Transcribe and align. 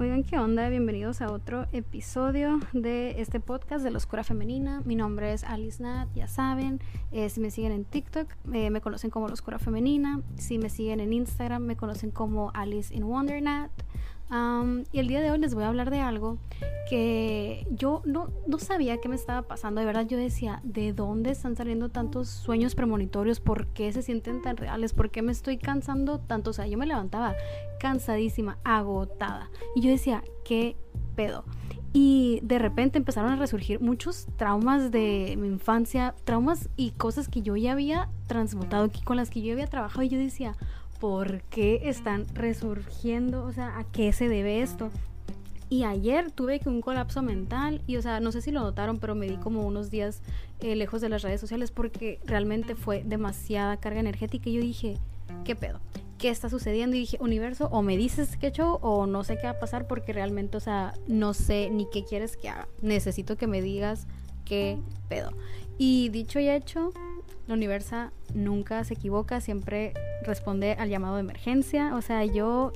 Oigan, 0.00 0.22
¿qué 0.22 0.38
onda? 0.38 0.66
Bienvenidos 0.70 1.20
a 1.20 1.30
otro 1.30 1.66
episodio 1.72 2.58
de 2.72 3.20
este 3.20 3.38
podcast 3.38 3.84
de 3.84 3.90
la 3.90 3.98
Oscura 3.98 4.24
Femenina. 4.24 4.80
Mi 4.86 4.96
nombre 4.96 5.34
es 5.34 5.44
Alice 5.44 5.82
Nat, 5.82 6.08
ya 6.14 6.26
saben. 6.26 6.80
Eh, 7.12 7.28
si 7.28 7.38
me 7.38 7.50
siguen 7.50 7.72
en 7.72 7.84
TikTok, 7.84 8.26
eh, 8.54 8.70
me 8.70 8.80
conocen 8.80 9.10
como 9.10 9.26
la 9.26 9.34
Oscura 9.34 9.58
Femenina. 9.58 10.22
Si 10.36 10.56
me 10.56 10.70
siguen 10.70 11.00
en 11.00 11.12
Instagram, 11.12 11.64
me 11.64 11.76
conocen 11.76 12.12
como 12.12 12.50
Alice 12.54 12.94
in 12.94 13.04
Wonder 13.04 13.42
y 14.92 14.98
el 14.98 15.08
día 15.08 15.20
de 15.20 15.30
hoy 15.30 15.38
les 15.38 15.54
voy 15.54 15.64
a 15.64 15.68
hablar 15.68 15.90
de 15.90 16.00
algo 16.00 16.38
que 16.88 17.66
yo 17.70 18.02
no, 18.04 18.30
no 18.46 18.58
sabía 18.58 19.00
qué 19.00 19.08
me 19.08 19.16
estaba 19.16 19.42
pasando. 19.42 19.80
De 19.80 19.86
verdad 19.86 20.06
yo 20.06 20.18
decía, 20.18 20.60
¿de 20.62 20.92
dónde 20.92 21.30
están 21.30 21.56
saliendo 21.56 21.88
tantos 21.88 22.28
sueños 22.28 22.74
premonitorios? 22.74 23.40
¿Por 23.40 23.66
qué 23.68 23.92
se 23.92 24.02
sienten 24.02 24.42
tan 24.42 24.56
reales? 24.56 24.92
¿Por 24.92 25.10
qué 25.10 25.22
me 25.22 25.32
estoy 25.32 25.58
cansando 25.58 26.18
tanto? 26.20 26.50
O 26.50 26.52
sea, 26.52 26.66
yo 26.66 26.78
me 26.78 26.86
levantaba 26.86 27.34
cansadísima, 27.80 28.58
agotada. 28.64 29.50
Y 29.74 29.80
yo 29.80 29.90
decía, 29.90 30.22
¿qué 30.44 30.76
pedo? 31.16 31.44
Y 31.92 32.38
de 32.44 32.60
repente 32.60 32.98
empezaron 32.98 33.32
a 33.32 33.36
resurgir 33.36 33.80
muchos 33.80 34.28
traumas 34.36 34.92
de 34.92 35.36
mi 35.38 35.48
infancia, 35.48 36.14
traumas 36.22 36.68
y 36.76 36.92
cosas 36.92 37.28
que 37.28 37.42
yo 37.42 37.56
ya 37.56 37.72
había 37.72 38.08
transmutado, 38.28 38.88
con 39.04 39.16
las 39.16 39.28
que 39.28 39.42
yo 39.42 39.52
había 39.52 39.66
trabajado. 39.66 40.04
Y 40.04 40.08
yo 40.08 40.18
decía, 40.18 40.56
por 41.00 41.40
qué 41.44 41.80
están 41.84 42.26
resurgiendo, 42.34 43.44
o 43.44 43.52
sea, 43.52 43.78
a 43.78 43.84
qué 43.84 44.12
se 44.12 44.28
debe 44.28 44.62
esto. 44.62 44.90
Y 45.70 45.84
ayer 45.84 46.30
tuve 46.30 46.58
que 46.58 46.68
un 46.68 46.80
colapso 46.80 47.22
mental 47.22 47.80
y, 47.86 47.96
o 47.96 48.02
sea, 48.02 48.20
no 48.20 48.32
sé 48.32 48.42
si 48.42 48.50
lo 48.50 48.60
notaron, 48.60 48.98
pero 48.98 49.14
me 49.14 49.26
di 49.28 49.36
como 49.36 49.66
unos 49.66 49.90
días 49.90 50.20
eh, 50.60 50.74
lejos 50.76 51.00
de 51.00 51.08
las 51.08 51.22
redes 51.22 51.40
sociales 51.40 51.70
porque 51.70 52.18
realmente 52.24 52.74
fue 52.74 53.02
demasiada 53.04 53.78
carga 53.78 54.00
energética 54.00 54.50
y 54.50 54.54
yo 54.54 54.60
dije, 54.60 54.98
¿qué 55.44 55.54
pedo? 55.54 55.80
¿Qué 56.18 56.28
está 56.28 56.50
sucediendo? 56.50 56.96
Y 56.96 57.00
dije, 57.00 57.18
universo, 57.20 57.68
o 57.70 57.82
me 57.82 57.96
dices 57.96 58.36
qué 58.36 58.48
hecho 58.48 58.74
o 58.82 59.06
no 59.06 59.24
sé 59.24 59.36
qué 59.38 59.44
va 59.44 59.50
a 59.50 59.58
pasar 59.60 59.86
porque 59.86 60.12
realmente, 60.12 60.56
o 60.56 60.60
sea, 60.60 60.92
no 61.06 61.34
sé 61.34 61.70
ni 61.70 61.88
qué 61.88 62.04
quieres 62.04 62.36
que 62.36 62.48
haga. 62.48 62.68
Necesito 62.82 63.36
que 63.36 63.46
me 63.46 63.62
digas 63.62 64.06
qué 64.44 64.76
pedo. 65.08 65.30
Y 65.78 66.08
dicho 66.08 66.40
y 66.40 66.48
hecho, 66.48 66.92
la 67.50 67.56
universa 67.56 68.12
nunca 68.32 68.82
se 68.84 68.94
equivoca, 68.94 69.40
siempre 69.40 69.92
responde 70.24 70.72
al 70.78 70.88
llamado 70.88 71.16
de 71.16 71.20
emergencia. 71.20 71.94
O 71.96 72.02
sea, 72.02 72.24
yo 72.24 72.72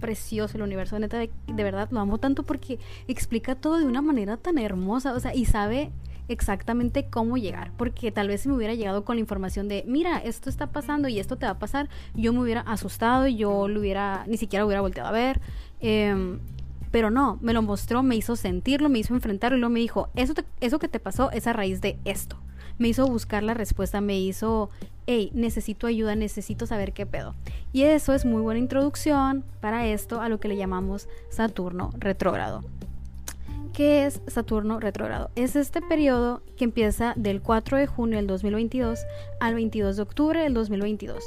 precioso 0.00 0.56
el 0.56 0.62
universo, 0.62 0.98
neta, 0.98 1.18
de, 1.18 1.30
de, 1.46 1.64
verdad 1.64 1.88
lo 1.90 2.00
amo 2.00 2.18
tanto 2.18 2.42
porque 2.42 2.78
explica 3.08 3.54
todo 3.54 3.78
de 3.78 3.86
una 3.86 4.02
manera 4.02 4.36
tan 4.36 4.58
hermosa, 4.58 5.14
o 5.14 5.20
sea, 5.20 5.34
y 5.34 5.46
sabe 5.46 5.90
exactamente 6.28 7.06
cómo 7.08 7.38
llegar, 7.38 7.72
porque 7.76 8.12
tal 8.12 8.28
vez 8.28 8.42
si 8.42 8.48
me 8.48 8.54
hubiera 8.54 8.74
llegado 8.74 9.04
con 9.04 9.16
la 9.16 9.20
información 9.20 9.68
de, 9.68 9.84
mira, 9.86 10.18
esto 10.18 10.50
está 10.50 10.68
pasando 10.68 11.08
y 11.08 11.18
esto 11.18 11.36
te 11.36 11.46
va 11.46 11.52
a 11.52 11.58
pasar, 11.58 11.88
yo 12.14 12.32
me 12.32 12.40
hubiera 12.40 12.60
asustado 12.60 13.26
y 13.26 13.36
yo 13.36 13.68
lo 13.68 13.80
hubiera, 13.80 14.24
ni 14.28 14.36
siquiera 14.36 14.64
hubiera 14.64 14.80
volteado 14.80 15.08
a 15.08 15.12
ver. 15.12 15.40
Eh, 15.80 16.38
pero 16.90 17.10
no, 17.10 17.38
me 17.40 17.52
lo 17.52 17.62
mostró, 17.62 18.02
me 18.02 18.16
hizo 18.16 18.36
sentirlo, 18.36 18.88
me 18.88 18.98
hizo 18.98 19.14
enfrentarlo 19.14 19.56
y 19.56 19.60
luego 19.60 19.72
me 19.72 19.80
dijo, 19.80 20.08
eso, 20.16 20.34
eso 20.60 20.78
que 20.78 20.88
te 20.88 20.98
pasó 20.98 21.30
es 21.30 21.46
a 21.46 21.52
raíz 21.52 21.80
de 21.80 21.98
esto. 22.04 22.36
Me 22.80 22.88
hizo 22.88 23.06
buscar 23.06 23.42
la 23.42 23.52
respuesta, 23.52 24.00
me 24.00 24.18
hizo, 24.18 24.70
hey, 25.06 25.30
necesito 25.34 25.86
ayuda, 25.86 26.16
necesito 26.16 26.64
saber 26.64 26.94
qué 26.94 27.04
pedo. 27.04 27.34
Y 27.74 27.82
eso 27.82 28.14
es 28.14 28.24
muy 28.24 28.40
buena 28.40 28.58
introducción 28.58 29.44
para 29.60 29.86
esto 29.86 30.22
a 30.22 30.30
lo 30.30 30.40
que 30.40 30.48
le 30.48 30.56
llamamos 30.56 31.06
Saturno 31.28 31.90
retrógrado. 31.98 32.64
¿Qué 33.74 34.06
es 34.06 34.22
Saturno 34.28 34.80
retrógrado? 34.80 35.30
Es 35.36 35.56
este 35.56 35.82
periodo 35.82 36.42
que 36.56 36.64
empieza 36.64 37.12
del 37.16 37.42
4 37.42 37.76
de 37.76 37.86
junio 37.86 38.16
del 38.16 38.26
2022 38.26 39.00
al 39.40 39.54
22 39.56 39.96
de 39.96 40.02
octubre 40.02 40.40
del 40.40 40.54
2022 40.54 41.22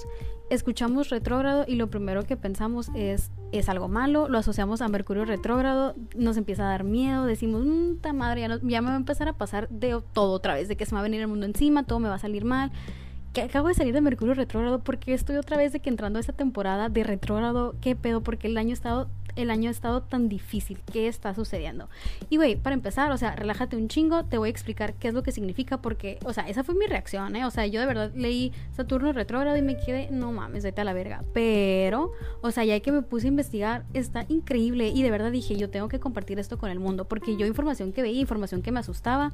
escuchamos 0.53 1.09
retrógrado 1.09 1.65
y 1.67 1.75
lo 1.75 1.89
primero 1.89 2.23
que 2.23 2.37
pensamos 2.37 2.89
es 2.95 3.31
es 3.51 3.69
algo 3.69 3.87
malo, 3.87 4.27
lo 4.27 4.39
asociamos 4.39 4.81
a 4.81 4.87
Mercurio 4.87 5.25
retrógrado, 5.25 5.93
nos 6.15 6.37
empieza 6.37 6.63
a 6.63 6.69
dar 6.69 6.83
miedo, 6.83 7.25
decimos, 7.25 7.63
mmm, 7.63 8.15
madre, 8.15 8.41
ya, 8.41 8.59
ya, 8.63 8.81
me 8.81 8.87
va 8.87 8.93
a 8.95 8.97
empezar 8.97 9.27
a 9.27 9.33
pasar 9.33 9.69
de 9.69 10.01
todo 10.11 10.31
otra 10.31 10.55
vez, 10.55 10.67
de 10.67 10.75
que 10.75 10.85
se 10.85 10.91
me 10.91 10.95
va 10.95 10.99
a 11.01 11.03
venir 11.03 11.21
el 11.21 11.27
mundo 11.27 11.45
encima, 11.45 11.83
todo 11.83 11.99
me 11.99 12.09
va 12.09 12.15
a 12.15 12.19
salir 12.19 12.45
mal. 12.45 12.71
Que 13.31 13.41
acabo 13.41 13.67
de 13.67 13.75
salir 13.75 13.93
de 13.93 14.01
Mercurio 14.01 14.33
retrógrado 14.33 14.83
porque 14.83 15.13
estoy 15.13 15.37
otra 15.37 15.57
vez 15.57 15.71
de 15.71 15.79
que 15.79 15.89
entrando 15.89 16.17
a 16.17 16.19
esta 16.19 16.33
temporada 16.33 16.89
de 16.89 17.03
retrógrado, 17.03 17.75
qué 17.79 17.95
pedo, 17.95 18.21
porque 18.21 18.47
el 18.47 18.57
año 18.57 18.71
ha 18.71 18.73
estado 18.73 19.07
el 19.35 19.49
año 19.49 19.69
ha 19.69 19.71
estado 19.71 20.01
tan 20.01 20.29
difícil? 20.29 20.79
¿Qué 20.91 21.07
está 21.07 21.33
sucediendo? 21.33 21.89
Y 22.29 22.37
güey, 22.37 22.55
para 22.55 22.73
empezar, 22.73 23.11
o 23.11 23.17
sea, 23.17 23.35
relájate 23.35 23.75
un 23.75 23.87
chingo, 23.87 24.25
te 24.25 24.37
voy 24.37 24.47
a 24.47 24.51
explicar 24.51 24.93
qué 24.93 25.07
es 25.07 25.13
lo 25.13 25.23
que 25.23 25.31
significa 25.31 25.81
porque, 25.81 26.19
o 26.25 26.33
sea, 26.33 26.47
esa 26.47 26.63
fue 26.63 26.75
mi 26.75 26.85
reacción, 26.85 27.35
¿eh? 27.35 27.45
O 27.45 27.51
sea, 27.51 27.65
yo 27.67 27.79
de 27.79 27.85
verdad 27.85 28.11
leí 28.15 28.51
Saturno 28.71 29.13
retrógrado 29.13 29.57
y 29.57 29.61
me 29.61 29.77
quedé, 29.77 30.09
no 30.11 30.31
mames, 30.31 30.63
vete 30.63 30.81
a 30.81 30.83
la 30.83 30.93
verga. 30.93 31.23
Pero, 31.33 32.11
o 32.41 32.51
sea, 32.51 32.63
ya 32.63 32.79
que 32.79 32.91
me 32.91 33.01
puse 33.01 33.27
a 33.27 33.29
investigar, 33.29 33.85
está 33.93 34.25
increíble 34.29 34.89
y 34.89 35.03
de 35.03 35.11
verdad 35.11 35.31
dije, 35.31 35.55
yo 35.55 35.69
tengo 35.69 35.87
que 35.87 35.99
compartir 35.99 36.39
esto 36.39 36.57
con 36.57 36.69
el 36.69 36.79
mundo 36.79 37.05
porque 37.05 37.35
yo 37.37 37.45
información 37.45 37.93
que 37.93 38.01
veía, 38.01 38.19
información 38.19 38.61
que 38.61 38.71
me 38.71 38.79
asustaba 38.79 39.31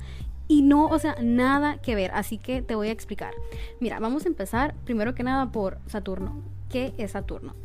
y 0.47 0.63
no, 0.63 0.87
o 0.87 0.99
sea, 0.99 1.15
nada 1.21 1.77
que 1.77 1.95
ver. 1.95 2.11
Así 2.13 2.37
que 2.37 2.61
te 2.61 2.75
voy 2.75 2.89
a 2.89 2.91
explicar. 2.91 3.33
Mira, 3.79 3.99
vamos 3.99 4.25
a 4.25 4.27
empezar 4.27 4.75
primero 4.85 5.13
que 5.15 5.23
nada 5.23 5.51
por 5.51 5.77
Saturno. 5.87 6.41
¿Qué 6.69 6.93
es 6.97 7.11
Saturno? 7.11 7.55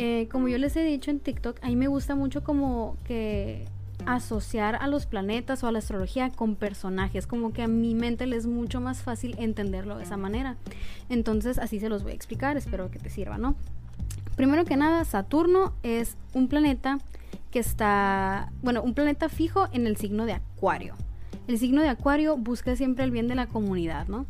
Eh, 0.00 0.28
como 0.30 0.46
yo 0.46 0.58
les 0.58 0.76
he 0.76 0.84
dicho 0.84 1.10
en 1.10 1.18
TikTok, 1.18 1.58
a 1.60 1.66
mí 1.66 1.74
me 1.74 1.88
gusta 1.88 2.14
mucho 2.14 2.44
como 2.44 2.96
que 3.02 3.64
asociar 4.06 4.76
a 4.76 4.86
los 4.86 5.06
planetas 5.06 5.64
o 5.64 5.66
a 5.66 5.72
la 5.72 5.80
astrología 5.80 6.30
con 6.30 6.54
personajes, 6.54 7.26
como 7.26 7.52
que 7.52 7.62
a 7.62 7.66
mi 7.66 7.96
mente 7.96 8.24
le 8.26 8.36
es 8.36 8.46
mucho 8.46 8.80
más 8.80 9.02
fácil 9.02 9.34
entenderlo 9.40 9.98
de 9.98 10.04
esa 10.04 10.16
manera. 10.16 10.54
Entonces 11.08 11.58
así 11.58 11.80
se 11.80 11.88
los 11.88 12.04
voy 12.04 12.12
a 12.12 12.14
explicar, 12.14 12.56
espero 12.56 12.92
que 12.92 13.00
te 13.00 13.10
sirva, 13.10 13.38
¿no? 13.38 13.56
Primero 14.36 14.64
que 14.64 14.76
nada, 14.76 15.04
Saturno 15.04 15.72
es 15.82 16.16
un 16.32 16.46
planeta 16.46 17.00
que 17.50 17.58
está, 17.58 18.52
bueno, 18.62 18.82
un 18.82 18.94
planeta 18.94 19.28
fijo 19.28 19.66
en 19.72 19.88
el 19.88 19.96
signo 19.96 20.26
de 20.26 20.34
Acuario. 20.34 20.94
El 21.48 21.58
signo 21.58 21.82
de 21.82 21.88
Acuario 21.88 22.36
busca 22.36 22.76
siempre 22.76 23.04
el 23.04 23.10
bien 23.10 23.26
de 23.26 23.34
la 23.34 23.48
comunidad, 23.48 24.06
¿no? 24.06 24.26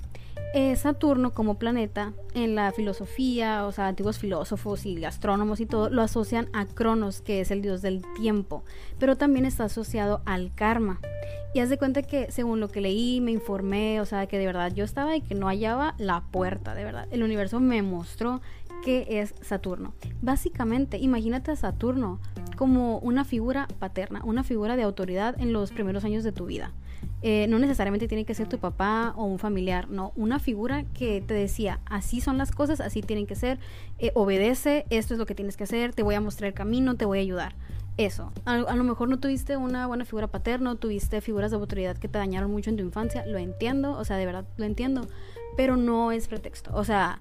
Eh, 0.54 0.76
Saturno 0.76 1.34
como 1.34 1.58
planeta 1.58 2.14
en 2.34 2.54
la 2.54 2.72
filosofía, 2.72 3.66
o 3.66 3.72
sea, 3.72 3.88
antiguos 3.88 4.18
filósofos 4.18 4.86
y 4.86 5.04
astrónomos 5.04 5.60
y 5.60 5.66
todo, 5.66 5.90
lo 5.90 6.00
asocian 6.00 6.48
a 6.54 6.64
Cronos, 6.64 7.20
que 7.20 7.40
es 7.40 7.50
el 7.50 7.60
dios 7.60 7.82
del 7.82 8.02
tiempo, 8.16 8.64
pero 8.98 9.16
también 9.16 9.44
está 9.44 9.64
asociado 9.64 10.22
al 10.24 10.54
karma. 10.54 11.00
Y 11.54 11.60
haz 11.60 11.68
de 11.68 11.78
cuenta 11.78 12.02
que 12.02 12.30
según 12.30 12.60
lo 12.60 12.68
que 12.68 12.80
leí, 12.80 13.20
me 13.20 13.30
informé, 13.30 14.00
o 14.00 14.06
sea, 14.06 14.26
que 14.26 14.38
de 14.38 14.46
verdad 14.46 14.72
yo 14.72 14.84
estaba 14.84 15.16
y 15.16 15.20
que 15.20 15.34
no 15.34 15.48
hallaba 15.48 15.94
la 15.98 16.22
puerta, 16.30 16.74
de 16.74 16.84
verdad. 16.84 17.08
El 17.10 17.22
universo 17.22 17.60
me 17.60 17.82
mostró 17.82 18.40
que 18.84 19.20
es 19.20 19.34
Saturno. 19.40 19.94
Básicamente, 20.22 20.98
imagínate 20.98 21.50
a 21.50 21.56
Saturno 21.56 22.20
como 22.56 22.98
una 22.98 23.24
figura 23.24 23.68
paterna, 23.78 24.22
una 24.24 24.44
figura 24.44 24.76
de 24.76 24.82
autoridad 24.82 25.40
en 25.40 25.52
los 25.52 25.70
primeros 25.70 26.04
años 26.04 26.24
de 26.24 26.32
tu 26.32 26.46
vida. 26.46 26.72
Eh, 27.22 27.46
no 27.48 27.58
necesariamente 27.58 28.06
tiene 28.06 28.24
que 28.24 28.34
ser 28.34 28.48
tu 28.48 28.58
papá 28.58 29.12
o 29.16 29.24
un 29.24 29.38
familiar, 29.38 29.88
no, 29.90 30.12
una 30.14 30.38
figura 30.38 30.84
que 30.94 31.20
te 31.20 31.34
decía, 31.34 31.80
así 31.86 32.20
son 32.20 32.38
las 32.38 32.52
cosas, 32.52 32.80
así 32.80 33.02
tienen 33.02 33.26
que 33.26 33.34
ser, 33.34 33.58
eh, 33.98 34.12
obedece, 34.14 34.86
esto 34.90 35.14
es 35.14 35.18
lo 35.18 35.26
que 35.26 35.34
tienes 35.34 35.56
que 35.56 35.64
hacer, 35.64 35.94
te 35.94 36.02
voy 36.02 36.14
a 36.14 36.20
mostrar 36.20 36.48
el 36.48 36.54
camino, 36.54 36.96
te 36.96 37.04
voy 37.04 37.18
a 37.18 37.22
ayudar. 37.22 37.54
Eso, 37.96 38.32
a, 38.44 38.52
a, 38.52 38.76
lo 38.76 38.84
mejor 38.84 39.08
no 39.08 39.18
tuviste 39.18 39.56
una 39.56 39.88
buena 39.88 40.04
figura 40.04 40.28
paterna, 40.28 40.76
tuviste 40.76 41.20
figuras 41.20 41.50
de 41.50 41.56
autoridad 41.56 41.96
que 41.96 42.06
te 42.06 42.18
dañaron 42.18 42.52
mucho 42.52 42.70
en 42.70 42.76
tu 42.76 42.84
infancia, 42.84 43.26
lo 43.26 43.38
entiendo, 43.38 43.98
o 43.98 44.04
sea, 44.04 44.16
de 44.16 44.26
verdad 44.26 44.44
lo 44.56 44.64
entiendo, 44.64 45.08
pero 45.56 45.76
no 45.76 46.12
es 46.12 46.28
pretexto, 46.28 46.70
o 46.72 46.84
sea, 46.84 47.18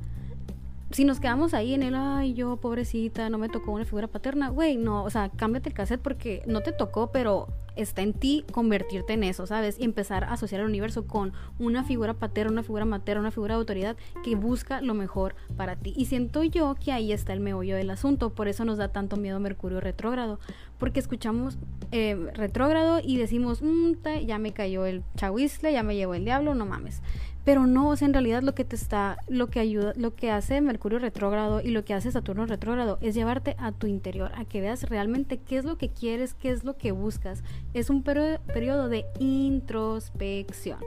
si 0.91 1.03
nos 1.03 1.19
quedamos 1.19 1.53
ahí 1.53 1.73
en 1.73 1.83
el, 1.83 1.95
ay, 1.95 2.33
yo, 2.33 2.57
pobrecita, 2.57 3.29
no 3.29 3.37
me 3.37 3.49
tocó 3.49 3.71
una 3.71 3.85
figura 3.85 4.07
paterna, 4.07 4.49
güey, 4.49 4.77
no, 4.77 5.03
o 5.03 5.09
sea, 5.09 5.29
cámbiate 5.29 5.69
el 5.69 5.75
cassette 5.75 6.01
porque 6.01 6.43
no 6.45 6.61
te 6.61 6.71
tocó, 6.71 7.11
pero 7.11 7.47
está 7.75 8.01
en 8.01 8.13
ti 8.13 8.43
convertirte 8.51 9.13
en 9.13 9.23
eso, 9.23 9.45
¿sabes? 9.45 9.77
Y 9.79 9.83
empezar 9.83 10.23
a 10.23 10.33
asociar 10.33 10.61
el 10.61 10.67
universo 10.67 11.05
con 11.05 11.33
una 11.59 11.83
figura 11.83 12.13
paterna, 12.13 12.51
una 12.53 12.63
figura 12.63 12.85
materna, 12.85 13.21
una 13.21 13.31
figura 13.31 13.55
de 13.55 13.59
autoridad 13.59 13.97
que 14.23 14.35
busca 14.35 14.81
lo 14.81 14.93
mejor 14.93 15.35
para 15.55 15.75
ti. 15.75 15.93
Y 15.95 16.05
siento 16.05 16.43
yo 16.43 16.75
que 16.75 16.91
ahí 16.91 17.11
está 17.11 17.33
el 17.33 17.39
meollo 17.39 17.75
del 17.75 17.89
asunto, 17.89 18.31
por 18.31 18.47
eso 18.47 18.65
nos 18.65 18.77
da 18.77 18.87
tanto 18.87 19.17
miedo 19.17 19.39
Mercurio 19.39 19.79
retrógrado, 19.79 20.39
porque 20.79 20.99
escuchamos 20.99 21.57
eh, 21.91 22.15
retrógrado 22.33 22.99
y 23.03 23.17
decimos, 23.17 23.61
mmm, 23.61 23.93
ya 24.25 24.39
me 24.39 24.53
cayó 24.53 24.85
el 24.85 25.03
chahuizle, 25.15 25.71
ya 25.71 25.83
me 25.83 25.95
llevó 25.95 26.15
el 26.15 26.25
diablo, 26.25 26.55
no 26.55 26.65
mames 26.65 27.01
pero 27.47 27.65
no, 27.65 27.87
o 27.87 27.95
sea, 27.95 28.07
en 28.07 28.13
realidad 28.13 28.43
lo 28.43 28.53
que 28.53 28.65
te 28.65 28.75
está, 28.75 29.19
lo 29.29 29.47
que 29.47 29.61
ayuda, 29.61 29.93
lo 29.95 30.13
que 30.13 30.31
hace 30.31 30.59
Mercurio 30.59 30.99
retrógrado 30.99 31.61
y 31.61 31.69
lo 31.69 31.85
que 31.85 31.93
hace 31.93 32.11
Saturno 32.11 32.45
retrógrado 32.45 32.97
es 32.99 33.15
llevarte 33.15 33.55
a 33.57 33.71
tu 33.71 33.87
interior, 33.87 34.33
a 34.35 34.43
que 34.43 34.59
veas 34.59 34.89
realmente 34.89 35.37
qué 35.37 35.57
es 35.57 35.63
lo 35.63 35.77
que 35.77 35.87
quieres, 35.87 36.33
qué 36.33 36.49
es 36.49 36.65
lo 36.65 36.75
que 36.75 36.91
buscas. 36.91 37.45
Es 37.73 37.89
un 37.89 38.03
periodo 38.03 38.89
de 38.89 39.05
introspección. 39.19 40.79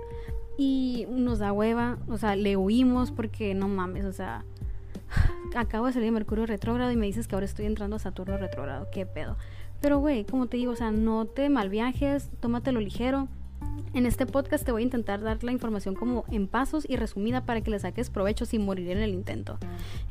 Y 0.59 1.07
nos 1.09 1.39
da 1.39 1.51
hueva, 1.51 1.97
o 2.09 2.19
sea, 2.19 2.37
le 2.37 2.59
huimos 2.59 3.11
porque 3.11 3.55
no 3.55 3.67
mames, 3.67 4.05
o 4.05 4.13
sea, 4.13 4.45
acabo 5.57 5.87
de 5.87 5.95
salir 5.95 6.09
de 6.09 6.13
Mercurio 6.13 6.45
retrógrado 6.45 6.93
y 6.93 6.97
me 6.97 7.07
dices 7.07 7.27
que 7.27 7.37
ahora 7.37 7.47
estoy 7.47 7.65
entrando 7.65 7.97
a 7.97 8.01
Saturno 8.01 8.37
retrógrado, 8.37 8.87
qué 8.93 9.07
pedo. 9.07 9.39
Pero 9.81 9.99
güey, 9.99 10.27
como 10.27 10.47
te 10.47 10.59
digo, 10.59 10.73
o 10.73 10.77
sea, 10.77 10.91
no 10.91 11.25
te 11.25 11.49
malviajes, 11.49 12.29
tómatelo 12.39 12.81
ligero 12.81 13.29
En 13.93 14.07
este 14.07 14.25
podcast 14.25 14.65
te 14.65 14.71
voy 14.71 14.83
a 14.83 14.85
intentar 14.85 15.21
dar 15.21 15.43
la 15.43 15.51
información 15.51 15.97
como 15.97 16.25
en 16.31 16.47
pasos 16.47 16.87
y 16.89 16.95
resumida 16.95 17.45
para 17.45 17.61
que 17.61 17.73
le 17.73 17.79
saques 17.81 18.09
provecho 18.09 18.47
sin 18.47 18.65
morir 18.65 18.89
en 18.91 18.99
el 18.99 19.11
intento. 19.11 19.59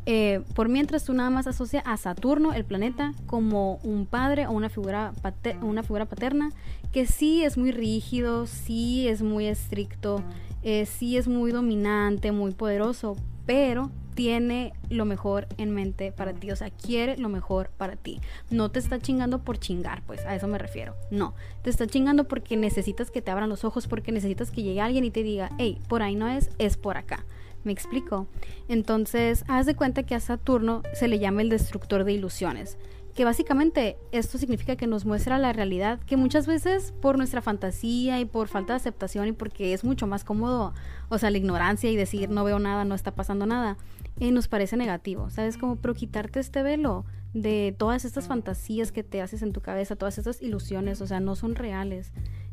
Eh, 0.05 0.41
por 0.53 0.67
mientras 0.67 1.05
tú 1.05 1.13
nada 1.13 1.29
más 1.29 1.47
asocia 1.47 1.79
a 1.81 1.95
Saturno, 1.95 2.53
el 2.53 2.65
planeta, 2.65 3.13
como 3.25 3.75
un 3.83 4.05
padre 4.05 4.47
o 4.47 4.51
una 4.51 4.69
figura, 4.69 5.13
una 5.61 5.83
figura 5.83 6.05
paterna 6.05 6.51
que 6.91 7.05
sí 7.05 7.43
es 7.43 7.57
muy 7.57 7.71
rígido, 7.71 8.47
sí 8.47 9.07
es 9.07 9.21
muy 9.21 9.45
estricto, 9.45 10.23
eh, 10.61 10.85
sí 10.85 11.17
es 11.17 11.29
muy 11.29 11.51
dominante, 11.51 12.33
muy 12.33 12.51
poderoso, 12.51 13.15
pero 13.49 13.89
tiene 14.13 14.73
lo 14.91 15.05
mejor 15.05 15.47
en 15.57 15.71
mente 15.71 16.11
para 16.11 16.33
ti, 16.33 16.51
o 16.51 16.55
sea, 16.55 16.69
quiere 16.69 17.17
lo 17.17 17.29
mejor 17.29 17.71
para 17.77 17.95
ti. 17.95 18.21
No 18.51 18.69
te 18.69 18.77
está 18.77 18.99
chingando 18.99 19.39
por 19.39 19.57
chingar, 19.57 20.03
pues 20.05 20.23
a 20.27 20.35
eso 20.35 20.47
me 20.47 20.59
refiero. 20.59 20.93
No, 21.09 21.33
te 21.63 21.71
está 21.71 21.87
chingando 21.87 22.25
porque 22.25 22.57
necesitas 22.57 23.09
que 23.09 23.23
te 23.23 23.31
abran 23.31 23.49
los 23.49 23.63
ojos, 23.63 23.87
porque 23.87 24.11
necesitas 24.11 24.51
que 24.51 24.61
llegue 24.61 24.81
alguien 24.81 25.03
y 25.03 25.09
te 25.09 25.23
diga, 25.23 25.49
hey, 25.57 25.81
por 25.87 26.03
ahí 26.03 26.13
no 26.13 26.27
es, 26.27 26.51
es 26.59 26.77
por 26.77 26.95
acá. 26.95 27.25
¿Me 27.63 27.71
explico? 27.71 28.27
Entonces, 28.67 29.43
haz 29.47 29.65
de 29.65 29.75
cuenta 29.75 30.03
que 30.03 30.13
a 30.13 30.19
Saturno 30.19 30.83
se 30.93 31.07
le 31.07 31.17
llama 31.17 31.41
el 31.41 31.49
destructor 31.49 32.03
de 32.03 32.13
ilusiones 32.13 32.77
que 33.15 33.25
básicamente 33.25 33.97
esto 34.11 34.37
significa 34.37 34.75
que 34.75 34.87
nos 34.87 35.05
muestra 35.05 35.37
la 35.37 35.53
realidad 35.53 35.99
que 36.05 36.17
muchas 36.17 36.47
veces 36.47 36.93
por 37.01 37.17
nuestra 37.17 37.41
fantasía 37.41 38.19
y 38.19 38.25
por 38.25 38.47
falta 38.47 38.73
de 38.73 38.77
aceptación 38.77 39.27
y 39.27 39.31
porque 39.31 39.73
es 39.73 39.83
mucho 39.83 40.07
más 40.07 40.23
cómodo, 40.23 40.73
o 41.09 41.17
sea, 41.17 41.31
la 41.31 41.37
ignorancia 41.37 41.89
y 41.89 41.95
decir 41.95 42.29
no 42.29 42.43
veo 42.43 42.59
nada, 42.59 42.85
no 42.85 42.95
está 42.95 43.11
pasando 43.11 43.45
nada, 43.45 43.77
eh, 44.19 44.31
nos 44.31 44.47
parece 44.47 44.77
negativo, 44.77 45.29
¿sabes? 45.29 45.57
Como, 45.57 45.75
pero 45.75 45.93
quitarte 45.93 46.39
este 46.39 46.63
velo 46.63 47.05
de 47.33 47.75
todas 47.77 48.05
estas 48.05 48.27
fantasías 48.27 48.91
que 48.91 49.03
te 49.03 49.21
haces 49.21 49.41
en 49.41 49.53
tu 49.53 49.61
cabeza, 49.61 49.95
todas 49.95 50.17
estas 50.17 50.41
ilusiones, 50.41 51.01
o 51.01 51.07
sea, 51.07 51.19
no 51.19 51.35
son 51.35 51.55
reales. 51.55 52.11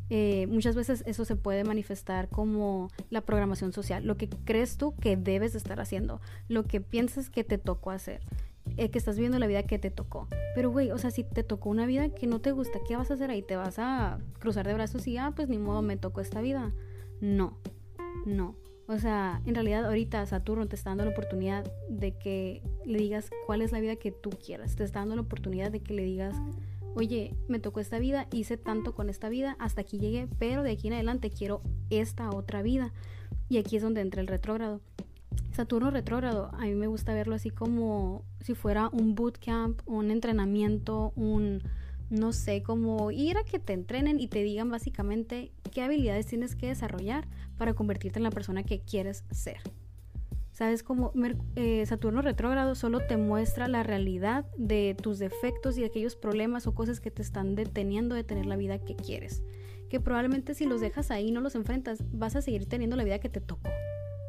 Eh, 0.09 0.47
muchas 0.47 0.75
veces 0.75 1.03
eso 1.05 1.25
se 1.25 1.35
puede 1.35 1.65
manifestar 1.65 2.29
como 2.29 2.89
la 3.09 3.21
programación 3.21 3.73
social, 3.73 4.05
lo 4.05 4.15
que 4.15 4.29
crees 4.29 4.77
tú 4.77 4.95
que 4.95 5.17
debes 5.17 5.53
estar 5.55 5.81
haciendo, 5.81 6.21
lo 6.47 6.63
que 6.63 6.79
piensas 6.79 7.29
que 7.29 7.43
te 7.43 7.57
tocó 7.57 7.91
hacer. 7.91 8.21
Eh, 8.77 8.89
que 8.89 8.97
estás 8.97 9.15
viviendo 9.15 9.39
la 9.39 9.47
vida 9.47 9.63
que 9.63 9.79
te 9.79 9.91
tocó. 9.91 10.27
Pero, 10.55 10.71
güey, 10.71 10.91
o 10.91 10.97
sea, 10.97 11.11
si 11.11 11.23
te 11.23 11.43
tocó 11.43 11.69
una 11.69 11.85
vida 11.85 12.09
que 12.09 12.27
no 12.27 12.39
te 12.39 12.51
gusta, 12.51 12.79
¿qué 12.87 12.95
vas 12.95 13.09
a 13.11 13.13
hacer 13.13 13.29
ahí? 13.29 13.41
¿Te 13.41 13.55
vas 13.55 13.79
a 13.79 14.19
cruzar 14.39 14.67
de 14.67 14.73
brazos 14.73 15.07
y, 15.07 15.17
ah, 15.17 15.33
pues 15.35 15.49
ni 15.49 15.57
modo, 15.57 15.81
me 15.81 15.97
tocó 15.97 16.21
esta 16.21 16.41
vida? 16.41 16.73
No, 17.21 17.57
no. 18.25 18.55
O 18.87 18.97
sea, 18.99 19.41
en 19.45 19.53
realidad 19.53 19.85
ahorita 19.85 20.25
Saturno 20.25 20.67
te 20.67 20.75
está 20.75 20.91
dando 20.91 21.03
la 21.03 21.11
oportunidad 21.11 21.69
de 21.89 22.17
que 22.17 22.61
le 22.85 22.99
digas 22.99 23.29
cuál 23.45 23.61
es 23.61 23.73
la 23.73 23.81
vida 23.81 23.97
que 23.97 24.11
tú 24.11 24.29
quieras. 24.29 24.75
Te 24.75 24.83
está 24.85 24.99
dando 24.99 25.15
la 25.15 25.23
oportunidad 25.23 25.71
de 25.71 25.81
que 25.81 25.93
le 25.93 26.03
digas, 26.03 26.37
oye, 26.95 27.35
me 27.49 27.59
tocó 27.59 27.81
esta 27.81 27.99
vida, 27.99 28.27
hice 28.31 28.55
tanto 28.55 28.95
con 28.95 29.09
esta 29.09 29.27
vida, 29.27 29.57
hasta 29.59 29.81
aquí 29.81 29.99
llegué, 29.99 30.29
pero 30.39 30.63
de 30.63 30.71
aquí 30.71 30.87
en 30.87 30.93
adelante 30.93 31.29
quiero 31.29 31.61
esta 31.89 32.29
otra 32.29 32.61
vida. 32.61 32.93
Y 33.49 33.57
aquí 33.57 33.75
es 33.75 33.83
donde 33.83 34.01
entra 34.01 34.21
el 34.21 34.27
retrógrado. 34.27 34.79
Saturno 35.57 35.89
retrógrado, 35.89 36.51
a 36.53 36.65
mí 36.65 36.75
me 36.75 36.85
gusta 36.85 37.15
verlo 37.15 37.33
así 37.33 37.49
como 37.49 38.23
si 38.41 38.53
fuera 38.53 38.89
un 38.89 39.15
bootcamp, 39.15 39.81
un 39.87 40.11
entrenamiento, 40.11 41.13
un, 41.15 41.63
no 42.11 42.31
sé, 42.31 42.61
como 42.61 43.09
ir 43.09 43.39
a 43.39 43.43
que 43.43 43.57
te 43.57 43.73
entrenen 43.73 44.19
y 44.19 44.27
te 44.27 44.43
digan 44.43 44.69
básicamente 44.69 45.51
qué 45.71 45.81
habilidades 45.81 46.27
tienes 46.27 46.55
que 46.55 46.67
desarrollar 46.67 47.27
para 47.57 47.73
convertirte 47.73 48.19
en 48.19 48.23
la 48.23 48.29
persona 48.29 48.61
que 48.61 48.81
quieres 48.81 49.23
ser. 49.31 49.57
Sabes 50.51 50.83
cómo 50.83 51.11
eh, 51.55 51.83
Saturno 51.87 52.21
retrógrado 52.21 52.75
solo 52.75 52.99
te 52.99 53.17
muestra 53.17 53.67
la 53.67 53.81
realidad 53.81 54.45
de 54.59 54.95
tus 55.01 55.17
defectos 55.17 55.75
y 55.79 55.85
aquellos 55.85 56.15
problemas 56.15 56.67
o 56.67 56.75
cosas 56.75 56.99
que 56.99 57.09
te 57.09 57.23
están 57.23 57.55
deteniendo 57.55 58.13
de 58.13 58.23
tener 58.23 58.45
la 58.45 58.57
vida 58.57 58.77
que 58.77 58.95
quieres. 58.95 59.41
Que 59.89 59.99
probablemente 59.99 60.53
si 60.53 60.67
los 60.67 60.81
dejas 60.81 61.09
ahí 61.09 61.31
no 61.31 61.41
los 61.41 61.55
enfrentas, 61.55 62.03
vas 62.11 62.35
a 62.35 62.43
seguir 62.43 62.67
teniendo 62.67 62.95
la 62.95 63.05
vida 63.05 63.17
que 63.17 63.29
te 63.29 63.41
tocó 63.41 63.71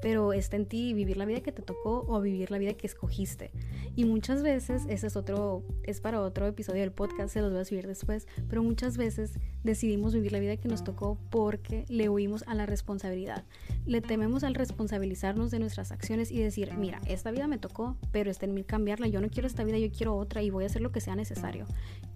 pero 0.01 0.33
está 0.33 0.57
en 0.57 0.67
ti 0.67 0.93
vivir 0.95 1.17
la 1.17 1.25
vida 1.25 1.41
que 1.41 1.53
te 1.53 1.63
tocó 1.63 2.05
o 2.09 2.21
vivir 2.21 2.51
la 2.51 2.59
vida 2.59 2.75
que 2.75 2.87
escogiste. 2.87 3.51
Y 3.97 4.05
muchas 4.05 4.43
veces, 4.43 4.85
ese 4.89 5.07
es 5.09 5.17
otro, 5.17 5.65
es 5.83 6.01
para 6.01 6.21
otro 6.21 6.47
episodio 6.47 6.83
del 6.83 6.93
podcast, 6.93 7.33
se 7.33 7.41
los 7.41 7.51
voy 7.51 7.61
a 7.61 7.65
subir 7.65 7.87
después, 7.87 8.27
pero 8.49 8.63
muchas 8.63 8.97
veces 8.97 9.39
decidimos 9.65 10.15
vivir 10.15 10.33
la 10.33 10.39
vida 10.39 10.57
que 10.57 10.69
nos 10.69 10.85
tocó 10.85 11.19
porque 11.31 11.85
le 11.89 12.09
huimos 12.09 12.45
a 12.47 12.55
la 12.55 12.67
responsabilidad. 12.67 13.45
Le 13.87 14.01
tememos 14.01 14.45
al 14.45 14.55
responsabilizarnos 14.55 15.51
de 15.51 15.59
nuestras 15.59 15.93
acciones 15.93 16.31
y 16.31 16.39
decir, 16.39 16.75
mira, 16.77 17.01
esta 17.07 17.31
vida 17.31 17.49
me 17.49 17.59
tocó, 17.59 17.97
pero 18.13 18.31
está 18.31 18.47
en 18.47 18.55
mí 18.55 18.65
cambiarla, 18.65 19.09
yo 19.09 19.21
no 19.21 19.29
quiero 19.29 19.47
esta 19.47 19.65
vida, 19.65 19.79
yo 19.79 19.91
quiero 19.91 20.17
otra 20.17 20.43
y 20.43 20.51
voy 20.51 20.65
a 20.65 20.69
hacer 20.69 20.83
lo 20.83 20.93
que 20.93 21.01
sea 21.01 21.17
necesario. 21.17 21.67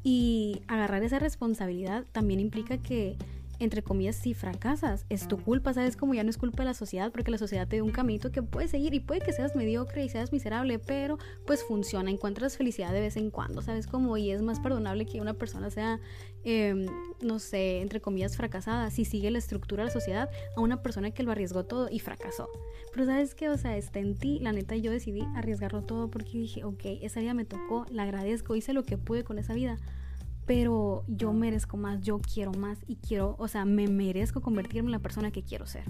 Y 0.04 0.62
agarrar 0.68 1.02
esa 1.02 1.18
responsabilidad 1.18 2.04
también 2.12 2.40
implica 2.40 2.78
que 2.78 3.16
entre 3.62 3.82
comillas, 3.82 4.16
si 4.16 4.34
fracasas, 4.34 5.06
es 5.08 5.28
tu 5.28 5.38
culpa, 5.38 5.72
¿sabes? 5.72 5.96
Como 5.96 6.14
ya 6.14 6.24
no 6.24 6.30
es 6.30 6.36
culpa 6.36 6.62
de 6.62 6.70
la 6.70 6.74
sociedad, 6.74 7.12
porque 7.12 7.30
la 7.30 7.38
sociedad 7.38 7.68
te 7.68 7.76
da 7.76 7.82
un 7.82 7.90
caminito 7.90 8.32
que 8.32 8.42
puedes 8.42 8.72
seguir 8.72 8.92
y 8.94 9.00
puede 9.00 9.20
que 9.20 9.32
seas 9.32 9.54
mediocre 9.54 10.04
y 10.04 10.08
seas 10.08 10.32
miserable, 10.32 10.78
pero 10.78 11.18
pues 11.46 11.62
funciona, 11.62 12.10
encuentras 12.10 12.56
felicidad 12.56 12.92
de 12.92 13.00
vez 13.00 13.16
en 13.16 13.30
cuando, 13.30 13.62
¿sabes? 13.62 13.86
Como 13.86 14.16
y 14.16 14.30
es 14.30 14.42
más 14.42 14.58
perdonable 14.60 15.06
que 15.06 15.20
una 15.20 15.34
persona 15.34 15.70
sea, 15.70 16.00
em, 16.44 16.86
no 17.20 17.38
sé, 17.38 17.80
entre 17.80 18.00
comillas, 18.00 18.36
fracasada, 18.36 18.90
si 18.90 19.04
sigue 19.04 19.30
la 19.30 19.38
estructura 19.38 19.84
de 19.84 19.88
la 19.88 19.92
sociedad, 19.92 20.28
a 20.56 20.60
una 20.60 20.82
persona 20.82 21.12
que 21.12 21.22
lo 21.22 21.30
arriesgó 21.30 21.64
todo 21.64 21.88
y 21.90 22.00
fracasó. 22.00 22.48
Pero 22.92 23.06
¿sabes 23.06 23.34
qué? 23.34 23.48
O 23.48 23.56
sea, 23.56 23.76
está 23.76 24.00
en 24.00 24.16
ti, 24.16 24.40
la 24.40 24.52
neta, 24.52 24.76
yo 24.76 24.90
decidí 24.90 25.22
arriesgarlo 25.36 25.82
todo 25.82 26.10
porque 26.10 26.38
dije, 26.38 26.64
ok, 26.64 26.82
esa 27.02 27.20
vida 27.20 27.34
me 27.34 27.44
tocó, 27.44 27.86
la 27.90 28.02
agradezco, 28.02 28.56
hice 28.56 28.72
lo 28.72 28.82
que 28.82 28.98
pude 28.98 29.24
con 29.24 29.38
esa 29.38 29.54
vida 29.54 29.78
pero 30.46 31.04
yo 31.06 31.32
merezco 31.32 31.76
más, 31.76 32.00
yo 32.02 32.18
quiero 32.18 32.52
más 32.52 32.78
y 32.86 32.96
quiero, 32.96 33.36
o 33.38 33.48
sea, 33.48 33.64
me 33.64 33.88
merezco 33.88 34.40
convertirme 34.40 34.88
en 34.88 34.92
la 34.92 34.98
persona 34.98 35.30
que 35.30 35.42
quiero 35.42 35.66
ser. 35.66 35.84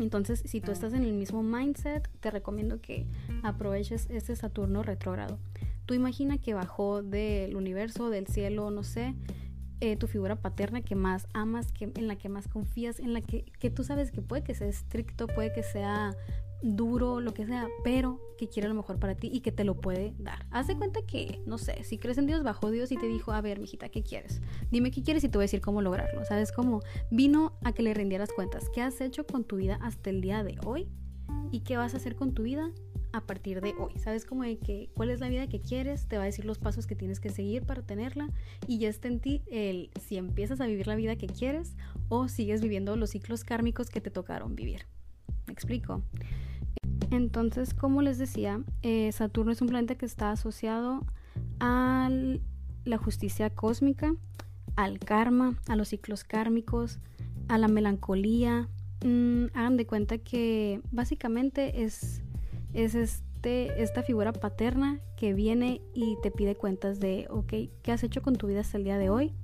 Entonces, 0.00 0.42
si 0.44 0.60
tú 0.60 0.72
estás 0.72 0.92
en 0.92 1.04
el 1.04 1.12
mismo 1.12 1.42
mindset, 1.42 2.08
te 2.20 2.30
recomiendo 2.30 2.80
que 2.80 3.06
aproveches 3.42 4.08
este 4.10 4.34
Saturno 4.34 4.82
retrógrado. 4.82 5.38
Tú 5.86 5.94
imagina 5.94 6.38
que 6.38 6.54
bajó 6.54 7.02
del 7.02 7.54
universo, 7.54 8.10
del 8.10 8.26
cielo, 8.26 8.70
no 8.70 8.82
sé, 8.82 9.14
eh, 9.80 9.96
tu 9.96 10.06
figura 10.06 10.36
paterna 10.36 10.82
que 10.82 10.94
más 10.94 11.28
amas, 11.32 11.70
que, 11.70 11.92
en 11.94 12.08
la 12.08 12.16
que 12.16 12.28
más 12.28 12.48
confías, 12.48 12.98
en 12.98 13.12
la 13.12 13.20
que, 13.20 13.44
que 13.58 13.70
tú 13.70 13.84
sabes 13.84 14.10
que 14.10 14.22
puede 14.22 14.42
que 14.42 14.54
sea 14.54 14.66
estricto, 14.66 15.26
puede 15.26 15.52
que 15.52 15.62
sea 15.62 16.16
duro, 16.62 17.20
lo 17.20 17.34
que 17.34 17.46
sea, 17.46 17.68
pero 17.82 18.20
que 18.38 18.48
quiere 18.48 18.68
lo 18.68 18.74
mejor 18.74 18.98
para 18.98 19.14
ti 19.14 19.30
y 19.32 19.40
que 19.40 19.52
te 19.52 19.64
lo 19.64 19.80
puede 19.80 20.14
dar. 20.18 20.46
Haz 20.50 20.66
de 20.66 20.76
cuenta 20.76 21.02
que, 21.02 21.42
no 21.46 21.58
sé, 21.58 21.84
si 21.84 21.98
crees 21.98 22.18
en 22.18 22.26
Dios, 22.26 22.42
bajó 22.42 22.70
Dios 22.70 22.90
y 22.92 22.96
te 22.96 23.06
dijo, 23.06 23.32
a 23.32 23.40
ver, 23.40 23.60
mijita, 23.60 23.88
¿qué 23.88 24.02
quieres? 24.02 24.40
Dime 24.70 24.90
qué 24.90 25.02
quieres 25.02 25.24
y 25.24 25.28
te 25.28 25.38
voy 25.38 25.44
a 25.44 25.46
decir 25.46 25.60
cómo 25.60 25.82
lograrlo. 25.82 26.24
¿Sabes 26.24 26.52
cómo? 26.52 26.80
Vino 27.10 27.52
a 27.62 27.72
que 27.72 27.82
le 27.82 27.94
rindieras 27.94 28.30
cuentas. 28.32 28.68
¿Qué 28.70 28.80
has 28.80 29.00
hecho 29.00 29.26
con 29.26 29.44
tu 29.44 29.56
vida 29.56 29.78
hasta 29.82 30.10
el 30.10 30.20
día 30.20 30.42
de 30.42 30.58
hoy? 30.64 30.88
¿Y 31.50 31.60
qué 31.60 31.76
vas 31.76 31.94
a 31.94 31.98
hacer 31.98 32.16
con 32.16 32.34
tu 32.34 32.42
vida 32.42 32.70
a 33.12 33.20
partir 33.20 33.60
de 33.60 33.74
hoy? 33.78 33.96
¿Sabes 33.98 34.24
cómo 34.24 34.42
de 34.42 34.58
que 34.58 34.90
cuál 34.94 35.10
es 35.10 35.20
la 35.20 35.28
vida 35.28 35.46
que 35.46 35.60
quieres? 35.60 36.08
Te 36.08 36.16
va 36.16 36.24
a 36.24 36.26
decir 36.26 36.44
los 36.44 36.58
pasos 36.58 36.86
que 36.86 36.96
tienes 36.96 37.20
que 37.20 37.30
seguir 37.30 37.64
para 37.64 37.82
tenerla 37.82 38.28
y 38.66 38.78
ya 38.78 38.88
está 38.88 39.08
en 39.08 39.20
ti 39.20 39.42
el 39.50 39.90
si 40.00 40.16
empiezas 40.16 40.60
a 40.60 40.66
vivir 40.66 40.86
la 40.86 40.96
vida 40.96 41.16
que 41.16 41.26
quieres 41.26 41.76
o 42.08 42.28
sigues 42.28 42.60
viviendo 42.60 42.96
los 42.96 43.10
ciclos 43.10 43.44
kármicos 43.44 43.88
que 43.88 44.00
te 44.00 44.10
tocaron 44.10 44.56
vivir. 44.56 44.86
¿Me 45.46 45.52
explico? 45.52 46.02
Entonces, 47.10 47.74
como 47.74 48.02
les 48.02 48.18
decía, 48.18 48.62
eh, 48.82 49.10
Saturno 49.12 49.52
es 49.52 49.60
un 49.60 49.68
planeta 49.68 49.94
que 49.94 50.06
está 50.06 50.30
asociado 50.30 51.04
a 51.60 52.10
la 52.84 52.98
justicia 52.98 53.50
cósmica, 53.50 54.14
al 54.76 54.98
karma, 54.98 55.58
a 55.68 55.76
los 55.76 55.88
ciclos 55.88 56.24
kármicos, 56.24 56.98
a 57.48 57.58
la 57.58 57.68
melancolía. 57.68 58.68
Mm, 59.04 59.46
hagan 59.54 59.76
de 59.76 59.86
cuenta 59.86 60.18
que 60.18 60.80
básicamente 60.90 61.84
es, 61.84 62.22
es 62.72 62.94
este, 62.94 63.82
esta 63.82 64.02
figura 64.02 64.32
paterna 64.32 65.00
que 65.16 65.34
viene 65.34 65.82
y 65.94 66.16
te 66.22 66.30
pide 66.30 66.56
cuentas 66.56 67.00
de, 67.00 67.26
ok, 67.30 67.52
¿qué 67.82 67.92
has 67.92 68.02
hecho 68.02 68.22
con 68.22 68.36
tu 68.36 68.46
vida 68.46 68.60
hasta 68.60 68.78
el 68.78 68.84
día 68.84 68.98
de 68.98 69.10
hoy? 69.10 69.34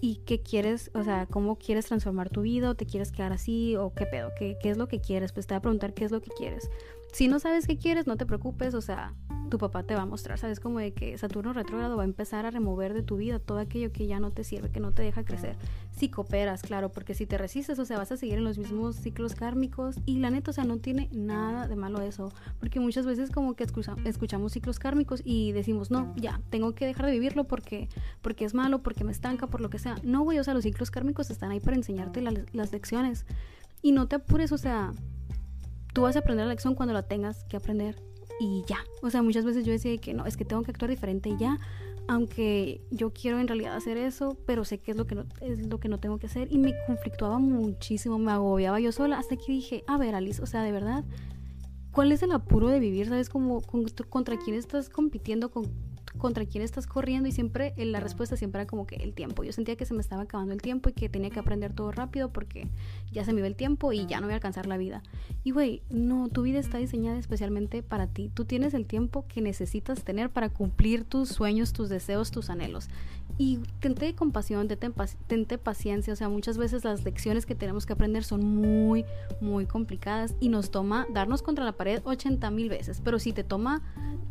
Y 0.00 0.16
qué 0.26 0.42
quieres, 0.42 0.90
o 0.94 1.02
sea, 1.02 1.26
cómo 1.26 1.56
quieres 1.56 1.86
transformar 1.86 2.30
tu 2.30 2.42
vida 2.42 2.70
o 2.70 2.74
te 2.74 2.86
quieres 2.86 3.12
quedar 3.12 3.32
así 3.32 3.76
o 3.76 3.94
qué 3.94 4.06
pedo, 4.06 4.30
qué, 4.38 4.56
qué 4.60 4.70
es 4.70 4.76
lo 4.76 4.88
que 4.88 5.00
quieres, 5.00 5.32
pues 5.32 5.46
te 5.46 5.54
va 5.54 5.58
a 5.58 5.62
preguntar 5.62 5.94
qué 5.94 6.04
es 6.04 6.10
lo 6.10 6.20
que 6.20 6.30
quieres. 6.30 6.70
Si 7.12 7.28
no 7.28 7.38
sabes 7.38 7.66
qué 7.66 7.78
quieres, 7.78 8.06
no 8.06 8.16
te 8.16 8.26
preocupes, 8.26 8.74
o 8.74 8.80
sea, 8.80 9.14
tu 9.46 9.58
papá 9.58 9.82
te 9.82 9.94
va 9.94 10.02
a 10.02 10.06
mostrar, 10.06 10.38
¿sabes? 10.38 10.60
Como 10.60 10.78
de 10.78 10.92
que 10.92 11.16
Saturno 11.18 11.52
retrógrado 11.52 11.96
va 11.96 12.02
a 12.02 12.06
empezar 12.06 12.46
a 12.46 12.50
remover 12.50 12.94
de 12.94 13.02
tu 13.02 13.16
vida 13.16 13.38
todo 13.38 13.58
aquello 13.58 13.92
que 13.92 14.06
ya 14.06 14.20
no 14.20 14.30
te 14.30 14.44
sirve, 14.44 14.70
que 14.70 14.80
no 14.80 14.92
te 14.92 15.02
deja 15.02 15.24
crecer. 15.24 15.56
Si 15.92 16.08
cooperas, 16.08 16.62
claro, 16.62 16.90
porque 16.90 17.14
si 17.14 17.26
te 17.26 17.38
resistes, 17.38 17.78
o 17.78 17.84
sea, 17.84 17.98
vas 17.98 18.12
a 18.12 18.16
seguir 18.16 18.38
en 18.38 18.44
los 18.44 18.58
mismos 18.58 18.96
ciclos 18.96 19.34
kármicos 19.34 19.96
y 20.04 20.18
la 20.18 20.30
neta, 20.30 20.50
o 20.50 20.54
sea, 20.54 20.64
no 20.64 20.78
tiene 20.78 21.08
nada 21.12 21.68
de 21.68 21.76
malo 21.76 22.02
eso, 22.02 22.32
porque 22.60 22.80
muchas 22.80 23.06
veces 23.06 23.30
como 23.30 23.54
que 23.54 23.64
escuchamos 24.04 24.52
ciclos 24.52 24.78
kármicos 24.78 25.22
y 25.24 25.52
decimos, 25.52 25.90
no, 25.90 26.14
ya, 26.16 26.40
tengo 26.50 26.74
que 26.74 26.86
dejar 26.86 27.06
de 27.06 27.12
vivirlo 27.12 27.44
porque, 27.44 27.88
porque 28.22 28.44
es 28.44 28.54
malo, 28.54 28.82
porque 28.82 29.04
me 29.04 29.12
estanca, 29.12 29.46
por 29.46 29.60
lo 29.60 29.70
que 29.70 29.78
sea. 29.78 29.96
No, 30.02 30.22
güey, 30.22 30.38
o 30.38 30.44
sea, 30.44 30.54
los 30.54 30.64
ciclos 30.64 30.90
kármicos 30.90 31.30
están 31.30 31.50
ahí 31.50 31.60
para 31.60 31.76
enseñarte 31.76 32.20
las 32.20 32.72
lecciones 32.72 33.26
y 33.82 33.92
no 33.92 34.08
te 34.08 34.16
apures, 34.16 34.52
o 34.52 34.58
sea, 34.58 34.92
tú 35.92 36.02
vas 36.02 36.16
a 36.16 36.18
aprender 36.18 36.46
la 36.46 36.52
lección 36.52 36.74
cuando 36.74 36.92
la 36.92 37.04
tengas 37.04 37.44
que 37.44 37.56
aprender 37.56 38.02
y 38.40 38.64
ya. 38.66 38.78
O 39.02 39.10
sea, 39.10 39.22
muchas 39.22 39.44
veces 39.44 39.64
yo 39.64 39.72
decía 39.72 39.96
que 39.98 40.14
no, 40.14 40.26
es 40.26 40.36
que 40.36 40.44
tengo 40.44 40.62
que 40.62 40.70
actuar 40.70 40.90
diferente 40.90 41.28
y 41.30 41.36
ya. 41.36 41.58
aunque 42.08 42.80
yo 42.90 43.12
quiero 43.12 43.40
en 43.40 43.48
realidad 43.48 43.74
hacer 43.74 43.96
eso, 43.96 44.36
pero 44.46 44.64
sé 44.64 44.78
que 44.78 44.92
es 44.92 44.96
lo 44.96 45.06
que 45.06 45.16
no, 45.16 45.24
es 45.40 45.66
lo 45.66 45.80
que 45.80 45.88
no 45.88 45.98
tengo 45.98 46.18
que 46.18 46.26
hacer 46.26 46.52
y 46.52 46.58
me 46.58 46.72
conflictuaba 46.86 47.38
muchísimo, 47.38 48.18
me 48.18 48.30
agobiaba 48.30 48.78
yo 48.78 48.92
sola 48.92 49.18
hasta 49.18 49.36
que 49.36 49.52
dije, 49.52 49.82
a 49.86 49.98
ver 49.98 50.14
Alice, 50.14 50.40
o 50.40 50.46
sea, 50.46 50.62
de 50.62 50.72
verdad, 50.72 51.04
¿cuál 51.90 52.12
es 52.12 52.22
el 52.22 52.30
apuro 52.32 52.68
de 52.68 52.78
vivir? 52.78 53.08
¿Sabes? 53.08 53.28
Como 53.28 53.62
contra 54.08 54.36
quién 54.38 54.56
estás 54.56 54.88
compitiendo, 54.88 55.50
con 55.50 55.64
contra 56.16 56.44
quién 56.46 56.62
estás 56.62 56.86
corriendo 56.86 57.28
y 57.28 57.32
siempre 57.32 57.74
eh, 57.76 57.84
la 57.86 58.00
respuesta 58.00 58.36
siempre 58.36 58.62
era 58.62 58.68
como 58.68 58.86
que 58.86 58.96
el 58.96 59.12
tiempo. 59.12 59.44
Yo 59.44 59.52
sentía 59.52 59.76
que 59.76 59.84
se 59.84 59.94
me 59.94 60.00
estaba 60.00 60.22
acabando 60.22 60.52
el 60.52 60.62
tiempo 60.62 60.88
y 60.88 60.92
que 60.92 61.08
tenía 61.08 61.30
que 61.30 61.38
aprender 61.38 61.72
todo 61.72 61.92
rápido 61.92 62.32
porque 62.32 62.68
ya 63.12 63.24
se 63.24 63.32
me 63.32 63.40
iba 63.40 63.46
el 63.46 63.56
tiempo 63.56 63.92
y 63.92 64.06
ya 64.06 64.20
no 64.20 64.26
voy 64.26 64.32
a 64.32 64.36
alcanzar 64.36 64.66
la 64.66 64.76
vida. 64.76 65.02
Y 65.44 65.50
güey, 65.50 65.82
no, 65.90 66.28
tu 66.28 66.42
vida 66.42 66.58
está 66.58 66.78
diseñada 66.78 67.18
especialmente 67.18 67.82
para 67.82 68.06
ti. 68.06 68.30
Tú 68.32 68.44
tienes 68.44 68.74
el 68.74 68.86
tiempo 68.86 69.26
que 69.28 69.40
necesitas 69.40 70.04
tener 70.04 70.30
para 70.30 70.48
cumplir 70.48 71.04
tus 71.04 71.28
sueños, 71.28 71.72
tus 71.72 71.88
deseos, 71.88 72.30
tus 72.30 72.50
anhelos. 72.50 72.88
Y 73.38 73.58
tente 73.80 74.14
compasión, 74.14 74.66
tente, 74.66 75.58
paciencia. 75.58 76.12
O 76.12 76.16
sea, 76.16 76.28
muchas 76.28 76.56
veces 76.56 76.84
las 76.84 77.04
lecciones 77.04 77.44
que 77.44 77.54
tenemos 77.54 77.84
que 77.84 77.92
aprender 77.92 78.24
son 78.24 78.44
muy, 78.44 79.04
muy 79.40 79.66
complicadas 79.66 80.34
y 80.40 80.48
nos 80.48 80.70
toma 80.70 81.06
darnos 81.12 81.42
contra 81.42 81.64
la 81.64 81.72
pared 81.72 82.00
80 82.04 82.50
mil 82.50 82.70
veces. 82.70 83.02
Pero 83.04 83.18
si 83.18 83.32
te 83.32 83.44
toma 83.44 83.82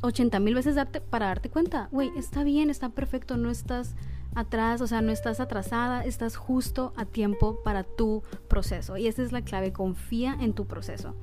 80 0.02 0.40
mil 0.40 0.56
veces 0.56 0.76
darte, 0.76 1.02
para 1.02 1.28
darte 1.28 1.50
cuenta, 1.50 1.75
güey, 1.92 2.12
está 2.18 2.44
bien, 2.44 2.70
está 2.70 2.90
perfecto, 2.90 3.38
no 3.38 3.50
estás 3.50 3.96
atrás, 4.36 4.82
o 4.82 4.88
sea, 4.88 5.02
no 5.02 5.12
estás 5.12 5.40
atrasada, 5.40 6.04
estás 6.04 6.36
justo 6.36 6.94
a 6.96 7.06
tiempo 7.06 7.60
para 7.64 7.84
tu 7.84 8.24
proceso. 8.48 8.98
Y 8.98 9.08
esa 9.08 9.24
es 9.24 9.32
la 9.32 9.42
clave, 9.42 9.72
confía 9.72 10.38
en 10.40 10.54
tu 10.54 10.66
proceso. 10.66 11.16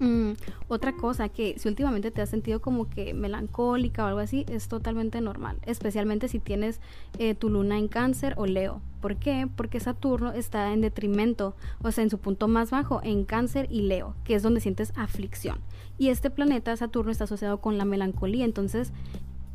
Mm, 0.00 0.32
otra 0.68 0.94
cosa 0.96 1.28
que 1.28 1.58
si 1.58 1.68
últimamente 1.68 2.10
te 2.10 2.22
has 2.22 2.30
sentido 2.30 2.62
como 2.62 2.88
que 2.88 3.12
melancólica 3.12 4.02
o 4.02 4.06
algo 4.08 4.20
así, 4.20 4.46
es 4.48 4.66
totalmente 4.66 5.20
normal, 5.20 5.58
especialmente 5.66 6.26
si 6.26 6.38
tienes 6.38 6.80
eh, 7.18 7.34
tu 7.34 7.50
luna 7.50 7.78
en 7.78 7.86
cáncer 7.86 8.32
o 8.38 8.46
leo. 8.46 8.80
¿Por 9.02 9.16
qué? 9.16 9.46
Porque 9.54 9.78
Saturno 9.78 10.32
está 10.32 10.72
en 10.72 10.80
detrimento, 10.80 11.54
o 11.82 11.92
sea, 11.92 12.02
en 12.02 12.10
su 12.10 12.18
punto 12.18 12.48
más 12.48 12.70
bajo, 12.70 13.00
en 13.04 13.26
cáncer 13.26 13.68
y 13.70 13.82
leo, 13.82 14.14
que 14.24 14.34
es 14.34 14.42
donde 14.42 14.60
sientes 14.60 14.94
aflicción. 14.96 15.58
Y 15.98 16.08
este 16.08 16.30
planeta, 16.30 16.74
Saturno, 16.76 17.12
está 17.12 17.24
asociado 17.24 17.60
con 17.60 17.76
la 17.76 17.84
melancolía, 17.84 18.46
entonces, 18.46 18.92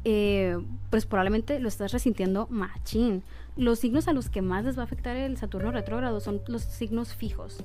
eh, 0.06 0.58
pues 0.90 1.06
probablemente 1.06 1.60
lo 1.60 1.68
estás 1.68 1.92
resintiendo 1.92 2.48
machín. 2.50 3.24
Los 3.58 3.80
signos 3.80 4.08
a 4.08 4.14
los 4.14 4.30
que 4.30 4.42
más 4.42 4.64
les 4.64 4.78
va 4.78 4.82
a 4.82 4.86
afectar 4.86 5.18
el 5.18 5.38
Saturno 5.38 5.72
retrógrado 5.72 6.20
son 6.20 6.42
los 6.48 6.62
signos 6.62 7.14
fijos 7.14 7.64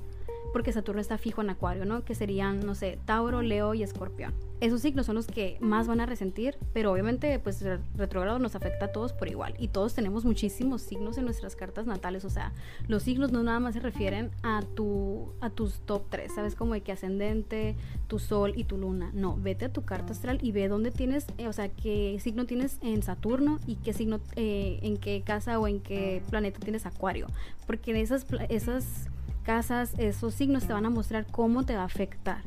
porque 0.51 0.71
Saturno 0.71 1.01
está 1.01 1.17
fijo 1.17 1.41
en 1.41 1.49
Acuario, 1.49 1.85
¿no? 1.85 2.03
Que 2.03 2.15
serían, 2.15 2.65
no 2.65 2.75
sé, 2.75 2.99
Tauro, 3.05 3.41
Leo 3.41 3.73
y 3.73 3.83
Escorpión. 3.83 4.33
Esos 4.61 4.81
signos 4.81 5.07
son 5.07 5.15
los 5.15 5.25
que 5.25 5.57
más 5.59 5.87
van 5.87 6.01
a 6.01 6.05
resentir, 6.05 6.55
pero 6.71 6.91
obviamente, 6.91 7.39
pues 7.39 7.63
el 7.63 7.79
retrogrado 7.95 8.37
nos 8.37 8.55
afecta 8.55 8.85
a 8.85 8.91
todos 8.91 9.11
por 9.11 9.27
igual. 9.27 9.55
Y 9.57 9.69
todos 9.69 9.95
tenemos 9.95 10.23
muchísimos 10.23 10.83
signos 10.83 11.17
en 11.17 11.25
nuestras 11.25 11.55
cartas 11.55 11.87
natales. 11.87 12.25
O 12.25 12.29
sea, 12.29 12.53
los 12.87 13.01
signos 13.01 13.31
no 13.31 13.41
nada 13.41 13.59
más 13.59 13.73
se 13.73 13.79
refieren 13.79 14.29
a, 14.43 14.61
tu, 14.61 15.33
a 15.41 15.49
tus 15.49 15.79
top 15.79 16.03
3, 16.09 16.31
¿sabes? 16.35 16.53
Como 16.53 16.75
de 16.75 16.81
que 16.81 16.91
ascendente, 16.91 17.75
tu 18.07 18.19
sol 18.19 18.53
y 18.55 18.65
tu 18.65 18.77
luna. 18.77 19.09
No, 19.15 19.35
vete 19.35 19.65
a 19.65 19.73
tu 19.73 19.81
carta 19.83 20.13
astral 20.13 20.37
y 20.43 20.51
ve 20.51 20.67
dónde 20.67 20.91
tienes, 20.91 21.25
eh, 21.39 21.47
o 21.47 21.53
sea, 21.53 21.69
qué 21.69 22.19
signo 22.21 22.45
tienes 22.45 22.77
en 22.83 23.01
Saturno 23.01 23.59
y 23.65 23.77
qué 23.77 23.93
signo, 23.93 24.19
eh, 24.35 24.77
en 24.83 24.97
qué 24.97 25.23
casa 25.25 25.59
o 25.59 25.67
en 25.67 25.79
qué 25.79 26.21
planeta 26.29 26.59
tienes 26.59 26.85
Acuario. 26.85 27.25
Porque 27.65 27.91
en 27.91 27.97
esas, 27.97 28.27
esas 28.49 29.09
casas, 29.41 29.93
esos 29.97 30.33
signos 30.33 30.65
te 30.65 30.73
van 30.73 30.85
a 30.85 30.89
mostrar 30.89 31.25
cómo 31.29 31.63
te 31.63 31.75
va 31.75 31.81
a 31.81 31.85
afectar. 31.85 32.41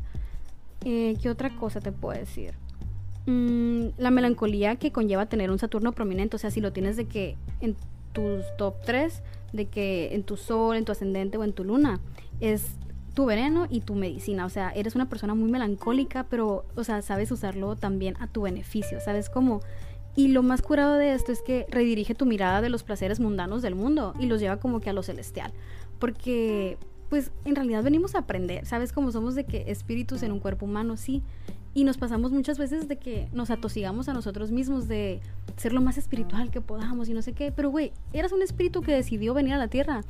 Eh, 0.84 1.16
¿Qué 1.20 1.30
otra 1.30 1.54
cosa 1.56 1.80
te 1.80 1.92
puedo 1.92 2.18
decir? 2.18 2.54
Mm, 3.26 3.88
la 3.96 4.10
melancolía 4.10 4.76
que 4.76 4.92
conlleva 4.92 5.26
tener 5.26 5.50
un 5.50 5.58
Saturno 5.58 5.92
prominente, 5.92 6.36
o 6.36 6.38
sea, 6.38 6.50
si 6.50 6.60
lo 6.60 6.72
tienes 6.72 6.96
de 6.96 7.06
que 7.06 7.36
en 7.60 7.76
tus 8.12 8.44
top 8.58 8.74
3, 8.84 9.22
de 9.52 9.66
que 9.66 10.14
en 10.14 10.24
tu 10.24 10.36
sol, 10.36 10.76
en 10.76 10.84
tu 10.84 10.92
ascendente 10.92 11.38
o 11.38 11.44
en 11.44 11.52
tu 11.52 11.64
luna, 11.64 12.00
es 12.40 12.76
tu 13.14 13.26
veneno 13.26 13.66
y 13.70 13.80
tu 13.80 13.94
medicina, 13.94 14.44
o 14.44 14.50
sea, 14.50 14.70
eres 14.70 14.94
una 14.94 15.08
persona 15.08 15.34
muy 15.34 15.50
melancólica, 15.50 16.26
pero, 16.28 16.66
o 16.74 16.84
sea, 16.84 17.00
sabes 17.00 17.30
usarlo 17.30 17.76
también 17.76 18.16
a 18.20 18.26
tu 18.26 18.42
beneficio, 18.42 19.00
¿sabes 19.00 19.30
cómo? 19.30 19.60
Y 20.16 20.28
lo 20.28 20.42
más 20.42 20.62
curado 20.62 20.94
de 20.94 21.14
esto 21.14 21.32
es 21.32 21.42
que 21.42 21.66
redirige 21.70 22.14
tu 22.14 22.26
mirada 22.26 22.60
de 22.60 22.68
los 22.68 22.82
placeres 22.82 23.20
mundanos 23.20 23.62
del 23.62 23.74
mundo 23.74 24.14
y 24.18 24.26
los 24.26 24.40
lleva 24.40 24.58
como 24.58 24.80
que 24.80 24.90
a 24.90 24.92
lo 24.92 25.02
celestial 25.02 25.52
porque 26.04 26.76
pues 27.08 27.32
en 27.46 27.56
realidad 27.56 27.82
venimos 27.82 28.14
a 28.14 28.18
aprender, 28.18 28.66
¿sabes? 28.66 28.92
Como 28.92 29.10
somos 29.10 29.34
de 29.34 29.44
que 29.44 29.70
espíritus 29.70 30.22
en 30.22 30.32
un 30.32 30.38
cuerpo 30.38 30.66
humano, 30.66 30.98
sí. 30.98 31.22
Y 31.72 31.84
nos 31.84 31.96
pasamos 31.96 32.30
muchas 32.30 32.58
veces 32.58 32.88
de 32.88 32.98
que 32.98 33.30
nos 33.32 33.48
atosigamos 33.48 34.10
a 34.10 34.12
nosotros 34.12 34.50
mismos 34.50 34.86
de 34.86 35.22
ser 35.56 35.72
lo 35.72 35.80
más 35.80 35.96
espiritual 35.96 36.50
que 36.50 36.60
podamos 36.60 37.08
y 37.08 37.14
no 37.14 37.22
sé 37.22 37.32
qué. 37.32 37.52
Pero, 37.52 37.70
güey, 37.70 37.90
eras 38.12 38.32
un 38.32 38.42
espíritu 38.42 38.82
que 38.82 38.92
decidió 38.92 39.32
venir 39.32 39.54
a 39.54 39.56
la 39.56 39.68
tierra 39.68 40.02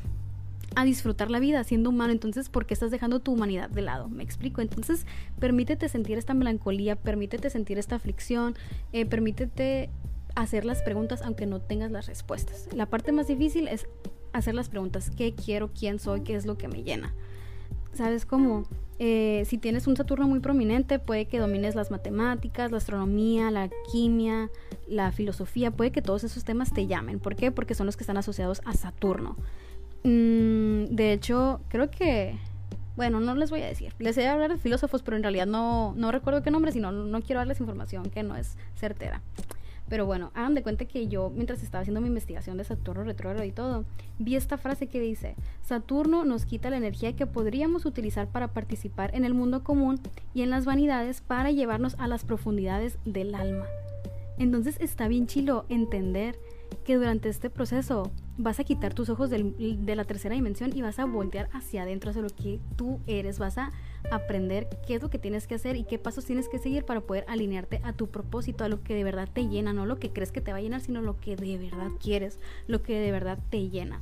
a 0.74 0.84
disfrutar 0.84 1.30
la 1.30 1.38
vida 1.38 1.62
siendo 1.62 1.90
humano. 1.90 2.10
Entonces, 2.10 2.48
¿por 2.48 2.66
qué 2.66 2.74
estás 2.74 2.90
dejando 2.90 3.20
tu 3.20 3.34
humanidad 3.34 3.70
de 3.70 3.82
lado? 3.82 4.08
Me 4.08 4.24
explico. 4.24 4.62
Entonces, 4.62 5.06
permítete 5.38 5.88
sentir 5.88 6.18
esta 6.18 6.34
melancolía, 6.34 6.96
permítete 6.96 7.50
sentir 7.50 7.78
esta 7.78 7.94
aflicción, 7.94 8.56
eh, 8.92 9.06
permítete 9.06 9.90
hacer 10.34 10.64
las 10.64 10.82
preguntas 10.82 11.22
aunque 11.22 11.46
no 11.46 11.60
tengas 11.60 11.92
las 11.92 12.08
respuestas. 12.08 12.68
La 12.74 12.86
parte 12.86 13.12
más 13.12 13.28
difícil 13.28 13.68
es 13.68 13.86
hacer 14.34 14.54
las 14.54 14.68
preguntas, 14.68 15.10
¿qué 15.16 15.34
quiero? 15.34 15.70
¿Quién 15.72 15.98
soy? 15.98 16.22
¿Qué 16.22 16.34
es 16.34 16.44
lo 16.44 16.58
que 16.58 16.68
me 16.68 16.82
llena? 16.82 17.14
¿Sabes 17.94 18.26
cómo? 18.26 18.64
Eh, 18.98 19.44
si 19.46 19.58
tienes 19.58 19.86
un 19.86 19.96
Saturno 19.96 20.28
muy 20.28 20.40
prominente, 20.40 20.98
puede 20.98 21.26
que 21.26 21.38
domines 21.38 21.74
las 21.74 21.90
matemáticas, 21.90 22.70
la 22.70 22.78
astronomía, 22.78 23.50
la 23.50 23.70
quimia, 23.90 24.50
la 24.88 25.12
filosofía, 25.12 25.70
puede 25.70 25.92
que 25.92 26.02
todos 26.02 26.24
esos 26.24 26.44
temas 26.44 26.72
te 26.72 26.86
llamen. 26.86 27.20
¿Por 27.20 27.36
qué? 27.36 27.50
Porque 27.50 27.74
son 27.74 27.86
los 27.86 27.96
que 27.96 28.02
están 28.02 28.16
asociados 28.16 28.60
a 28.64 28.74
Saturno. 28.74 29.36
Mm, 30.02 30.94
de 30.94 31.12
hecho, 31.12 31.60
creo 31.68 31.90
que... 31.90 32.38
Bueno, 32.96 33.18
no 33.18 33.34
les 33.34 33.50
voy 33.50 33.62
a 33.62 33.66
decir. 33.66 33.92
Les 33.98 34.14
voy 34.14 34.24
a 34.24 34.32
hablar 34.32 34.52
de 34.52 34.58
filósofos, 34.58 35.02
pero 35.02 35.16
en 35.16 35.24
realidad 35.24 35.46
no, 35.46 35.94
no 35.96 36.12
recuerdo 36.12 36.42
qué 36.42 36.52
nombre, 36.52 36.70
sino 36.70 36.92
no 36.92 37.22
quiero 37.22 37.40
darles 37.40 37.58
información 37.58 38.08
que 38.10 38.22
no 38.22 38.36
es 38.36 38.56
certera. 38.76 39.20
Pero 39.88 40.06
bueno, 40.06 40.30
hagan 40.34 40.54
de 40.54 40.62
cuenta 40.62 40.86
que 40.86 41.08
yo, 41.08 41.30
mientras 41.30 41.62
estaba 41.62 41.82
haciendo 41.82 42.00
mi 42.00 42.08
investigación 42.08 42.56
de 42.56 42.64
Saturno 42.64 43.04
retrógrado 43.04 43.44
y 43.44 43.52
todo, 43.52 43.84
vi 44.18 44.36
esta 44.36 44.56
frase 44.56 44.86
que 44.86 45.00
dice, 45.00 45.36
Saturno 45.62 46.24
nos 46.24 46.46
quita 46.46 46.70
la 46.70 46.78
energía 46.78 47.14
que 47.14 47.26
podríamos 47.26 47.84
utilizar 47.84 48.28
para 48.28 48.48
participar 48.48 49.14
en 49.14 49.24
el 49.24 49.34
mundo 49.34 49.62
común 49.62 50.00
y 50.32 50.42
en 50.42 50.50
las 50.50 50.64
vanidades 50.64 51.20
para 51.20 51.50
llevarnos 51.50 51.96
a 51.98 52.08
las 52.08 52.24
profundidades 52.24 52.98
del 53.04 53.34
alma. 53.34 53.66
Entonces 54.38 54.76
está 54.80 55.06
bien 55.06 55.26
chilo 55.26 55.64
entender 55.68 56.38
que 56.84 56.96
durante 56.96 57.28
este 57.28 57.50
proceso 57.50 58.10
vas 58.36 58.58
a 58.58 58.64
quitar 58.64 58.94
tus 58.94 59.08
ojos 59.08 59.30
de 59.30 59.94
la 59.94 60.04
tercera 60.04 60.34
dimensión 60.34 60.76
y 60.76 60.82
vas 60.82 60.98
a 60.98 61.04
voltear 61.04 61.48
hacia 61.52 61.82
adentro, 61.82 62.10
hacia 62.10 62.22
lo 62.22 62.30
que 62.30 62.58
tú 62.76 63.00
eres, 63.06 63.38
vas 63.38 63.58
a 63.58 63.70
aprender 64.10 64.68
qué 64.86 64.94
es 64.94 65.02
lo 65.02 65.10
que 65.10 65.18
tienes 65.18 65.46
que 65.46 65.54
hacer 65.54 65.76
y 65.76 65.84
qué 65.84 65.98
pasos 65.98 66.24
tienes 66.24 66.48
que 66.48 66.58
seguir 66.58 66.84
para 66.84 67.00
poder 67.00 67.24
alinearte 67.28 67.80
a 67.84 67.92
tu 67.92 68.08
propósito, 68.08 68.64
a 68.64 68.68
lo 68.68 68.82
que 68.82 68.94
de 68.94 69.04
verdad 69.04 69.28
te 69.32 69.48
llena, 69.48 69.72
no 69.72 69.86
lo 69.86 69.98
que 69.98 70.10
crees 70.10 70.32
que 70.32 70.40
te 70.40 70.52
va 70.52 70.58
a 70.58 70.62
llenar, 70.62 70.80
sino 70.80 71.02
lo 71.02 71.20
que 71.20 71.36
de 71.36 71.58
verdad 71.58 71.90
quieres, 72.00 72.38
lo 72.66 72.82
que 72.82 72.98
de 72.98 73.12
verdad 73.12 73.38
te 73.50 73.68
llena. 73.68 74.00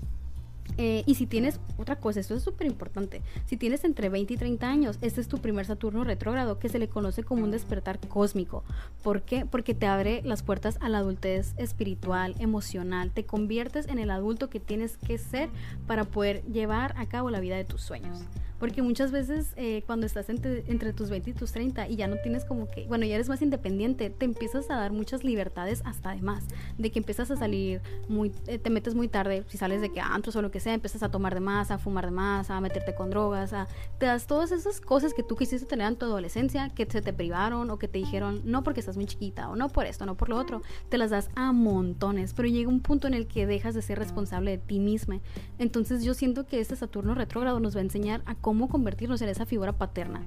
Eh, 0.79 1.03
y 1.07 1.17
si 1.17 1.27
tienes 1.27 1.61
otra 1.77 1.97
cosa, 1.97 2.21
esto 2.21 2.35
es 2.35 2.43
súper 2.43 2.67
importante, 2.67 3.21
si 3.45 3.57
tienes 3.57 3.85
entre 3.85 4.09
20 4.09 4.33
y 4.33 4.37
30 4.37 4.69
años, 4.69 4.99
este 5.03 5.21
es 5.21 5.29
tu 5.29 5.39
primer 5.39 5.67
Saturno 5.67 6.03
retrógrado 6.03 6.59
que 6.59 6.69
se 6.69 6.79
le 6.79 6.89
conoce 6.89 7.25
como 7.25 7.45
un 7.45 7.51
despertar 7.51 7.99
cósmico. 8.09 8.65
¿Por 9.03 9.23
qué? 9.23 9.45
Porque 9.45 9.75
te 9.75 9.87
abre 9.87 10.23
las 10.25 10.43
puertas 10.43 10.79
a 10.81 10.89
la 10.89 10.99
adultez 10.99 11.55
espiritual, 11.59 12.35
emocional, 12.39 13.11
te 13.13 13.27
conviertes 13.27 13.87
en 13.89 13.99
el 13.99 14.11
adulto 14.11 14.49
que 14.49 14.61
tienes 14.61 14.97
que 14.97 15.19
ser 15.19 15.51
para 15.87 16.05
poder 16.05 16.43
llevar 16.45 16.95
a 16.97 17.07
cabo 17.07 17.31
la 17.31 17.41
vida 17.41 17.57
de 17.57 17.65
tus 17.65 17.83
sueños. 17.83 18.21
Porque 18.63 18.81
muchas 18.81 19.11
veces 19.11 19.55
eh, 19.57 19.83
cuando 19.89 20.07
estás 20.07 20.29
entre, 20.29 20.93
tus 20.93 21.11
20 21.11 21.31
y 21.31 21.33
tus 21.33 21.51
30 21.51 21.89
y 21.89 21.97
ya 21.97 22.07
no 22.07 22.15
tienes 22.23 22.45
como 22.45 22.71
que, 22.71 22.87
bueno, 22.87 23.05
ya 23.05 23.17
eres 23.17 23.29
más 23.29 23.43
independiente, 23.43 24.09
te 24.09 24.25
empiezas 24.25 24.71
a 24.71 24.77
dar 24.77 24.93
muchas 24.93 25.25
libertades 25.25 25.83
hasta 25.85 26.11
además, 26.11 26.45
de 26.79 26.93
que 26.93 27.01
empiezas 27.01 27.33
a 27.33 27.37
salir 27.37 27.81
muy, 28.09 28.31
eh, 28.47 28.59
te 28.59 28.71
metes 28.71 28.95
muy 28.95 29.09
tarde, 29.09 29.43
si 29.49 29.59
sales 29.59 29.81
de 29.81 29.91
que 29.91 30.01
antros 30.01 30.37
o 30.37 30.43
lo 30.43 30.53
que 30.53 30.61
sea, 30.61 30.75
empiezas 30.75 31.03
a 31.03 31.11
tomar 31.11 31.35
de 31.35 31.41
más, 31.41 31.73
a 31.73 31.79
fumar 31.79 32.05
de 32.05 32.13
más, 32.13 32.51
a 32.51 32.61
meterte 32.61 32.95
con 32.95 33.11
drogas, 33.11 33.53
a, 33.53 33.67
te 33.99 34.07
das 34.07 34.29
todas 34.29 34.53
esas 34.53 34.81
cosas 34.81 35.13
que 35.13 35.25
tú 35.25 35.35
quisiste 35.35 35.67
tener 35.67 35.89
en 35.89 35.97
tu 35.97 36.07
adolescencia, 36.07 36.69
que 36.69 36.87
se 36.89 37.03
te 37.03 37.13
privaron 37.13 37.69
o 37.69 37.81
que 37.81 37.89
te 37.89 37.99
dijeron, 37.99 38.43
no 38.45 38.63
porque 38.63 38.79
estás 38.79 38.95
muy 38.95 39.07
chiquita 39.07 39.49
o 39.51 39.57
no 39.57 39.71
por 39.71 39.87
esto, 39.87 40.07
no 40.07 40.17
por 40.17 40.29
lo 40.29 40.37
otro, 40.37 40.63
te 40.89 40.99
las 40.99 41.11
das 41.11 41.31
a 41.35 41.51
montones, 41.51 42.33
pero 42.33 42.47
llega 42.47 42.69
un 42.69 42.79
punto 42.79 43.09
en 43.09 43.15
el 43.15 43.27
que 43.27 43.45
dejas 43.45 43.75
de 43.75 43.83
ser 43.83 43.99
responsable 43.99 44.53
de 44.53 44.59
ti 44.59 44.79
misma. 44.79 45.19
Entonces 45.59 46.05
yo 46.05 46.15
siento 46.15 46.47
que 46.47 46.61
este 46.61 46.77
Saturno 46.77 47.17
retrógrado 47.17 47.59
nos 47.59 47.75
va 47.75 47.81
a 47.81 47.83
enseñar 47.83 48.23
a 48.25 48.37
cómo 48.37 48.52
cómo 48.53 48.69
convertirnos 48.69 49.23
en 49.23 49.31
esa 49.31 49.47
figura 49.47 49.73
paterna. 49.73 50.27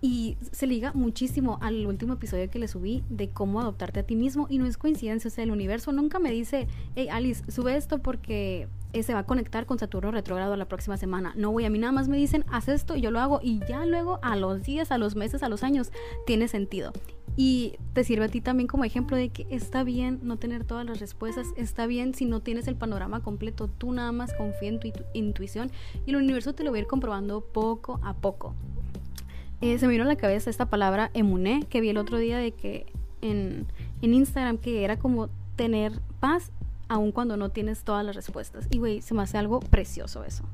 Y 0.00 0.38
se 0.50 0.66
liga 0.66 0.92
muchísimo 0.94 1.58
al 1.60 1.86
último 1.86 2.14
episodio 2.14 2.48
que 2.50 2.58
le 2.58 2.68
subí 2.68 3.04
de 3.10 3.28
cómo 3.28 3.60
adoptarte 3.60 4.00
a 4.00 4.02
ti 4.02 4.16
mismo. 4.16 4.46
Y 4.48 4.56
no 4.56 4.64
es 4.64 4.78
coincidencia, 4.78 5.28
o 5.28 5.30
sea, 5.30 5.44
el 5.44 5.50
universo 5.50 5.92
nunca 5.92 6.18
me 6.18 6.30
dice, 6.30 6.68
hey 6.96 7.08
Alice, 7.10 7.44
sube 7.52 7.76
esto 7.76 7.98
porque 7.98 8.66
eh, 8.94 9.02
se 9.02 9.12
va 9.12 9.20
a 9.20 9.26
conectar 9.26 9.66
con 9.66 9.78
Saturno 9.78 10.10
retrógrado 10.10 10.56
la 10.56 10.68
próxima 10.68 10.96
semana. 10.96 11.34
No, 11.36 11.52
voy 11.52 11.66
a 11.66 11.70
mí 11.70 11.78
nada 11.78 11.92
más 11.92 12.08
me 12.08 12.16
dicen, 12.16 12.46
haz 12.50 12.68
esto 12.68 12.96
y 12.96 13.02
yo 13.02 13.10
lo 13.10 13.20
hago. 13.20 13.40
Y 13.42 13.60
ya 13.68 13.84
luego, 13.84 14.20
a 14.22 14.36
los 14.36 14.62
días, 14.62 14.90
a 14.90 14.96
los 14.96 15.16
meses, 15.16 15.42
a 15.42 15.50
los 15.50 15.62
años, 15.62 15.92
tiene 16.24 16.48
sentido. 16.48 16.94
Y 17.36 17.74
te 17.92 18.04
sirve 18.04 18.26
a 18.26 18.28
ti 18.28 18.40
también 18.40 18.66
como 18.66 18.84
ejemplo 18.84 19.16
de 19.16 19.30
que 19.30 19.46
está 19.50 19.82
bien 19.84 20.20
no 20.22 20.36
tener 20.36 20.64
todas 20.64 20.86
las 20.86 21.00
respuestas, 21.00 21.48
está 21.56 21.86
bien 21.86 22.14
si 22.14 22.24
no 22.26 22.40
tienes 22.40 22.68
el 22.68 22.76
panorama 22.76 23.20
completo, 23.20 23.68
tú 23.68 23.92
nada 23.92 24.12
más 24.12 24.32
confía 24.34 24.68
en 24.68 24.80
tu 24.80 24.92
intuición 25.14 25.70
y 26.06 26.10
el 26.10 26.16
universo 26.16 26.54
te 26.54 26.64
lo 26.64 26.70
va 26.70 26.76
a 26.76 26.80
ir 26.80 26.86
comprobando 26.86 27.40
poco 27.40 28.00
a 28.02 28.14
poco. 28.14 28.54
Eh, 29.60 29.78
se 29.78 29.86
me 29.86 29.92
vino 29.92 30.04
a 30.04 30.06
la 30.06 30.16
cabeza 30.16 30.50
esta 30.50 30.66
palabra 30.66 31.10
emuné 31.14 31.64
que 31.68 31.80
vi 31.80 31.88
el 31.88 31.96
otro 31.96 32.18
día 32.18 32.38
de 32.38 32.52
que 32.52 32.86
en, 33.22 33.66
en 34.02 34.14
Instagram 34.14 34.58
que 34.58 34.84
era 34.84 34.98
como 34.98 35.28
tener 35.56 36.00
paz 36.20 36.50
aun 36.88 37.12
cuando 37.12 37.36
no 37.36 37.48
tienes 37.48 37.82
todas 37.82 38.04
las 38.04 38.14
respuestas. 38.14 38.66
Y 38.70 38.78
güey, 38.78 39.00
se 39.00 39.14
me 39.14 39.22
hace 39.22 39.38
algo 39.38 39.60
precioso 39.60 40.24
eso. 40.24 40.44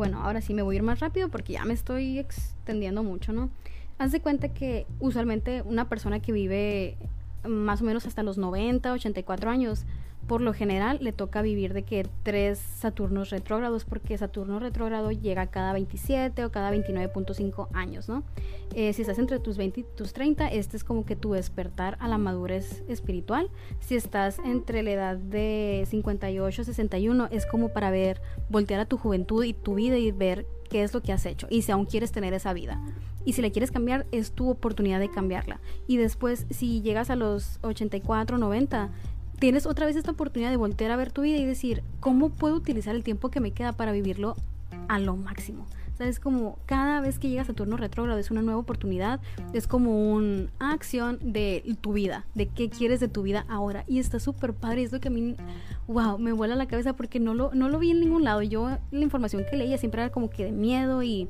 Bueno, 0.00 0.22
ahora 0.22 0.40
sí 0.40 0.54
me 0.54 0.62
voy 0.62 0.76
a 0.76 0.78
ir 0.78 0.84
más 0.84 1.00
rápido 1.00 1.28
porque 1.28 1.54
ya 1.54 1.64
me 1.64 1.74
estoy 1.74 2.20
extendiendo 2.20 3.02
mucho, 3.02 3.32
¿no? 3.32 3.50
Haz 3.98 4.12
de 4.12 4.20
cuenta 4.20 4.54
que 4.54 4.86
usualmente 5.00 5.62
una 5.62 5.88
persona 5.88 6.20
que 6.20 6.30
vive 6.30 6.96
más 7.44 7.82
o 7.82 7.84
menos 7.84 8.06
hasta 8.06 8.22
los 8.22 8.38
90, 8.38 8.92
84 8.92 9.50
años, 9.50 9.86
por 10.28 10.42
lo 10.42 10.52
general 10.52 10.98
le 11.00 11.12
toca 11.12 11.42
vivir 11.42 11.72
de 11.72 11.82
que 11.82 12.06
tres 12.22 12.58
Saturnos 12.58 13.30
retrógrados, 13.30 13.86
porque 13.86 14.16
Saturno 14.18 14.60
retrógrado 14.60 15.10
llega 15.10 15.46
cada 15.46 15.72
27 15.72 16.44
o 16.44 16.52
cada 16.52 16.70
29.5 16.70 17.68
años, 17.72 18.08
¿no? 18.08 18.22
Eh, 18.74 18.92
si 18.92 19.02
estás 19.02 19.18
entre 19.18 19.40
tus 19.40 19.56
20 19.56 19.80
y 19.80 19.84
tus 19.96 20.12
30, 20.12 20.48
este 20.48 20.76
es 20.76 20.84
como 20.84 21.06
que 21.06 21.16
tu 21.16 21.32
despertar 21.32 21.96
a 21.98 22.08
la 22.08 22.18
madurez 22.18 22.84
espiritual. 22.88 23.50
Si 23.80 23.96
estás 23.96 24.38
entre 24.44 24.82
la 24.82 24.90
edad 24.90 25.16
de 25.16 25.86
58 25.88 26.62
61, 26.62 27.28
es 27.30 27.46
como 27.46 27.70
para 27.70 27.90
ver, 27.90 28.20
voltear 28.50 28.80
a 28.80 28.86
tu 28.86 28.98
juventud 28.98 29.42
y 29.44 29.54
tu 29.54 29.74
vida 29.74 29.96
y 29.96 30.12
ver 30.12 30.46
qué 30.68 30.82
es 30.82 30.92
lo 30.92 31.00
que 31.00 31.14
has 31.14 31.24
hecho 31.24 31.46
y 31.48 31.62
si 31.62 31.72
aún 31.72 31.86
quieres 31.86 32.12
tener 32.12 32.34
esa 32.34 32.52
vida. 32.52 32.80
Y 33.24 33.32
si 33.32 33.42
la 33.42 33.50
quieres 33.50 33.70
cambiar, 33.70 34.06
es 34.12 34.32
tu 34.32 34.48
oportunidad 34.50 35.00
de 35.00 35.10
cambiarla. 35.10 35.60
Y 35.86 35.96
después, 35.96 36.46
si 36.50 36.80
llegas 36.82 37.10
a 37.10 37.16
los 37.16 37.58
84, 37.62 38.38
90, 38.38 38.90
tienes 39.38 39.66
otra 39.66 39.86
vez 39.86 39.96
esta 39.96 40.12
oportunidad 40.12 40.50
de 40.50 40.56
voltear 40.56 40.90
a 40.90 40.96
ver 40.96 41.12
tu 41.12 41.22
vida 41.22 41.36
y 41.36 41.44
decir, 41.44 41.82
¿cómo 42.00 42.30
puedo 42.30 42.56
utilizar 42.56 42.94
el 42.94 43.04
tiempo 43.04 43.30
que 43.30 43.40
me 43.40 43.52
queda 43.52 43.72
para 43.72 43.92
vivirlo 43.92 44.36
a 44.88 44.98
lo 44.98 45.16
máximo? 45.16 45.66
es 46.06 46.20
como 46.20 46.58
cada 46.66 47.00
vez 47.00 47.18
que 47.18 47.28
llegas 47.28 47.48
a 47.48 47.54
turno 47.54 47.76
retrógrado 47.76 48.18
es 48.18 48.30
una 48.30 48.42
nueva 48.42 48.60
oportunidad, 48.60 49.20
es 49.52 49.66
como 49.66 50.12
una 50.12 50.48
acción 50.58 51.18
de 51.20 51.76
tu 51.80 51.92
vida, 51.92 52.24
de 52.34 52.46
qué 52.46 52.70
quieres 52.70 53.00
de 53.00 53.08
tu 53.08 53.22
vida 53.22 53.44
ahora. 53.48 53.84
Y 53.88 53.98
está 53.98 54.20
súper 54.20 54.54
padre, 54.54 54.82
es 54.82 54.92
lo 54.92 55.00
que 55.00 55.08
a 55.08 55.10
mí, 55.10 55.36
wow, 55.86 56.18
me 56.18 56.32
vuela 56.32 56.54
la 56.56 56.66
cabeza 56.66 56.94
porque 56.94 57.20
no 57.20 57.34
lo, 57.34 57.52
no 57.54 57.68
lo 57.68 57.78
vi 57.78 57.90
en 57.90 58.00
ningún 58.00 58.24
lado. 58.24 58.42
Yo 58.42 58.68
la 58.90 59.00
información 59.00 59.44
que 59.50 59.56
leía 59.56 59.78
siempre 59.78 60.02
era 60.02 60.12
como 60.12 60.30
que 60.30 60.44
de 60.44 60.52
miedo 60.52 61.02
y 61.02 61.28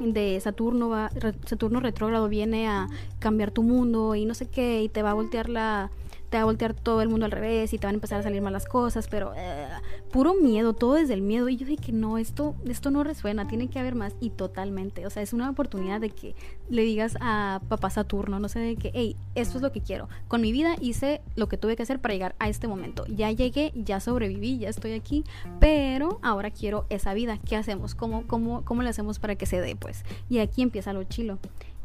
de 0.00 0.38
Saturno 0.40 0.88
va, 0.88 1.10
Saturno 1.46 1.80
retrógrado 1.80 2.28
viene 2.28 2.68
a 2.68 2.88
cambiar 3.20 3.52
tu 3.52 3.62
mundo 3.62 4.14
y 4.14 4.24
no 4.24 4.34
sé 4.34 4.46
qué 4.46 4.82
y 4.82 4.88
te 4.88 5.02
va 5.02 5.12
a 5.12 5.14
voltear 5.14 5.48
la 5.48 5.90
te 6.34 6.38
va 6.38 6.42
a 6.42 6.46
voltear 6.46 6.74
todo 6.74 7.00
el 7.00 7.08
mundo 7.08 7.26
al 7.26 7.30
revés 7.30 7.72
y 7.74 7.78
te 7.78 7.86
van 7.86 7.94
a 7.94 7.98
empezar 7.98 8.18
a 8.18 8.24
salir 8.24 8.42
malas 8.42 8.66
cosas, 8.66 9.06
pero 9.06 9.34
eh, 9.36 9.68
puro 10.10 10.34
miedo, 10.34 10.72
todo 10.72 10.94
desde 10.94 11.14
el 11.14 11.22
miedo. 11.22 11.48
Y 11.48 11.56
yo 11.56 11.64
dije 11.64 11.80
que 11.80 11.92
no, 11.92 12.18
esto, 12.18 12.56
esto 12.66 12.90
no 12.90 13.04
resuena, 13.04 13.46
tiene 13.46 13.68
que 13.68 13.78
haber 13.78 13.94
más. 13.94 14.16
Y 14.18 14.30
totalmente, 14.30 15.06
o 15.06 15.10
sea, 15.10 15.22
es 15.22 15.32
una 15.32 15.48
oportunidad 15.48 16.00
de 16.00 16.10
que 16.10 16.34
le 16.68 16.82
digas 16.82 17.16
a 17.20 17.60
papá 17.68 17.88
Saturno, 17.90 18.40
no 18.40 18.48
sé, 18.48 18.58
de 18.58 18.74
que, 18.74 18.90
hey, 18.94 19.14
esto 19.36 19.58
es 19.58 19.62
lo 19.62 19.70
que 19.70 19.80
quiero. 19.80 20.08
Con 20.26 20.40
mi 20.40 20.50
vida 20.50 20.74
hice 20.80 21.20
lo 21.36 21.48
que 21.48 21.56
tuve 21.56 21.76
que 21.76 21.84
hacer 21.84 22.00
para 22.00 22.14
llegar 22.14 22.34
a 22.40 22.48
este 22.48 22.66
momento. 22.66 23.04
Ya 23.06 23.30
llegué, 23.30 23.70
ya 23.76 24.00
sobreviví, 24.00 24.58
ya 24.58 24.70
estoy 24.70 24.94
aquí, 24.94 25.22
pero 25.60 26.18
ahora 26.20 26.50
quiero 26.50 26.84
esa 26.88 27.14
vida. 27.14 27.38
¿Qué 27.48 27.54
hacemos? 27.54 27.94
¿Cómo, 27.94 28.26
cómo, 28.26 28.64
cómo 28.64 28.82
le 28.82 28.88
hacemos 28.88 29.20
para 29.20 29.36
que 29.36 29.46
se 29.46 29.60
dé? 29.60 29.76
Pues, 29.76 30.04
y 30.28 30.40
aquí 30.40 30.62
empieza 30.62 30.92
lo 30.92 31.04
chilo. 31.04 31.38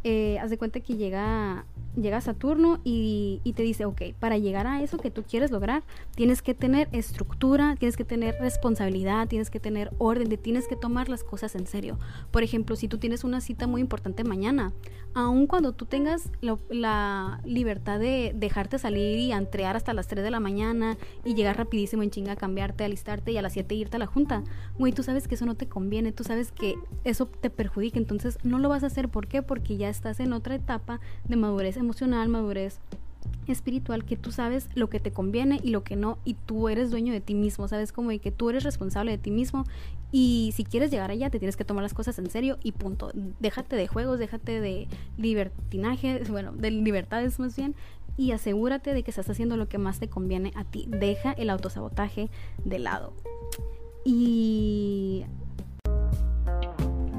Eh, 0.04 0.40
haz 0.40 0.50
de 0.50 0.58
cuenta 0.58 0.80
que 0.80 0.96
llega 0.96 1.66
llega 1.96 2.22
Saturno 2.22 2.80
y, 2.84 3.42
y, 3.44 3.54
te 3.54 3.64
dice, 3.64 3.86
ok, 3.86 4.02
para 4.20 4.38
llegar 4.38 4.68
a 4.68 4.82
eso 4.82 4.98
que 4.98 5.12
tú 5.12 5.24
quieres 5.24 5.52
lograr, 5.52 5.84
tienes 6.16 6.42
que 6.42 6.54
tener 6.54 6.88
estructura, 6.92 7.76
tienes 7.78 7.98
que 7.98 8.06
tener 8.06 8.36
responsabilidad, 8.40 9.28
tienes 9.28 9.50
que 9.50 9.60
tener 9.60 9.92
orden, 9.98 10.30
tienes 10.38 10.68
que 10.68 10.76
tomar 10.76 11.10
las 11.10 11.24
cosas 11.24 11.56
en 11.56 11.68
serio. 11.68 11.98
Por 12.32 12.44
ejemplo, 12.44 12.76
si 12.76 12.88
tú 12.88 12.98
tienes 12.98 13.24
una 13.24 13.42
cita 13.42 13.68
muy 13.68 13.82
importante 13.82 14.24
mañana, 14.24 14.74
aun 15.14 15.48
cuando 15.48 15.74
tú 15.74 15.86
tengas 15.86 16.30
la 16.70 17.42
libertad 17.44 18.00
de 18.00 18.32
dejarte 18.36 18.78
salir 18.78 19.20
y 19.20 19.32
entrear 19.32 19.76
hasta 19.76 19.94
las 19.94 20.08
3 20.08 20.24
de 20.24 20.32
la 20.32 20.40
mañana 20.40 20.98
y 21.26 21.34
llegar 21.34 21.58
rapidísimo 21.58 22.04
en 22.04 22.12
chinga 22.12 22.34
a 22.34 22.36
cambiarte, 22.36 22.84
alistarte 22.84 23.32
y 23.32 23.38
a 23.38 23.42
las 23.42 23.54
7 23.54 23.76
irte 23.76 23.96
a 23.96 24.00
la 24.00 24.06
junta, 24.06 24.44
güey, 24.78 24.94
tú 24.94 25.04
sabes 25.04 25.28
que 25.28 25.36
eso 25.36 25.46
no 25.46 25.56
te 25.56 25.68
conviene, 25.68 26.12
tú 26.12 26.24
sabes 26.24 26.52
que 26.52 26.76
eso 27.04 27.26
te 27.26 27.50
perjudica, 27.50 27.98
entonces 27.98 28.38
no 28.44 28.60
lo 28.60 28.70
vas 28.70 28.84
a 28.84 28.88
hacer. 28.88 29.10
¿Por 29.10 29.28
qué? 29.28 29.42
Porque 29.42 29.78
ya 29.78 29.90
estás 29.90 30.20
en 30.20 30.34
otra 30.34 30.56
etapa 30.56 31.00
de 31.26 31.36
madurez 31.36 31.78
emocional, 31.80 32.30
madurez 32.30 32.80
espiritual 33.52 34.06
que 34.06 34.16
tú 34.16 34.32
sabes 34.32 34.70
lo 34.76 34.90
que 34.90 35.00
te 35.00 35.12
conviene 35.12 35.60
y 35.64 35.70
lo 35.70 35.84
que 35.84 35.96
no 35.96 36.20
y 36.24 36.36
tú 36.36 36.70
eres 36.70 36.92
dueño 36.92 37.14
de 37.14 37.22
ti 37.22 37.34
mismo, 37.34 37.68
sabes 37.68 37.92
como 37.92 38.10
de 38.10 38.20
que 38.20 38.32
tú 38.32 38.50
eres 38.50 38.64
responsable 38.64 39.12
de 39.12 39.18
ti 39.18 39.32
mismo 39.32 39.66
y 40.12 40.54
si 40.56 40.64
quieres 40.64 40.92
llegar 40.92 41.12
allá 41.12 41.30
te 41.30 41.40
tienes 41.40 41.56
que 41.56 41.66
tomar 41.66 41.84
las 41.84 41.94
cosas 41.94 42.18
en 42.20 42.30
serio 42.30 42.58
y 42.64 42.72
punto. 42.72 43.12
Déjate 43.40 43.76
de 43.76 43.88
juegos, 43.88 44.20
déjate 44.20 44.60
de 44.60 44.88
libertinaje, 45.18 46.24
bueno, 46.30 46.52
de 46.54 46.72
libertades 46.72 47.40
más 47.40 47.56
bien 47.56 47.76
y 48.18 48.32
asegúrate 48.32 48.94
de 48.94 49.04
que 49.04 49.12
estás 49.12 49.30
haciendo 49.30 49.56
lo 49.56 49.70
que 49.70 49.78
más 49.78 50.00
te 50.00 50.10
conviene 50.10 50.52
a 50.56 50.66
ti. 50.66 50.86
Deja 50.90 51.32
el 51.32 51.50
autosabotaje 51.50 52.30
de 52.66 52.80
lado. 52.80 53.14
Y 54.04 55.26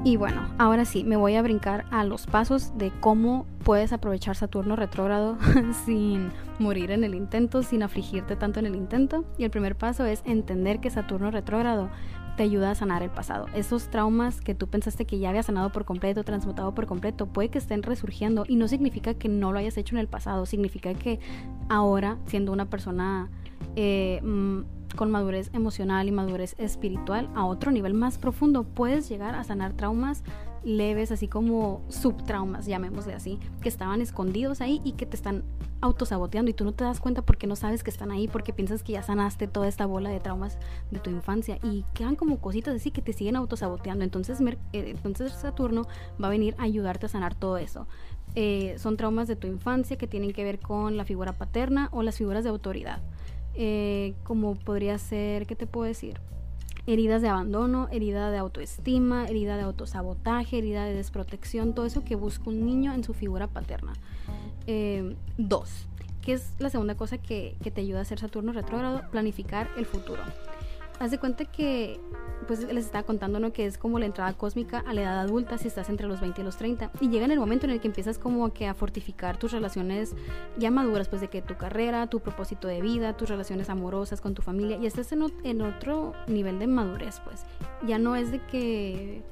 y 0.03 0.17
bueno, 0.17 0.49
ahora 0.57 0.85
sí, 0.85 1.03
me 1.03 1.15
voy 1.15 1.35
a 1.35 1.43
brincar 1.43 1.85
a 1.91 2.03
los 2.03 2.25
pasos 2.25 2.75
de 2.75 2.91
cómo 3.01 3.45
puedes 3.63 3.93
aprovechar 3.93 4.35
Saturno 4.35 4.75
retrógrado 4.75 5.37
sin 5.85 6.31
morir 6.57 6.89
en 6.89 7.03
el 7.03 7.13
intento, 7.13 7.61
sin 7.61 7.83
afligirte 7.83 8.35
tanto 8.35 8.59
en 8.59 8.65
el 8.65 8.75
intento. 8.75 9.25
Y 9.37 9.43
el 9.43 9.51
primer 9.51 9.77
paso 9.77 10.05
es 10.05 10.23
entender 10.25 10.79
que 10.79 10.89
Saturno 10.89 11.29
retrógrado 11.29 11.91
te 12.35 12.41
ayuda 12.41 12.71
a 12.71 12.75
sanar 12.75 13.03
el 13.03 13.11
pasado. 13.11 13.45
Esos 13.53 13.89
traumas 13.89 14.41
que 14.41 14.55
tú 14.55 14.67
pensaste 14.67 15.05
que 15.05 15.19
ya 15.19 15.29
había 15.29 15.43
sanado 15.43 15.71
por 15.71 15.85
completo, 15.85 16.23
transmutado 16.23 16.73
por 16.73 16.87
completo, 16.87 17.27
puede 17.27 17.49
que 17.49 17.59
estén 17.59 17.83
resurgiendo 17.83 18.45
y 18.47 18.55
no 18.55 18.67
significa 18.67 19.13
que 19.13 19.29
no 19.29 19.51
lo 19.51 19.59
hayas 19.59 19.77
hecho 19.77 19.95
en 19.95 19.99
el 19.99 20.07
pasado, 20.07 20.47
significa 20.47 20.95
que 20.95 21.19
ahora, 21.69 22.17
siendo 22.25 22.51
una 22.51 22.69
persona... 22.69 23.29
Eh, 23.75 24.21
mm, 24.23 24.61
con 24.95 25.11
madurez 25.11 25.49
emocional 25.53 26.07
y 26.07 26.11
madurez 26.11 26.55
espiritual 26.57 27.29
a 27.35 27.45
otro 27.45 27.71
nivel 27.71 27.93
más 27.93 28.17
profundo, 28.17 28.63
puedes 28.63 29.07
llegar 29.09 29.35
a 29.35 29.43
sanar 29.43 29.73
traumas 29.73 30.23
leves, 30.63 31.11
así 31.11 31.27
como 31.27 31.81
subtraumas, 31.89 32.65
llamémosle 32.65 33.13
así, 33.13 33.39
que 33.61 33.69
estaban 33.69 34.01
escondidos 34.01 34.61
ahí 34.61 34.79
y 34.83 34.91
que 34.91 35.05
te 35.05 35.15
están 35.15 35.43
autosaboteando 35.81 36.51
y 36.51 36.53
tú 36.53 36.63
no 36.63 36.73
te 36.73 36.83
das 36.83 36.99
cuenta 36.99 37.23
porque 37.23 37.47
no 37.47 37.55
sabes 37.55 37.83
que 37.83 37.89
están 37.89 38.11
ahí, 38.11 38.27
porque 38.27 38.53
piensas 38.53 38.83
que 38.83 38.93
ya 38.93 39.01
sanaste 39.01 39.47
toda 39.47 39.67
esta 39.67 39.87
bola 39.87 40.11
de 40.11 40.19
traumas 40.19 40.59
de 40.91 40.99
tu 40.99 41.09
infancia 41.09 41.57
y 41.63 41.83
quedan 41.95 42.15
como 42.15 42.39
cositas 42.39 42.75
así 42.75 42.91
que 42.91 43.01
te 43.01 43.13
siguen 43.13 43.35
autosaboteando. 43.35 44.03
Entonces, 44.03 44.39
eh, 44.41 44.55
entonces 44.73 45.31
Saturno 45.31 45.87
va 46.21 46.27
a 46.27 46.31
venir 46.31 46.53
a 46.59 46.63
ayudarte 46.63 47.07
a 47.07 47.09
sanar 47.09 47.33
todo 47.33 47.57
eso. 47.57 47.87
Eh, 48.35 48.75
son 48.77 48.95
traumas 48.95 49.27
de 49.27 49.35
tu 49.35 49.47
infancia 49.47 49.97
que 49.97 50.07
tienen 50.07 50.31
que 50.31 50.43
ver 50.43 50.59
con 50.59 50.95
la 50.95 51.05
figura 51.05 51.33
paterna 51.33 51.89
o 51.91 52.03
las 52.03 52.17
figuras 52.17 52.43
de 52.43 52.51
autoridad. 52.51 53.01
Eh, 53.55 54.13
como 54.23 54.55
podría 54.55 54.97
ser, 54.97 55.45
¿qué 55.45 55.55
te 55.55 55.67
puedo 55.67 55.87
decir? 55.87 56.19
Heridas 56.87 57.21
de 57.21 57.29
abandono, 57.29 57.87
herida 57.91 58.31
de 58.31 58.37
autoestima, 58.37 59.25
herida 59.25 59.55
de 59.57 59.63
autosabotaje, 59.63 60.57
herida 60.57 60.85
de 60.85 60.93
desprotección, 60.93 61.75
todo 61.75 61.85
eso 61.85 62.03
que 62.03 62.15
busca 62.15 62.49
un 62.49 62.65
niño 62.65 62.93
en 62.93 63.03
su 63.03 63.13
figura 63.13 63.47
paterna. 63.47 63.93
Eh, 64.67 65.15
dos, 65.37 65.87
¿qué 66.21 66.33
es 66.33 66.53
la 66.59 66.69
segunda 66.69 66.95
cosa 66.95 67.17
que, 67.17 67.55
que 67.61 67.71
te 67.71 67.81
ayuda 67.81 67.99
a 67.99 68.01
hacer 68.01 68.19
Saturno 68.19 68.51
retrógrado? 68.51 69.03
Planificar 69.11 69.69
el 69.77 69.85
futuro 69.85 70.23
haz 71.01 71.11
de 71.11 71.17
cuenta 71.17 71.45
que, 71.45 71.99
pues 72.47 72.61
les 72.71 72.85
estaba 72.85 73.03
contando, 73.03 73.39
¿no? 73.39 73.51
Que 73.51 73.65
es 73.65 73.77
como 73.77 73.97
la 73.97 74.05
entrada 74.05 74.33
cósmica 74.33 74.83
a 74.85 74.93
la 74.93 75.01
edad 75.01 75.19
adulta 75.19 75.57
si 75.57 75.67
estás 75.67 75.89
entre 75.89 76.07
los 76.07 76.21
20 76.21 76.41
y 76.41 76.43
los 76.43 76.57
30. 76.57 76.91
Y 77.01 77.09
llega 77.09 77.25
en 77.25 77.31
el 77.31 77.39
momento 77.39 77.65
en 77.65 77.71
el 77.71 77.81
que 77.81 77.87
empiezas 77.87 78.19
como 78.19 78.53
que 78.53 78.67
a 78.67 78.73
fortificar 78.73 79.37
tus 79.37 79.51
relaciones 79.51 80.15
ya 80.57 80.69
maduras, 80.69 81.09
pues 81.09 81.21
de 81.21 81.27
que 81.27 81.41
tu 81.41 81.57
carrera, 81.57 82.07
tu 82.07 82.19
propósito 82.19 82.67
de 82.67 82.81
vida, 82.81 83.17
tus 83.17 83.29
relaciones 83.29 83.69
amorosas 83.69 84.21
con 84.21 84.35
tu 84.35 84.43
familia, 84.43 84.77
y 84.77 84.85
estás 84.85 85.11
en, 85.11 85.61
otro 85.61 86.13
nivel 86.27 86.59
de 86.59 86.67
madurez, 86.67 87.19
pues. 87.21 87.45
Ya 87.85 87.97
no 87.97 88.15
es 88.15 88.31
de 88.31 88.39
que 88.45 89.23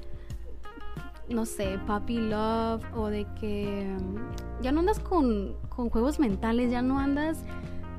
no 1.28 1.46
sé, 1.46 1.78
papi 1.86 2.18
love 2.18 2.82
o 2.92 3.06
de 3.06 3.24
que 3.40 3.88
ya 4.60 4.72
no 4.72 4.80
andas 4.80 4.98
con, 4.98 5.54
con 5.68 5.88
juegos 5.88 6.18
mentales, 6.18 6.72
ya 6.72 6.82
no 6.82 6.98
andas 6.98 7.44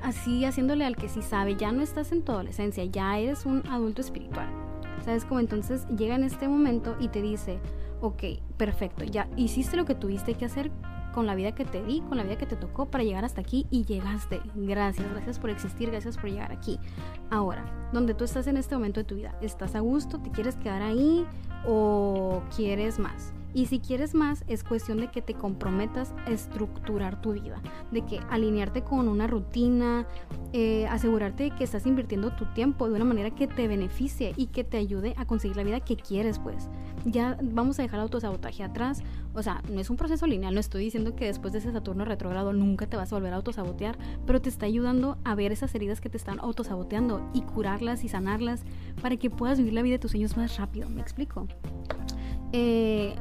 así 0.04 0.46
haciéndole 0.46 0.86
al 0.86 0.96
que 0.96 1.10
sí 1.10 1.22
sabe, 1.22 1.56
ya 1.56 1.72
no 1.72 1.82
estás 1.82 2.12
en 2.12 2.24
tu 2.24 2.32
adolescencia, 2.32 2.86
ya 2.86 3.18
eres 3.18 3.46
un 3.46 3.64
adulto 3.70 4.02
espiritual. 4.02 4.48
¿Sabes 5.04 5.26
cómo? 5.26 5.40
Entonces 5.40 5.88
llega 5.88 6.16
en 6.16 6.24
este 6.24 6.48
momento 6.48 6.96
y 7.00 7.08
te 7.08 7.22
dice, 7.22 7.60
ok, 8.02 8.24
perfecto, 8.58 9.04
ya 9.04 9.28
hiciste 9.36 9.78
lo 9.78 9.86
que 9.86 9.96
tuviste 9.96 10.36
que 10.36 10.46
hacer 10.46 10.72
con 11.14 11.26
la 11.26 11.36
vida 11.36 11.54
que 11.54 11.66
te 11.66 11.84
di, 11.84 12.02
con 12.02 12.18
la 12.18 12.24
vida 12.24 12.38
que 12.38 12.46
te 12.46 12.56
tocó 12.56 12.86
para 12.86 13.04
llegar 13.04 13.26
hasta 13.26 13.42
aquí 13.42 13.68
y 13.70 13.84
llegaste. 13.84 14.42
Gracias, 14.56 15.10
gracias 15.12 15.40
por 15.40 15.50
existir, 15.50 15.92
gracias 15.92 16.18
por 16.18 16.30
llegar 16.30 16.52
aquí. 16.52 16.80
Ahora, 17.30 17.66
donde 17.92 18.14
tú 18.14 18.24
estás 18.24 18.48
en 18.48 18.58
este 18.58 18.76
momento 18.76 19.02
de 19.02 19.04
tu 19.04 19.16
vida, 19.16 19.36
¿estás 19.42 19.76
a 19.76 19.80
gusto? 19.80 20.20
¿Te 20.20 20.32
quieres 20.32 20.56
quedar 20.56 20.82
ahí 20.82 21.26
o 21.68 22.42
quieres 22.56 23.00
más? 23.00 23.34
Y 23.54 23.66
si 23.66 23.80
quieres 23.80 24.16
más, 24.16 24.44
es 24.48 24.64
cuestión 24.64 25.00
de 25.00 25.10
que 25.10 25.22
te 25.22 25.34
comprometas 25.34 26.14
a 26.26 26.32
estructurar 26.32 27.22
tu 27.22 27.34
vida, 27.34 27.62
de 27.92 28.06
que 28.06 28.20
alinearte 28.30 28.84
con 28.84 29.08
una 29.08 29.28
rutina, 29.28 30.08
eh, 30.54 30.88
asegurarte 30.88 31.44
de 31.44 31.52
que 31.52 31.64
estás 31.64 31.86
invirtiendo 31.86 32.32
tu 32.32 32.46
tiempo 32.54 32.88
de 32.88 32.96
una 32.96 33.06
manera 33.06 33.32
que 33.32 33.48
te 33.48 33.68
beneficie 33.68 34.34
y 34.38 34.48
que 34.48 34.64
te 34.64 34.78
ayude 34.78 35.14
a 35.18 35.26
conseguir 35.26 35.58
la 35.58 35.64
vida 35.64 35.80
que 35.82 35.98
quieres, 35.98 36.40
pues. 36.40 36.70
Ya 37.06 37.38
vamos 37.42 37.80
a 37.80 37.82
dejar 37.82 38.00
el 38.00 38.04
autosabotaje 38.04 38.64
atrás. 38.64 39.02
O 39.34 39.42
sea, 39.42 39.62
no 39.70 39.80
es 39.80 39.90
un 39.90 39.98
proceso 39.98 40.28
lineal, 40.28 40.54
no 40.54 40.60
estoy 40.60 40.84
diciendo 40.84 41.16
que 41.16 41.26
después 41.26 41.52
de 41.52 41.60
ese 41.60 41.72
Saturno 41.72 42.06
retrogrado 42.06 42.54
nunca 42.54 42.88
te 42.88 42.98
vas 42.98 43.12
a 43.12 43.16
volver 43.16 43.34
a 43.34 43.38
autosabotear, 43.38 43.98
pero 44.26 44.42
te 44.42 44.50
está 44.50 44.66
ayudando 44.66 45.18
a 45.24 45.36
ver 45.36 45.52
esas 45.52 45.74
heridas 45.76 46.00
que 46.00 46.10
te 46.10 46.18
están 46.18 46.40
autosaboteando 46.40 47.30
y 47.34 47.42
curarlas 47.42 48.04
y 48.04 48.08
sanarlas 48.08 48.64
para 49.02 49.18
que 49.18 49.30
puedas 49.30 49.58
vivir 49.58 49.74
la 49.74 49.82
vida 49.82 49.94
de 49.94 50.00
tus 50.00 50.12
sueños 50.12 50.38
más 50.38 50.58
rápido. 50.58 50.90
¿Me 50.90 51.02
explico? 51.02 51.48
Eh, 52.54 53.16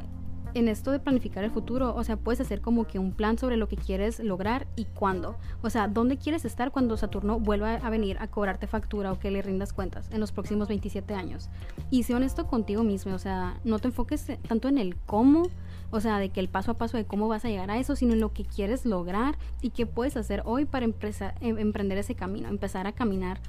en 0.53 0.67
esto 0.67 0.91
de 0.91 0.99
planificar 0.99 1.43
el 1.43 1.51
futuro, 1.51 1.95
o 1.95 2.03
sea, 2.03 2.17
puedes 2.17 2.41
hacer 2.41 2.61
como 2.61 2.85
que 2.85 2.99
un 2.99 3.11
plan 3.11 3.37
sobre 3.37 3.57
lo 3.57 3.67
que 3.67 3.77
quieres 3.77 4.19
lograr 4.19 4.67
y 4.75 4.85
cuándo. 4.85 5.35
O 5.61 5.69
sea, 5.69 5.87
dónde 5.87 6.17
quieres 6.17 6.45
estar 6.45 6.71
cuando 6.71 6.97
Saturno 6.97 7.39
vuelva 7.39 7.75
a 7.75 7.89
venir 7.89 8.17
a 8.19 8.27
cobrarte 8.27 8.67
factura 8.67 9.11
o 9.11 9.19
que 9.19 9.31
le 9.31 9.41
rindas 9.41 9.73
cuentas 9.73 10.09
en 10.11 10.19
los 10.19 10.31
próximos 10.31 10.67
27 10.67 11.13
años. 11.13 11.49
Y 11.89 12.03
sé 12.03 12.15
honesto 12.15 12.47
contigo 12.47 12.83
mismo, 12.83 13.13
o 13.13 13.19
sea, 13.19 13.59
no 13.63 13.79
te 13.79 13.87
enfoques 13.87 14.27
tanto 14.47 14.67
en 14.67 14.77
el 14.77 14.95
cómo, 15.05 15.43
o 15.91 15.99
sea, 15.99 16.19
de 16.19 16.29
que 16.29 16.39
el 16.39 16.49
paso 16.49 16.71
a 16.71 16.73
paso 16.75 16.97
de 16.97 17.05
cómo 17.05 17.27
vas 17.27 17.45
a 17.45 17.49
llegar 17.49 17.69
a 17.71 17.77
eso, 17.77 17.95
sino 17.95 18.13
en 18.13 18.19
lo 18.19 18.33
que 18.33 18.45
quieres 18.45 18.85
lograr 18.85 19.37
y 19.61 19.71
qué 19.71 19.85
puedes 19.85 20.17
hacer 20.17 20.41
hoy 20.45 20.65
para 20.65 20.85
empezar, 20.85 21.35
em, 21.41 21.57
emprender 21.57 21.97
ese 21.97 22.15
camino, 22.15 22.47
empezar 22.47 22.87
a 22.87 22.91
caminar 22.93 23.39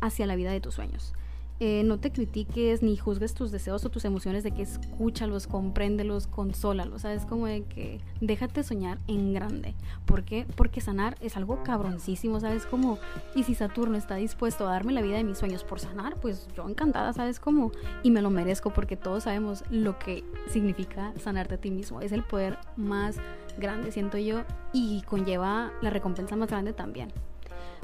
hacia 0.00 0.26
la 0.26 0.36
vida 0.36 0.50
de 0.50 0.60
tus 0.60 0.74
sueños. 0.74 1.14
Eh, 1.58 1.84
no 1.84 1.98
te 1.98 2.12
critiques 2.12 2.82
ni 2.82 2.98
juzgues 2.98 3.32
tus 3.32 3.50
deseos 3.50 3.82
o 3.86 3.88
tus 3.88 4.04
emociones 4.04 4.44
de 4.44 4.50
que 4.50 4.60
escúchalos, 4.60 5.46
compréndelos, 5.46 6.26
consólalos, 6.26 7.02
¿sabes? 7.02 7.24
Como 7.24 7.46
de 7.46 7.64
que 7.64 7.98
déjate 8.20 8.62
soñar 8.62 8.98
en 9.06 9.32
grande. 9.32 9.74
¿Por 10.04 10.24
qué? 10.24 10.46
Porque 10.54 10.82
sanar 10.82 11.16
es 11.22 11.36
algo 11.38 11.62
cabroncísimo, 11.62 12.40
¿sabes? 12.40 12.66
Como, 12.66 12.98
y 13.34 13.44
si 13.44 13.54
Saturno 13.54 13.96
está 13.96 14.16
dispuesto 14.16 14.68
a 14.68 14.72
darme 14.72 14.92
la 14.92 15.00
vida 15.00 15.16
de 15.16 15.24
mis 15.24 15.38
sueños 15.38 15.64
por 15.64 15.80
sanar, 15.80 16.16
pues 16.20 16.46
yo 16.54 16.68
encantada, 16.68 17.14
¿sabes? 17.14 17.40
Como, 17.40 17.72
y 18.02 18.10
me 18.10 18.20
lo 18.20 18.28
merezco 18.28 18.70
porque 18.70 18.96
todos 18.96 19.24
sabemos 19.24 19.64
lo 19.70 19.98
que 19.98 20.24
significa 20.50 21.14
sanarte 21.18 21.54
a 21.54 21.58
ti 21.58 21.70
mismo. 21.70 22.02
Es 22.02 22.12
el 22.12 22.22
poder 22.22 22.58
más 22.76 23.16
grande, 23.56 23.92
siento 23.92 24.18
yo, 24.18 24.44
y 24.74 25.00
conlleva 25.02 25.72
la 25.80 25.88
recompensa 25.88 26.36
más 26.36 26.50
grande 26.50 26.74
también. 26.74 27.10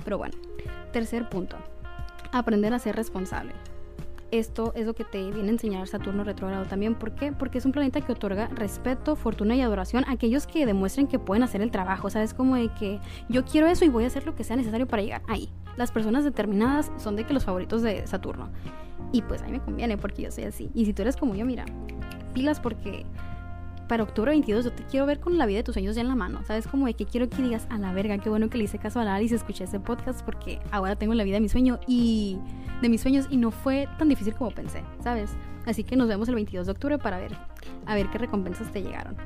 Pero 0.04 0.18
bueno, 0.18 0.36
tercer 0.92 1.30
punto 1.30 1.56
aprender 2.32 2.74
a 2.74 2.78
ser 2.78 2.96
responsable. 2.96 3.52
Esto 4.32 4.72
es 4.74 4.86
lo 4.86 4.94
que 4.94 5.04
te 5.04 5.30
viene 5.30 5.48
a 5.48 5.52
enseñar 5.52 5.86
Saturno 5.86 6.24
retrógrado 6.24 6.64
también. 6.64 6.94
¿Por 6.94 7.14
qué? 7.14 7.32
Porque 7.32 7.58
es 7.58 7.66
un 7.66 7.72
planeta 7.72 8.00
que 8.00 8.12
otorga 8.12 8.48
respeto, 8.48 9.14
fortuna 9.14 9.54
y 9.54 9.60
adoración 9.60 10.04
a 10.06 10.12
aquellos 10.12 10.46
que 10.46 10.64
demuestren 10.64 11.06
que 11.06 11.18
pueden 11.18 11.42
hacer 11.42 11.60
el 11.60 11.70
trabajo. 11.70 12.08
¿Sabes? 12.08 12.32
Como 12.32 12.56
de 12.56 12.70
que 12.70 12.98
yo 13.28 13.44
quiero 13.44 13.66
eso 13.66 13.84
y 13.84 13.90
voy 13.90 14.04
a 14.04 14.06
hacer 14.06 14.24
lo 14.24 14.34
que 14.34 14.42
sea 14.42 14.56
necesario 14.56 14.88
para 14.88 15.02
llegar 15.02 15.22
ahí. 15.28 15.50
Las 15.76 15.92
personas 15.92 16.24
determinadas 16.24 16.90
son 16.96 17.14
de 17.14 17.24
que 17.24 17.34
los 17.34 17.44
favoritos 17.44 17.82
de 17.82 18.06
Saturno. 18.06 18.48
Y 19.12 19.20
pues 19.20 19.42
a 19.42 19.44
mí 19.44 19.52
me 19.52 19.60
conviene 19.60 19.98
porque 19.98 20.22
yo 20.22 20.30
soy 20.30 20.44
así. 20.44 20.70
Y 20.72 20.86
si 20.86 20.94
tú 20.94 21.02
eres 21.02 21.16
como 21.18 21.34
yo, 21.34 21.44
mira, 21.44 21.66
pilas 22.32 22.58
porque 22.58 23.04
para 23.88 24.02
octubre 24.02 24.30
22 24.30 24.64
yo 24.64 24.72
te 24.72 24.84
quiero 24.84 25.06
ver 25.06 25.20
con 25.20 25.38
la 25.38 25.46
vida 25.46 25.58
de 25.58 25.62
tus 25.64 25.74
sueños 25.74 25.94
ya 25.94 26.02
en 26.02 26.08
la 26.08 26.14
mano. 26.14 26.42
¿Sabes? 26.44 26.66
Como 26.66 26.86
de 26.86 26.94
que 26.94 27.06
quiero 27.06 27.28
que 27.28 27.42
digas, 27.42 27.66
a 27.70 27.78
la 27.78 27.92
verga, 27.92 28.18
qué 28.18 28.28
bueno 28.28 28.48
que 28.50 28.58
le 28.58 28.64
hice 28.64 28.78
caso 28.78 29.00
a 29.00 29.04
la 29.04 29.14
Alice 29.14 29.34
escuché 29.34 29.64
ese 29.64 29.80
podcast 29.80 30.22
porque 30.24 30.60
ahora 30.70 30.96
tengo 30.96 31.14
la 31.14 31.24
vida 31.24 31.34
de 31.34 31.40
mi 31.40 31.48
sueño 31.48 31.78
y 31.86 32.38
de 32.80 32.88
mis 32.88 33.00
sueños 33.00 33.26
y 33.30 33.36
no 33.36 33.50
fue 33.50 33.88
tan 33.98 34.08
difícil 34.08 34.34
como 34.34 34.50
pensé, 34.50 34.82
¿sabes? 35.02 35.30
Así 35.66 35.84
que 35.84 35.96
nos 35.96 36.08
vemos 36.08 36.28
el 36.28 36.34
22 36.34 36.66
de 36.66 36.72
octubre 36.72 36.98
para 36.98 37.18
ver, 37.18 37.36
a 37.86 37.94
ver 37.94 38.08
qué 38.10 38.18
recompensas 38.18 38.72
te 38.72 38.82
llegaron. 38.82 39.16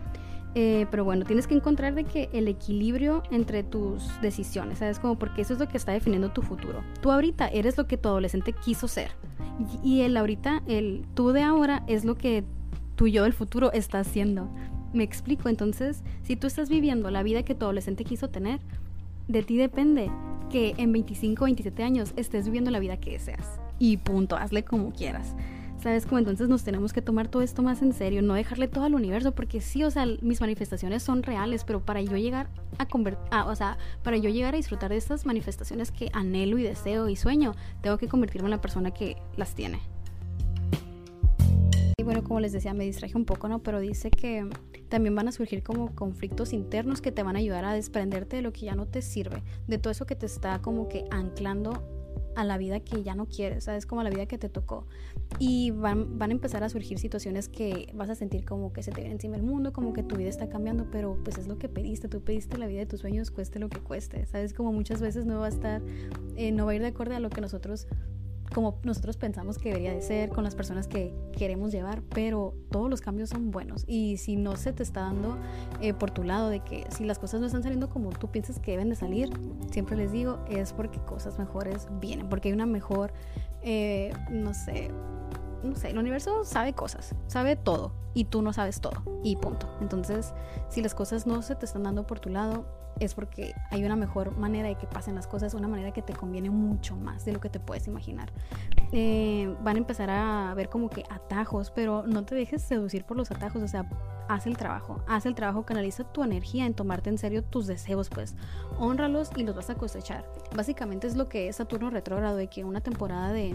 Eh, 0.59 0.87
pero 0.91 1.05
bueno, 1.05 1.27
tienes 1.27 1.47
que 1.47 1.55
encontrar 1.55 1.95
de 1.95 2.05
que 2.05 2.31
el 2.33 2.49
equilibrio 2.49 3.23
entre 3.31 3.63
tus 3.63 4.09
decisiones, 4.23 4.79
¿sabes? 4.79 4.99
Como 4.99 5.19
porque 5.19 5.43
eso 5.43 5.53
es 5.53 5.59
lo 5.59 5.69
que 5.69 5.77
está 5.77 5.93
definiendo 5.93 6.31
tu 6.31 6.41
futuro. 6.41 6.83
Tú 7.03 7.13
ahorita 7.13 7.49
eres 7.49 7.77
lo 7.77 7.87
que 7.87 7.99
tu 7.99 8.09
adolescente 8.09 8.55
quiso 8.55 8.89
ser. 8.89 9.11
Y 9.85 10.01
el 10.01 10.17
ahorita, 10.17 10.63
el 10.67 11.05
tú 11.15 11.33
de 11.33 11.43
ahora 11.43 11.83
es 11.87 12.07
lo 12.07 12.15
que 12.15 12.43
tu 12.97 13.07
yo 13.07 13.23
del 13.23 13.33
futuro 13.33 13.73
está 13.73 14.01
haciendo. 14.01 14.49
Me 14.93 15.05
explico, 15.05 15.49
entonces, 15.49 16.03
si 16.23 16.35
tú 16.35 16.47
estás 16.47 16.69
viviendo 16.69 17.11
la 17.11 17.23
vida 17.23 17.45
que 17.45 17.55
tu 17.55 17.67
adolescente 17.67 18.05
quiso 18.05 18.29
tener, 18.29 18.61
de 19.29 19.43
ti 19.43 19.57
depende 19.57 20.11
que 20.51 20.75
en 20.79 20.93
25 20.93 21.45
o 21.45 21.47
27 21.47 21.83
años 21.83 22.13
estés 22.17 22.47
viviendo 22.47 22.71
la 22.71 22.79
vida 22.79 22.97
que 22.97 23.13
deseas. 23.13 23.61
Y 23.79 23.99
punto, 23.99 24.37
hazle 24.37 24.65
como 24.65 24.93
quieras. 24.93 25.35
¿Sabes? 25.79 26.07
Como 26.07 26.19
entonces 26.19 26.49
nos 26.49 26.65
tenemos 26.65 26.95
que 26.95 27.03
tomar 27.03 27.29
todo 27.29 27.43
esto 27.43 27.63
más 27.63 27.83
en 27.83 27.93
serio, 27.93 28.23
no 28.23 28.33
dejarle 28.33 28.67
todo 28.67 28.85
al 28.85 28.95
universo, 28.95 29.35
porque 29.35 29.61
sí, 29.61 29.85
o 29.85 29.91
sea, 29.91 30.07
mis 30.23 30.41
manifestaciones 30.41 31.03
son 31.03 31.23
reales, 31.23 31.65
pero 31.65 31.85
para 31.85 32.01
yo 32.01 32.17
llegar 32.17 32.49
a 32.79 32.87
convertir, 32.87 33.23
o 33.47 33.55
sea, 33.55 33.77
para 34.03 34.17
yo 34.17 34.31
llegar 34.31 34.55
a 34.55 34.57
disfrutar 34.57 34.91
de 34.91 34.97
estas 34.97 35.27
manifestaciones 35.27 35.93
que 35.93 36.09
anhelo 36.15 36.59
y 36.59 36.63
deseo 36.63 37.09
y 37.11 37.17
sueño, 37.17 37.55
tengo 37.83 37.99
que 37.99 38.09
convertirme 38.09 38.47
en 38.47 38.53
la 38.53 38.61
persona 38.63 38.91
que 38.93 39.19
las 39.37 39.55
tiene. 39.55 39.81
Bueno, 42.07 42.23
como 42.23 42.39
les 42.39 42.53
decía, 42.53 42.73
me 42.73 42.85
distraje 42.85 43.17
un 43.17 43.25
poco, 43.25 43.49
¿no? 43.49 43.65
Pero 43.65 43.81
dice 43.81 44.13
que 44.13 44.49
también 44.89 45.17
van 45.17 45.27
a 45.27 45.33
surgir 45.33 45.65
como 45.65 45.93
conflictos 45.97 46.53
internos 46.53 47.01
que 47.01 47.11
te 47.11 47.25
van 47.25 47.35
a 47.35 47.41
ayudar 47.41 47.65
a 47.65 47.73
desprenderte 47.73 48.37
de 48.37 48.43
lo 48.43 48.53
que 48.53 48.61
ya 48.61 48.77
no 48.77 48.87
te 48.87 49.03
sirve, 49.03 49.43
de 49.67 49.79
todo 49.79 49.91
eso 49.91 50.07
que 50.07 50.15
te 50.15 50.25
está 50.25 50.63
como 50.63 50.87
que 50.87 51.05
anclando 51.11 51.83
a 52.37 52.45
la 52.45 52.59
vida 52.59 52.79
que 52.79 53.03
ya 53.03 53.17
no 53.17 53.27
quieres, 53.27 53.65
¿sabes? 53.65 53.87
Como 53.87 54.03
a 54.03 54.05
la 54.05 54.11
vida 54.11 54.27
que 54.27 54.39
te 54.39 54.49
tocó. 54.49 54.87
Y 55.41 55.73
van, 55.73 56.17
van 56.17 56.31
a 56.31 56.35
empezar 56.35 56.63
a 56.63 56.69
surgir 56.69 57.01
situaciones 57.01 57.49
que 57.49 57.91
vas 57.93 58.09
a 58.09 58.15
sentir 58.15 58.45
como 58.45 58.73
que 58.73 58.85
se 58.85 58.93
te 58.93 59.01
viene 59.01 59.15
encima 59.15 59.35
el 59.35 59.43
mundo, 59.43 59.73
como 59.73 59.93
que 59.93 60.05
tu 60.05 60.15
vida 60.15 60.29
está 60.29 60.49
cambiando, 60.49 60.89
pero 60.93 61.19
pues 61.25 61.39
es 61.39 61.49
lo 61.49 61.59
que 61.59 61.69
pediste, 61.69 62.07
tú 62.07 62.21
pediste 62.23 62.57
la 62.57 62.69
vida 62.69 62.79
de 62.79 62.87
tus 62.87 63.01
sueños, 63.01 63.33
cueste 63.33 63.59
lo 63.59 63.69
que 63.69 63.81
cueste, 63.81 64.27
¿sabes? 64.27 64.55
Como 64.55 64.73
muchas 64.73 65.01
veces 65.01 65.27
no 65.27 65.41
va 65.41 65.47
a 65.47 65.49
estar, 65.49 65.83
eh, 66.37 66.53
no 66.53 66.67
va 66.67 66.71
a 66.71 66.75
ir 66.77 66.83
de 66.83 66.89
acuerdo 66.89 67.17
a 67.17 67.19
lo 67.19 67.31
que 67.31 67.41
nosotros 67.41 67.89
como 68.53 68.79
nosotros 68.83 69.17
pensamos 69.17 69.59
que 69.59 69.69
debería 69.69 69.93
de 69.93 70.03
ser, 70.03 70.31
con 70.31 70.45
las 70.45 70.55
personas 70.55 70.89
que 70.89 71.15
queremos 71.33 71.73
llevar, 71.73 72.03
pero 72.03 72.55
todos 72.71 72.89
los 72.89 73.01
cambios 73.01 73.31
son 73.31 73.51
buenos. 73.51 73.85
Y 73.87 74.17
si 74.19 74.37
no 74.37 74.57
se 74.57 74.73
te 74.73 74.83
está 74.83 75.01
dando 75.01 75.39
eh, 75.81 75.95
por 75.95 76.11
tu 76.11 76.23
lado 76.23 76.49
de 76.49 76.61
que 76.61 76.87
si 76.91 77.05
las 77.05 77.19
cosas 77.19 77.41
no 77.41 77.47
están 77.47 77.63
saliendo 77.63 77.91
como 77.91 78.11
tú 78.11 78.31
piensas 78.31 78.59
que 78.59 78.73
deben 78.73 78.89
de 78.89 78.97
salir, 78.97 79.31
siempre 79.71 79.97
les 79.97 80.13
digo, 80.13 80.39
es 80.49 80.73
porque 80.73 80.99
cosas 81.01 81.39
mejores 81.39 81.89
vienen, 82.01 82.29
porque 82.29 82.49
hay 82.49 82.55
una 82.55 82.67
mejor, 82.67 83.13
eh, 83.63 84.13
no 84.31 84.55
sé, 84.55 84.91
no 85.63 85.75
sé, 85.75 85.91
el 85.91 85.99
universo 85.99 86.45
sabe 86.45 86.73
cosas, 86.73 87.15
sabe 87.27 87.57
todo 87.57 87.93
y 88.15 88.25
tú 88.25 88.43
no 88.43 88.53
sabes 88.53 88.81
todo 88.81 89.03
y 89.23 89.37
punto. 89.37 89.69
Entonces, 89.81 90.33
si 90.69 90.83
las 90.83 90.95
cosas 90.95 91.27
no 91.27 91.43
se 91.43 91.55
te 91.55 91.67
están 91.67 91.83
dando 91.83 92.07
por 92.07 92.21
tu 92.21 92.31
lado, 92.31 92.67
es 93.01 93.15
porque 93.15 93.55
hay 93.71 93.85
una 93.85 93.97
mejor 93.97 94.37
manera 94.37 94.69
de 94.69 94.77
que 94.77 94.87
pasen 94.87 95.15
las 95.15 95.27
cosas, 95.27 95.55
una 95.55 95.69
manera 95.69 95.93
que 95.93 96.03
te 96.03 96.13
conviene 96.13 96.51
mucho 96.51 96.97
más 96.97 97.25
de 97.25 97.33
lo 97.33 97.41
que 97.41 97.51
te 97.51 97.61
puedes 97.61 97.87
imaginar. 97.87 98.33
Eh, 98.93 99.55
van 99.63 99.77
a 99.77 99.79
empezar 99.79 100.11
a 100.11 100.55
ver 100.55 100.69
como 100.69 100.89
que 100.89 101.05
atajos, 101.11 101.71
pero 101.71 102.05
no 102.07 102.25
te 102.25 102.35
dejes 102.35 102.63
seducir 102.63 103.05
por 103.05 103.17
los 103.17 103.31
atajos, 103.31 103.63
o 103.63 103.69
sea, 103.69 103.89
haz 104.29 104.47
el 104.47 104.57
trabajo, 104.57 105.03
haz 105.07 105.27
el 105.27 105.35
trabajo, 105.35 105.65
canaliza 105.65 106.05
tu 106.05 106.23
energía 106.23 106.67
en 106.67 106.75
tomarte 106.75 107.11
en 107.11 107.19
serio 107.19 107.45
tus 107.45 107.67
deseos, 107.67 108.09
pues, 108.09 108.35
honralos 108.79 109.31
y 109.37 109.43
los 109.43 109.55
vas 109.55 109.71
a 109.71 109.75
cosechar. 109.75 110.25
Básicamente 110.55 111.07
es 111.07 111.17
lo 111.17 111.29
que 111.29 111.49
es 111.49 111.57
Saturno 111.57 111.91
retrógrado, 111.91 112.37
de 112.37 112.49
que 112.49 112.65
una 112.65 112.81
temporada 112.81 113.33
de 113.33 113.53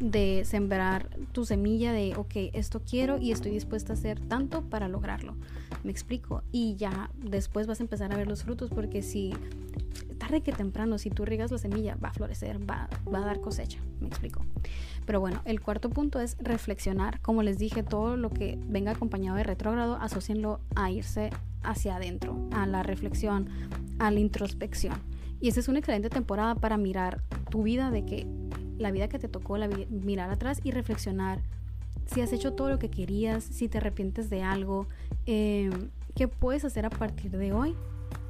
de 0.00 0.44
sembrar 0.44 1.08
tu 1.32 1.44
semilla 1.44 1.92
de, 1.92 2.14
ok, 2.16 2.52
esto 2.52 2.82
quiero 2.88 3.18
y 3.18 3.32
estoy 3.32 3.52
dispuesta 3.52 3.92
a 3.92 3.96
hacer 3.96 4.20
tanto 4.20 4.62
para 4.62 4.88
lograrlo. 4.88 5.34
Me 5.84 5.90
explico. 5.90 6.42
Y 6.52 6.76
ya 6.76 7.10
después 7.16 7.66
vas 7.66 7.80
a 7.80 7.82
empezar 7.82 8.12
a 8.12 8.16
ver 8.16 8.26
los 8.26 8.44
frutos 8.44 8.70
porque 8.70 9.02
si 9.02 9.32
tarde 10.18 10.40
que 10.40 10.52
temprano, 10.52 10.98
si 10.98 11.10
tú 11.10 11.24
riegas 11.24 11.50
la 11.50 11.58
semilla, 11.58 11.96
va 12.02 12.08
a 12.08 12.12
florecer, 12.12 12.58
va, 12.68 12.88
va 13.12 13.18
a 13.18 13.26
dar 13.26 13.40
cosecha. 13.40 13.78
Me 14.00 14.08
explico. 14.08 14.44
Pero 15.04 15.20
bueno, 15.20 15.40
el 15.44 15.60
cuarto 15.60 15.90
punto 15.90 16.20
es 16.20 16.36
reflexionar. 16.38 17.20
Como 17.20 17.42
les 17.42 17.58
dije, 17.58 17.82
todo 17.82 18.16
lo 18.16 18.30
que 18.30 18.58
venga 18.66 18.92
acompañado 18.92 19.36
de 19.36 19.44
retrógrado, 19.44 19.96
asocienlo 19.96 20.60
a 20.74 20.90
irse 20.90 21.30
hacia 21.62 21.96
adentro, 21.96 22.48
a 22.52 22.66
la 22.66 22.82
reflexión, 22.82 23.48
a 23.98 24.10
la 24.10 24.20
introspección. 24.20 24.96
Y 25.40 25.48
esa 25.48 25.60
es 25.60 25.68
una 25.68 25.78
excelente 25.78 26.08
temporada 26.08 26.54
para 26.54 26.76
mirar 26.76 27.22
tu 27.50 27.62
vida 27.62 27.90
de 27.90 28.04
que 28.04 28.26
la 28.78 28.90
vida 28.90 29.08
que 29.08 29.18
te 29.18 29.28
tocó, 29.28 29.58
la 29.58 29.68
mirar 29.88 30.30
atrás 30.30 30.60
y 30.64 30.70
reflexionar 30.70 31.40
si 32.06 32.20
has 32.20 32.32
hecho 32.32 32.52
todo 32.52 32.68
lo 32.68 32.78
que 32.78 32.90
querías, 32.90 33.44
si 33.44 33.68
te 33.68 33.78
arrepientes 33.78 34.30
de 34.30 34.42
algo, 34.42 34.86
em, 35.26 35.90
qué 36.14 36.28
puedes 36.28 36.64
hacer 36.64 36.86
a 36.86 36.90
partir 36.90 37.32
de 37.32 37.52
hoy 37.52 37.74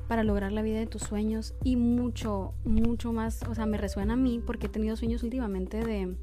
para 0.09 0.25
lograr 0.25 0.53
la 0.53 0.63
vida 0.63 0.79
de 0.79 0.87
tus 0.87 1.03
sueños 1.03 1.55
y 1.63 1.77
mucho, 1.77 2.55
mucho 2.65 3.13
más, 3.13 3.43
o 3.43 3.55
sea, 3.55 3.67
me 3.67 3.77
resuena 3.77 4.15
a 4.15 4.17
mí 4.17 4.41
porque 4.45 4.67
he 4.67 4.71
tenido 4.71 4.97
sueños 4.97 5.23
últimamente 5.23 5.85
de, 5.85 6.17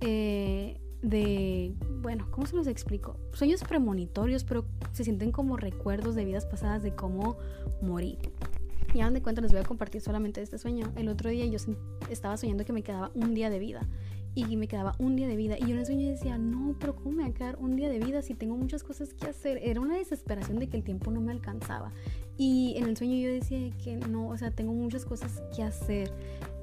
eh, 0.00 0.80
de, 1.02 1.74
bueno, 2.02 2.26
¿cómo 2.30 2.46
se 2.46 2.56
los 2.56 2.66
explico? 2.66 3.16
Sueños 3.32 3.62
premonitorios, 3.62 4.44
pero 4.44 4.66
se 4.92 5.04
sienten 5.04 5.32
como 5.32 5.56
recuerdos 5.56 6.14
de 6.14 6.24
vidas 6.24 6.46
pasadas 6.46 6.82
de 6.82 6.94
cómo 6.94 7.38
morí. 7.80 8.18
Y 8.94 9.02
de 9.02 9.22
cuenta 9.22 9.40
les 9.40 9.52
voy 9.52 9.60
a 9.60 9.64
compartir 9.64 10.00
solamente 10.00 10.40
este 10.42 10.58
sueño. 10.58 10.92
El 10.96 11.08
otro 11.08 11.30
día 11.30 11.46
yo 11.46 11.58
estaba 12.10 12.36
soñando 12.36 12.64
que 12.64 12.72
me 12.72 12.82
quedaba 12.82 13.10
un 13.14 13.34
día 13.34 13.50
de 13.50 13.58
vida 13.58 13.86
y 14.36 14.56
me 14.56 14.68
quedaba 14.68 14.94
un 14.98 15.16
día 15.16 15.26
de 15.28 15.36
vida. 15.36 15.56
Y 15.58 15.62
yo 15.62 15.70
en 15.70 15.78
el 15.78 15.86
sueño 15.86 16.10
decía, 16.10 16.36
no, 16.36 16.76
pero 16.78 16.94
¿cómo 16.94 17.12
me 17.12 17.22
va 17.22 17.30
a 17.30 17.32
quedar 17.32 17.56
un 17.58 17.74
día 17.74 17.88
de 17.88 17.98
vida 17.98 18.20
si 18.20 18.34
tengo 18.34 18.56
muchas 18.56 18.82
cosas 18.82 19.14
que 19.14 19.26
hacer? 19.26 19.58
Era 19.62 19.80
una 19.80 19.96
desesperación 19.96 20.58
de 20.58 20.68
que 20.68 20.76
el 20.76 20.84
tiempo 20.84 21.10
no 21.10 21.22
me 21.22 21.32
alcanzaba. 21.32 21.92
Y 22.36 22.74
en 22.76 22.84
el 22.84 22.96
sueño 22.96 23.16
yo 23.16 23.32
decía 23.32 23.70
que 23.82 23.96
no, 23.96 24.28
o 24.28 24.36
sea, 24.36 24.50
tengo 24.50 24.74
muchas 24.74 25.06
cosas 25.06 25.42
que 25.54 25.62
hacer. 25.62 26.12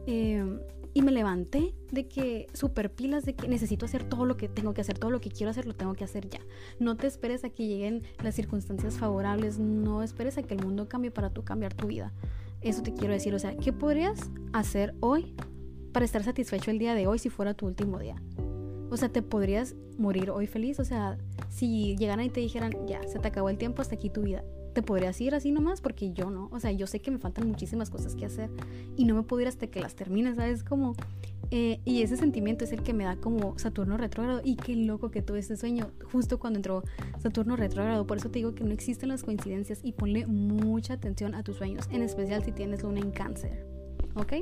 Em, 0.05 0.59
y 0.93 1.01
me 1.01 1.11
levanté 1.11 1.73
de 1.91 2.07
que 2.07 2.47
super 2.53 2.91
pilas 2.91 3.25
de 3.25 3.35
que 3.35 3.47
necesito 3.47 3.85
hacer 3.85 4.03
todo 4.03 4.25
lo 4.25 4.37
que 4.37 4.47
tengo 4.47 4.73
que 4.73 4.81
hacer, 4.81 4.97
todo 4.97 5.11
lo 5.11 5.21
que 5.21 5.29
quiero 5.29 5.49
hacer 5.49 5.65
lo 5.65 5.73
tengo 5.73 5.93
que 5.93 6.03
hacer 6.03 6.29
ya. 6.29 6.39
No 6.79 6.95
te 6.95 7.07
esperes 7.07 7.43
a 7.43 7.49
que 7.49 7.67
lleguen 7.67 8.03
las 8.23 8.35
circunstancias 8.35 8.97
favorables, 8.97 9.59
no 9.59 10.03
esperes 10.03 10.37
a 10.37 10.43
que 10.43 10.53
el 10.53 10.63
mundo 10.63 10.87
cambie 10.87 11.11
para 11.11 11.31
tú 11.31 11.43
cambiar 11.43 11.73
tu 11.73 11.87
vida. 11.87 12.13
Eso 12.61 12.83
te 12.83 12.93
quiero 12.93 13.13
decir, 13.13 13.33
o 13.33 13.39
sea, 13.39 13.55
¿qué 13.57 13.73
podrías 13.73 14.29
hacer 14.53 14.93
hoy 14.99 15.33
para 15.91 16.05
estar 16.05 16.23
satisfecho 16.23 16.71
el 16.71 16.79
día 16.79 16.93
de 16.93 17.07
hoy 17.07 17.19
si 17.19 17.29
fuera 17.29 17.53
tu 17.53 17.65
último 17.65 17.99
día? 17.99 18.21
O 18.89 18.97
sea, 18.97 19.09
te 19.09 19.21
podrías 19.21 19.75
morir 19.97 20.29
hoy 20.29 20.47
feliz, 20.47 20.79
o 20.79 20.85
sea, 20.85 21.17
si 21.49 21.97
llegaran 21.97 22.25
y 22.25 22.29
te 22.29 22.39
dijeran, 22.39 22.71
ya, 22.87 23.01
se 23.07 23.19
te 23.19 23.27
acabó 23.27 23.49
el 23.49 23.57
tiempo, 23.57 23.81
hasta 23.81 23.95
aquí 23.95 24.09
tu 24.09 24.21
vida 24.21 24.43
te 24.73 24.81
podrías 24.81 25.19
ir 25.21 25.35
así 25.35 25.51
nomás 25.51 25.81
porque 25.81 26.11
yo 26.13 26.29
no. 26.29 26.49
O 26.51 26.59
sea, 26.59 26.71
yo 26.71 26.87
sé 26.87 26.99
que 26.99 27.11
me 27.11 27.19
faltan 27.19 27.47
muchísimas 27.47 27.89
cosas 27.89 28.15
que 28.15 28.25
hacer 28.25 28.49
y 28.97 29.05
no 29.05 29.15
me 29.15 29.23
puedo 29.23 29.41
ir 29.41 29.47
hasta 29.47 29.67
que 29.67 29.79
las 29.79 29.95
termine, 29.95 30.35
¿sabes? 30.35 30.63
Como... 30.63 30.95
Eh, 31.51 31.81
y 31.85 32.01
ese 32.01 32.17
sentimiento 32.17 32.63
es 32.63 32.71
el 32.71 32.81
que 32.81 32.93
me 32.93 33.03
da 33.03 33.15
como 33.17 33.59
Saturno 33.59 33.95
retrógrado 33.95 34.41
y 34.43 34.55
qué 34.55 34.75
loco 34.75 35.11
que 35.11 35.21
tuve 35.21 35.37
este 35.37 35.55
sueño 35.55 35.91
justo 36.11 36.39
cuando 36.39 36.57
entró 36.57 36.83
Saturno 37.19 37.55
retrógrado. 37.55 38.07
Por 38.07 38.17
eso 38.17 38.31
te 38.31 38.39
digo 38.39 38.55
que 38.55 38.63
no 38.63 38.71
existen 38.71 39.09
las 39.09 39.23
coincidencias 39.23 39.81
y 39.83 39.91
ponle 39.91 40.25
mucha 40.25 40.93
atención 40.93 41.35
a 41.35 41.43
tus 41.43 41.57
sueños, 41.57 41.87
en 41.91 42.01
especial 42.01 42.43
si 42.43 42.53
tienes 42.53 42.81
luna 42.81 43.01
en 43.01 43.11
cáncer. 43.11 43.67
¿Ok? 44.15 44.33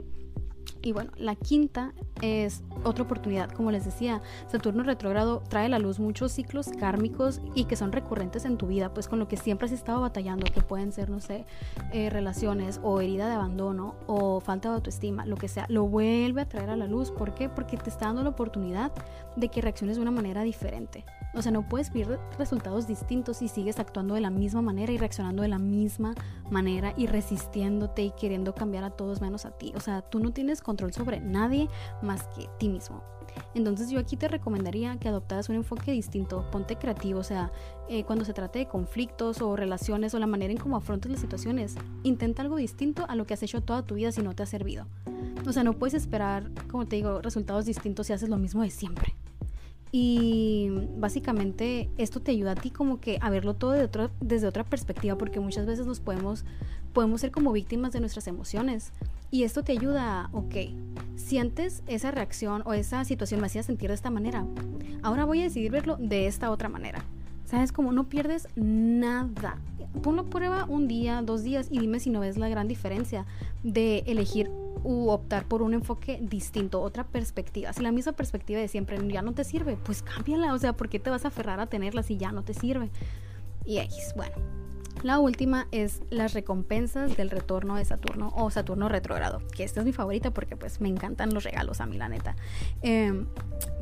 Y 0.81 0.93
bueno, 0.93 1.11
la 1.15 1.35
quinta 1.35 1.93
es 2.21 2.63
otra 2.83 3.03
oportunidad. 3.03 3.51
Como 3.51 3.71
les 3.71 3.85
decía, 3.85 4.21
Saturno 4.47 4.83
retrógrado 4.83 5.43
trae 5.47 5.65
a 5.65 5.69
la 5.69 5.79
luz 5.79 5.99
muchos 5.99 6.31
ciclos 6.31 6.69
kármicos 6.79 7.41
y 7.53 7.65
que 7.65 7.75
son 7.75 7.91
recurrentes 7.91 8.45
en 8.45 8.57
tu 8.57 8.67
vida, 8.67 8.93
pues 8.93 9.07
con 9.07 9.19
lo 9.19 9.27
que 9.27 9.37
siempre 9.37 9.65
has 9.67 9.71
estado 9.71 10.01
batallando, 10.01 10.45
que 10.51 10.61
pueden 10.61 10.91
ser, 10.91 11.09
no 11.09 11.19
sé, 11.19 11.45
eh, 11.93 12.09
relaciones 12.09 12.79
o 12.83 12.99
herida 12.99 13.27
de 13.27 13.35
abandono 13.35 13.95
o 14.07 14.39
falta 14.39 14.69
de 14.69 14.75
autoestima, 14.75 15.25
lo 15.25 15.35
que 15.35 15.47
sea, 15.47 15.65
lo 15.69 15.87
vuelve 15.87 16.41
a 16.41 16.49
traer 16.49 16.71
a 16.71 16.75
la 16.75 16.87
luz. 16.87 17.11
¿Por 17.11 17.33
qué? 17.33 17.49
Porque 17.49 17.77
te 17.77 17.89
está 17.89 18.05
dando 18.05 18.23
la 18.23 18.29
oportunidad 18.29 18.91
de 19.35 19.49
que 19.49 19.61
reacciones 19.61 19.97
de 19.97 20.01
una 20.01 20.11
manera 20.11 20.41
diferente. 20.41 21.05
O 21.33 21.41
sea, 21.41 21.51
no 21.51 21.67
puedes 21.67 21.93
ver 21.93 22.19
resultados 22.37 22.87
distintos 22.87 23.37
si 23.37 23.47
sigues 23.47 23.79
actuando 23.79 24.15
de 24.15 24.21
la 24.21 24.29
misma 24.29 24.61
manera 24.61 24.91
y 24.91 24.97
reaccionando 24.97 25.43
de 25.43 25.47
la 25.47 25.59
misma 25.59 26.13
manera 26.49 26.93
y 26.97 27.07
resistiéndote 27.07 28.03
y 28.03 28.11
queriendo 28.11 28.53
cambiar 28.53 28.83
a 28.83 28.89
todos 28.89 29.21
menos 29.21 29.45
a 29.45 29.51
ti. 29.51 29.71
O 29.75 29.79
sea, 29.79 30.01
tú 30.01 30.19
no 30.19 30.31
tienes 30.31 30.61
control 30.71 30.93
sobre 30.93 31.19
nadie 31.19 31.69
más 32.01 32.23
que 32.35 32.49
ti 32.57 32.69
mismo. 32.69 33.03
Entonces 33.53 33.89
yo 33.89 33.99
aquí 33.99 34.17
te 34.17 34.27
recomendaría 34.27 34.97
que 34.97 35.07
adoptaras 35.07 35.49
un 35.49 35.55
enfoque 35.55 35.91
distinto, 35.91 36.45
ponte 36.51 36.75
creativo, 36.75 37.19
o 37.19 37.23
sea, 37.23 37.51
eh, 37.89 38.03
cuando 38.03 38.25
se 38.25 38.33
trate 38.33 38.59
de 38.59 38.67
conflictos 38.67 39.41
o 39.41 39.55
relaciones 39.55 40.13
o 40.13 40.19
la 40.19 40.27
manera 40.27 40.51
en 40.51 40.59
cómo 40.59 40.77
afrontas 40.77 41.11
las 41.11 41.21
situaciones, 41.21 41.75
intenta 42.03 42.41
algo 42.41 42.57
distinto 42.57 43.05
a 43.07 43.15
lo 43.15 43.25
que 43.25 43.33
has 43.33 43.43
hecho 43.43 43.61
toda 43.61 43.83
tu 43.83 43.95
vida 43.95 44.11
si 44.11 44.21
no 44.21 44.33
te 44.33 44.43
ha 44.43 44.45
servido. 44.45 44.85
O 45.45 45.51
sea, 45.51 45.63
no 45.63 45.73
puedes 45.73 45.93
esperar, 45.93 46.49
como 46.69 46.85
te 46.85 46.97
digo, 46.97 47.21
resultados 47.21 47.65
distintos 47.65 48.07
si 48.07 48.13
haces 48.13 48.29
lo 48.29 48.37
mismo 48.37 48.61
de 48.63 48.69
siempre. 48.69 49.15
Y 49.91 50.69
básicamente 50.97 51.89
esto 51.97 52.21
te 52.21 52.31
ayuda 52.31 52.51
a 52.51 52.55
ti 52.55 52.69
como 52.71 53.01
que 53.01 53.17
a 53.21 53.29
verlo 53.29 53.55
todo 53.55 53.73
desde 54.21 54.47
otra 54.47 54.63
perspectiva, 54.63 55.17
porque 55.17 55.41
muchas 55.41 55.65
veces 55.65 55.85
nos 55.85 55.99
podemos, 55.99 56.45
podemos 56.93 57.19
ser 57.19 57.31
como 57.31 57.51
víctimas 57.51 57.91
de 57.91 57.99
nuestras 57.99 58.27
emociones. 58.27 58.93
Y 59.31 59.43
esto 59.43 59.63
te 59.63 59.71
ayuda 59.71 60.29
ok, 60.33 60.55
si 61.15 61.37
antes 61.37 61.83
esa 61.87 62.11
reacción 62.11 62.63
o 62.65 62.73
esa 62.73 63.05
situación 63.05 63.39
me 63.39 63.47
hacía 63.47 63.63
sentir 63.63 63.89
de 63.89 63.95
esta 63.95 64.09
manera, 64.09 64.45
ahora 65.01 65.23
voy 65.23 65.39
a 65.39 65.43
decidir 65.43 65.71
verlo 65.71 65.95
de 65.97 66.27
esta 66.27 66.51
otra 66.51 66.67
manera. 66.67 67.01
¿Sabes? 67.45 67.71
Como 67.71 67.91
no 67.91 68.07
pierdes 68.07 68.47
nada. 68.55 69.57
Ponlo 70.03 70.29
prueba 70.29 70.65
un 70.69 70.87
día, 70.87 71.21
dos 71.21 71.43
días 71.43 71.67
y 71.69 71.79
dime 71.79 71.99
si 71.99 72.09
no 72.09 72.21
ves 72.21 72.37
la 72.37 72.49
gran 72.49 72.67
diferencia 72.67 73.25
de 73.63 73.99
elegir 74.07 74.49
u 74.83 75.09
optar 75.09 75.45
por 75.45 75.61
un 75.61 75.73
enfoque 75.73 76.19
distinto, 76.21 76.81
otra 76.81 77.05
perspectiva. 77.05 77.73
Si 77.73 77.81
la 77.81 77.91
misma 77.91 78.13
perspectiva 78.13 78.59
de 78.59 78.67
siempre 78.67 78.97
ya 79.09 79.21
no 79.21 79.33
te 79.33 79.43
sirve, 79.43 79.77
pues 79.77 80.01
cámbiala. 80.01 80.53
O 80.53 80.59
sea, 80.59 80.73
¿por 80.73 80.89
qué 80.89 80.99
te 80.99 81.09
vas 81.09 81.25
a 81.25 81.29
aferrar 81.29 81.59
a 81.59 81.67
tenerla 81.67 82.03
si 82.03 82.17
ya 82.17 82.31
no 82.31 82.43
te 82.43 82.53
sirve? 82.53 82.89
Y 83.65 83.79
X, 83.79 84.13
bueno. 84.15 84.60
La 85.03 85.19
última 85.19 85.67
es 85.71 86.01
las 86.11 86.33
recompensas 86.33 87.17
del 87.17 87.31
retorno 87.31 87.75
de 87.75 87.85
Saturno 87.85 88.31
o 88.35 88.51
Saturno 88.51 88.87
retrógrado, 88.87 89.41
que 89.55 89.63
esta 89.63 89.79
es 89.79 89.85
mi 89.85 89.93
favorita 89.93 90.31
porque 90.31 90.55
pues 90.55 90.79
me 90.79 90.89
encantan 90.89 91.33
los 91.33 91.43
regalos 91.43 91.81
a 91.81 91.87
mí, 91.87 91.97
la 91.97 92.07
neta. 92.07 92.35
Em, 92.83 93.25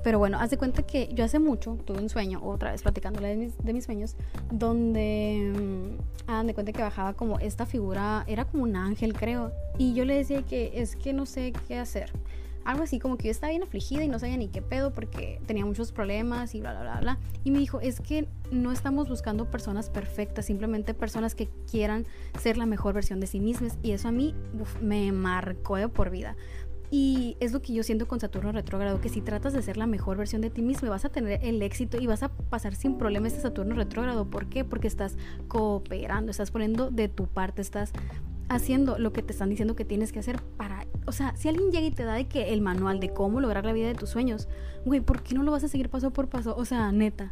pero 0.02 0.18
bueno, 0.18 0.40
haz 0.40 0.50
de 0.50 0.58
cuenta 0.58 0.84
que 0.84 1.10
yo 1.14 1.26
hace 1.26 1.40
mucho 1.40 1.78
tuve 1.86 2.00
un 2.00 2.08
sueño, 2.08 2.40
otra 2.42 2.72
vez 2.72 2.84
platicándole 2.84 3.28
de 3.28 3.36
mis, 3.36 3.58
de 3.58 3.74
mis 3.74 3.84
sueños, 3.84 4.16
donde 4.50 5.98
hagan 6.26 6.48
de 6.48 6.54
cuenta 6.54 6.72
que 6.72 6.82
bajaba 6.82 7.14
como 7.14 7.38
esta 7.40 7.66
figura, 7.66 8.24
era 8.28 8.46
como 8.46 8.64
un 8.64 8.78
ángel 8.78 9.14
creo, 9.14 9.52
y 9.78 9.94
yo 9.94 10.06
le 10.06 10.16
decía 10.16 10.44
que 10.44 10.72
es 10.76 10.96
que 10.96 11.12
no 11.12 11.26
sé 11.26 11.52
qué 11.68 11.80
hacer 11.80 12.14
algo 12.70 12.84
así 12.84 13.00
como 13.00 13.18
que 13.18 13.26
yo 13.26 13.32
estaba 13.32 13.50
bien 13.50 13.64
afligida 13.64 14.04
y 14.04 14.08
no 14.08 14.20
sabía 14.20 14.38
ni 14.38 14.48
qué 14.48 14.62
pedo 14.62 14.94
porque 14.94 15.42
tenía 15.48 15.66
muchos 15.66 15.92
problemas 15.92 16.54
y 16.54 16.62
bla, 16.62 16.72
bla, 16.72 16.82
bla, 16.82 17.00
bla. 17.00 17.20
Y 17.44 17.52
me 17.52 17.60
dijo, 17.60 17.80
es 17.82 18.00
que 18.00 18.28
no 18.52 18.72
estamos 18.72 19.10
buscando 19.10 19.50
personas 19.50 19.90
perfectas, 19.90 20.46
simplemente 20.46 20.94
personas 20.94 21.34
que 21.34 21.50
quieran 21.70 22.06
ser 22.40 22.58
la 22.58 22.66
mejor 22.66 22.94
versión 22.94 23.20
de 23.20 23.28
sí 23.28 23.40
mismas. 23.40 23.78
Y 23.82 23.92
eso 23.92 24.08
a 24.08 24.12
mí 24.12 24.36
me 24.82 25.12
marcó 25.12 25.78
por 25.90 26.12
vida. 26.12 26.36
Y 26.92 27.38
es 27.40 27.54
lo 27.54 27.62
que 27.62 27.74
yo 27.74 27.84
siento 27.84 28.08
con 28.08 28.20
Saturno 28.20 28.52
retrógrado, 28.52 29.00
que 29.00 29.10
si 29.10 29.22
tratas 29.22 29.54
de 29.54 29.62
ser 29.62 29.78
la 29.78 29.86
mejor 29.86 30.18
versión 30.18 30.42
de 30.42 30.50
ti 30.50 30.62
mismo, 30.62 30.90
vas 30.90 31.06
a 31.06 31.10
tener 31.10 31.40
el 31.44 31.62
éxito 31.62 31.98
y 32.00 32.08
vas 32.08 32.24
a 32.24 32.30
pasar 32.30 32.76
sin 32.76 32.98
problema 32.98 33.28
este 33.28 33.42
Saturno 33.42 33.76
retrógrado. 33.76 34.30
¿Por 34.30 34.48
qué? 34.48 34.66
Porque 34.66 34.88
estás 34.88 35.16
cooperando, 35.48 36.32
estás 36.32 36.50
poniendo 36.50 36.90
de 36.90 37.08
tu 37.08 37.28
parte, 37.28 37.62
estás 37.62 37.94
haciendo 38.50 38.98
lo 38.98 39.14
que 39.14 39.22
te 39.22 39.32
están 39.32 39.50
diciendo 39.50 39.76
que 39.76 39.86
tienes 39.86 40.12
que 40.12 40.20
hacer 40.20 40.42
para, 40.58 40.86
o 41.06 41.12
sea, 41.12 41.36
si 41.36 41.48
alguien 41.48 41.72
llega 41.72 41.88
y 41.88 41.92
te 41.92 42.04
da 42.04 42.16
de 42.16 42.28
que 42.28 42.52
el 42.52 42.62
manual 42.62 43.00
de 43.00 43.14
cómo 43.14 43.40
lograr 43.40 43.64
la 43.64 43.74
vida 43.74 43.88
de 43.88 43.96
tus 43.96 44.10
sueños, 44.10 44.48
güey, 44.86 45.00
¿por 45.00 45.22
qué 45.22 45.36
no 45.36 45.44
lo 45.44 45.52
vas 45.52 45.64
a 45.64 45.68
seguir 45.68 45.90
paso 45.90 46.12
por 46.12 46.28
paso? 46.28 46.56
O 46.58 46.66
sea, 46.66 46.92
neta. 46.92 47.32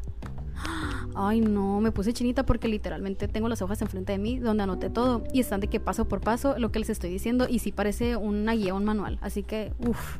Ay, 1.15 1.41
no, 1.41 1.81
me 1.81 1.91
puse 1.91 2.13
chinita 2.13 2.45
porque 2.45 2.67
literalmente 2.67 3.27
tengo 3.27 3.49
las 3.49 3.61
hojas 3.61 3.81
enfrente 3.81 4.13
de 4.13 4.19
mí 4.19 4.37
donde 4.39 4.63
anoté 4.63 4.89
todo 4.89 5.23
y 5.33 5.39
están 5.39 5.59
de 5.59 5.67
que 5.67 5.79
paso 5.79 6.07
por 6.07 6.21
paso 6.21 6.57
lo 6.57 6.71
que 6.71 6.79
les 6.79 6.89
estoy 6.89 7.09
diciendo 7.09 7.47
y 7.49 7.59
sí 7.59 7.71
parece 7.71 8.15
una 8.15 8.53
guía, 8.53 8.73
un 8.73 8.85
manual. 8.85 9.17
Así 9.21 9.43
que, 9.43 9.73
uff, 9.79 10.17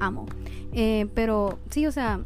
amo. 0.00 0.26
Eh, 0.72 1.06
pero 1.14 1.58
sí, 1.70 1.86
o 1.86 1.92
sea, 1.92 2.24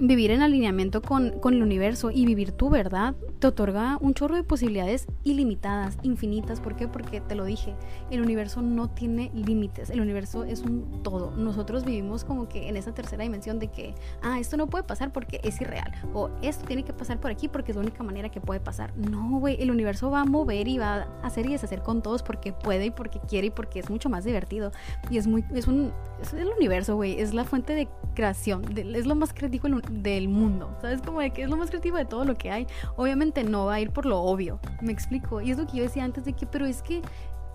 vivir 0.00 0.30
en 0.30 0.42
alineamiento 0.42 1.02
con, 1.02 1.38
con, 1.40 1.54
el 1.54 1.62
universo 1.62 2.10
y 2.10 2.24
vivir 2.24 2.52
tu 2.52 2.70
verdad 2.70 3.14
te 3.38 3.46
otorga 3.46 3.98
un 4.00 4.14
chorro 4.14 4.36
de 4.36 4.44
posibilidades 4.44 5.06
ilimitadas, 5.24 5.98
infinitas. 6.02 6.60
¿Por 6.60 6.76
qué? 6.76 6.88
Porque 6.88 7.20
te 7.20 7.34
lo 7.34 7.44
dije, 7.44 7.74
el 8.10 8.20
universo 8.20 8.62
no 8.62 8.90
tiene 8.90 9.30
límites, 9.34 9.90
el 9.90 10.00
universo 10.00 10.44
es 10.44 10.62
un 10.62 11.02
todo. 11.02 11.32
Nosotros 11.36 11.84
vivimos 11.84 12.24
como 12.24 12.48
que 12.48 12.68
en 12.68 12.76
esa 12.76 12.94
tercera 12.94 13.22
dimensión 13.22 13.58
de 13.58 13.68
que, 13.68 13.94
ah, 14.22 14.38
esto 14.38 14.56
no 14.56 14.66
puede 14.66 14.84
pasar 14.84 15.12
porque 15.12 15.40
es 15.42 15.60
irreal, 15.60 15.92
o 16.14 16.30
esto 16.42 16.64
tiene 16.64 16.84
que 16.84 16.92
pasar 16.92 17.20
por 17.20 17.30
aquí 17.30 17.48
porque 17.48 17.72
es 17.72 17.76
la 17.76 17.82
única 17.82 18.02
manera 18.02 18.28
que 18.28 18.40
puede 18.40 18.60
pasar. 18.60 18.96
No, 18.96 19.38
güey, 19.38 19.60
el 19.60 19.70
universo 19.70 20.10
va 20.10 20.22
a 20.22 20.24
mover 20.24 20.68
y 20.68 20.78
va 20.78 21.08
a 21.22 21.26
hacer 21.26 21.46
y 21.46 21.52
deshacer 21.52 21.82
con 21.82 22.02
todos 22.02 22.22
porque 22.22 22.52
puede 22.52 22.86
y 22.86 22.90
porque 22.90 23.20
quiere 23.20 23.48
y 23.48 23.50
porque 23.50 23.78
es 23.80 23.90
mucho 23.90 24.08
más 24.08 24.24
divertido. 24.24 24.72
Y 25.10 25.18
es 25.18 25.26
muy, 25.26 25.44
es 25.54 25.66
un, 25.66 25.92
es 26.20 26.32
el 26.32 26.48
universo, 26.48 26.96
güey, 26.96 27.20
es 27.20 27.34
la 27.34 27.44
fuente 27.44 27.74
de 27.74 27.88
creación, 28.14 28.64
es 28.76 29.06
lo 29.06 29.14
más 29.14 29.32
creativo 29.32 29.68
del 29.90 30.28
mundo, 30.28 30.76
¿sabes? 30.80 31.02
Como 31.02 31.20
de 31.20 31.30
que 31.30 31.42
es 31.42 31.50
lo 31.50 31.56
más 31.56 31.70
creativo 31.70 31.96
de 31.96 32.04
todo 32.04 32.24
lo 32.24 32.36
que 32.36 32.50
hay. 32.50 32.66
Obviamente 32.96 33.44
no 33.44 33.66
va 33.66 33.74
a 33.74 33.80
ir 33.80 33.90
por 33.90 34.06
lo 34.06 34.20
obvio, 34.20 34.60
me 34.80 34.92
explico. 34.92 35.40
Y 35.40 35.50
es 35.50 35.58
lo 35.58 35.66
que 35.66 35.78
yo 35.78 35.82
decía 35.84 36.04
antes 36.04 36.24
de 36.24 36.32
que, 36.32 36.46
pero 36.46 36.66
es 36.66 36.82
que 36.82 37.02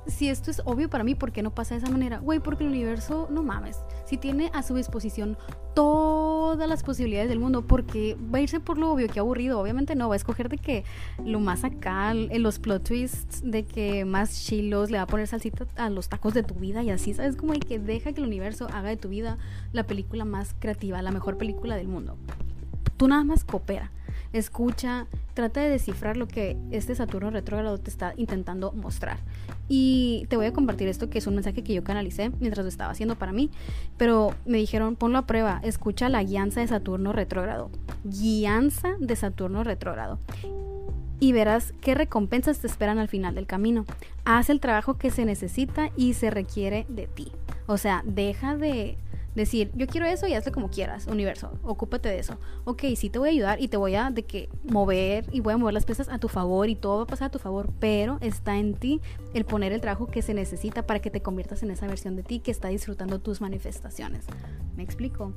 si 0.07 0.29
esto 0.29 0.51
es 0.51 0.61
obvio 0.65 0.89
para 0.89 1.03
mí, 1.03 1.15
¿por 1.15 1.31
qué 1.31 1.43
no 1.43 1.51
pasa 1.51 1.75
de 1.75 1.79
esa 1.79 1.91
manera? 1.91 2.19
Güey, 2.19 2.39
porque 2.39 2.63
el 2.63 2.69
universo, 2.69 3.27
no 3.31 3.43
mames, 3.43 3.79
si 4.05 4.17
tiene 4.17 4.51
a 4.53 4.63
su 4.63 4.75
disposición 4.75 5.37
todas 5.73 6.69
las 6.69 6.83
posibilidades 6.83 7.29
del 7.29 7.39
mundo, 7.39 7.65
porque 7.65 8.17
va 8.33 8.37
a 8.37 8.41
irse 8.41 8.59
por 8.59 8.77
lo 8.77 8.91
obvio, 8.91 9.07
que 9.07 9.19
aburrido, 9.19 9.59
obviamente 9.59 9.95
no, 9.95 10.09
va 10.09 10.15
a 10.15 10.17
escoger 10.17 10.49
de 10.49 10.57
que 10.57 10.83
lo 11.23 11.39
más 11.39 11.63
acá, 11.63 12.11
en 12.11 12.43
los 12.43 12.59
plot 12.59 12.83
twists, 12.83 13.41
de 13.43 13.65
que 13.65 14.05
más 14.05 14.45
chilos, 14.45 14.91
le 14.91 14.97
va 14.97 15.03
a 15.03 15.07
poner 15.07 15.27
salsita 15.27 15.65
a 15.75 15.89
los 15.89 16.09
tacos 16.09 16.33
de 16.33 16.43
tu 16.43 16.55
vida 16.55 16.83
y 16.83 16.89
así, 16.89 17.13
¿sabes? 17.13 17.35
Como 17.35 17.53
que 17.53 17.79
deja 17.79 18.13
que 18.13 18.21
el 18.21 18.27
universo 18.27 18.67
haga 18.73 18.89
de 18.89 18.97
tu 18.97 19.09
vida 19.09 19.37
la 19.71 19.83
película 19.83 20.25
más 20.25 20.55
creativa, 20.59 21.01
la 21.01 21.11
mejor 21.11 21.37
película 21.37 21.75
del 21.75 21.87
mundo. 21.87 22.17
Tú 22.97 23.07
nada 23.07 23.23
más 23.23 23.43
coopera 23.43 23.91
escucha, 24.33 25.07
trata 25.33 25.61
de 25.61 25.69
descifrar 25.69 26.17
lo 26.17 26.27
que 26.27 26.57
este 26.71 26.95
Saturno 26.95 27.29
retrógrado 27.29 27.77
te 27.77 27.89
está 27.89 28.13
intentando 28.17 28.71
mostrar. 28.73 29.17
Y 29.69 30.25
te 30.29 30.35
voy 30.35 30.47
a 30.47 30.53
compartir 30.53 30.87
esto 30.87 31.09
que 31.09 31.19
es 31.19 31.27
un 31.27 31.35
mensaje 31.35 31.63
que 31.63 31.73
yo 31.73 31.83
canalicé 31.83 32.31
mientras 32.39 32.65
lo 32.65 32.69
estaba 32.69 32.91
haciendo 32.91 33.15
para 33.15 33.31
mí, 33.31 33.49
pero 33.97 34.33
me 34.45 34.57
dijeron, 34.57 34.95
ponlo 34.95 35.19
a 35.19 35.25
prueba, 35.25 35.61
escucha 35.63 36.09
la 36.09 36.23
guianza 36.23 36.59
de 36.59 36.67
Saturno 36.67 37.13
retrógrado. 37.13 37.69
Guianza 38.03 38.95
de 38.99 39.15
Saturno 39.15 39.63
retrógrado. 39.63 40.19
Y 41.19 41.31
verás 41.31 41.73
qué 41.79 41.95
recompensas 41.95 42.59
te 42.59 42.67
esperan 42.67 42.99
al 42.99 43.07
final 43.07 43.35
del 43.35 43.45
camino. 43.45 43.85
Haz 44.25 44.49
el 44.49 44.59
trabajo 44.59 44.97
que 44.97 45.09
se 45.09 45.23
necesita 45.23 45.91
y 45.95 46.15
se 46.15 46.29
requiere 46.29 46.85
de 46.89 47.07
ti. 47.07 47.31
O 47.65 47.77
sea, 47.77 48.03
deja 48.05 48.57
de 48.57 48.97
Decir, 49.35 49.71
yo 49.73 49.87
quiero 49.87 50.05
eso 50.05 50.27
y 50.27 50.33
hazlo 50.35 50.51
como 50.51 50.69
quieras, 50.69 51.07
universo, 51.07 51.51
ocúpate 51.63 52.09
de 52.09 52.19
eso. 52.19 52.37
Ok, 52.65 52.83
sí 52.95 53.09
te 53.09 53.17
voy 53.17 53.29
a 53.29 53.31
ayudar 53.31 53.61
y 53.61 53.67
te 53.67 53.77
voy 53.77 53.95
a 53.95 54.11
de 54.11 54.23
que 54.23 54.49
mover 54.63 55.25
y 55.31 55.39
voy 55.39 55.53
a 55.53 55.57
mover 55.57 55.73
las 55.73 55.85
piezas 55.85 56.07
a 56.09 56.19
tu 56.19 56.27
favor 56.27 56.69
y 56.69 56.75
todo 56.75 56.97
va 56.97 57.03
a 57.03 57.07
pasar 57.07 57.27
a 57.27 57.31
tu 57.31 57.39
favor, 57.39 57.69
pero 57.79 58.19
está 58.21 58.57
en 58.57 58.75
ti 58.75 59.01
el 59.33 59.45
poner 59.45 59.71
el 59.73 59.81
trabajo 59.81 60.05
que 60.05 60.21
se 60.21 60.35
necesita 60.35 60.85
para 60.85 60.99
que 60.99 61.09
te 61.09 61.21
conviertas 61.21 61.63
en 61.63 61.71
esa 61.71 61.87
versión 61.87 62.15
de 62.15 62.23
ti 62.23 62.39
que 62.39 62.51
está 62.51 62.67
disfrutando 62.67 63.19
tus 63.19 63.41
manifestaciones. 63.41 64.25
¿Me 64.75 64.83
explico? 64.83 65.33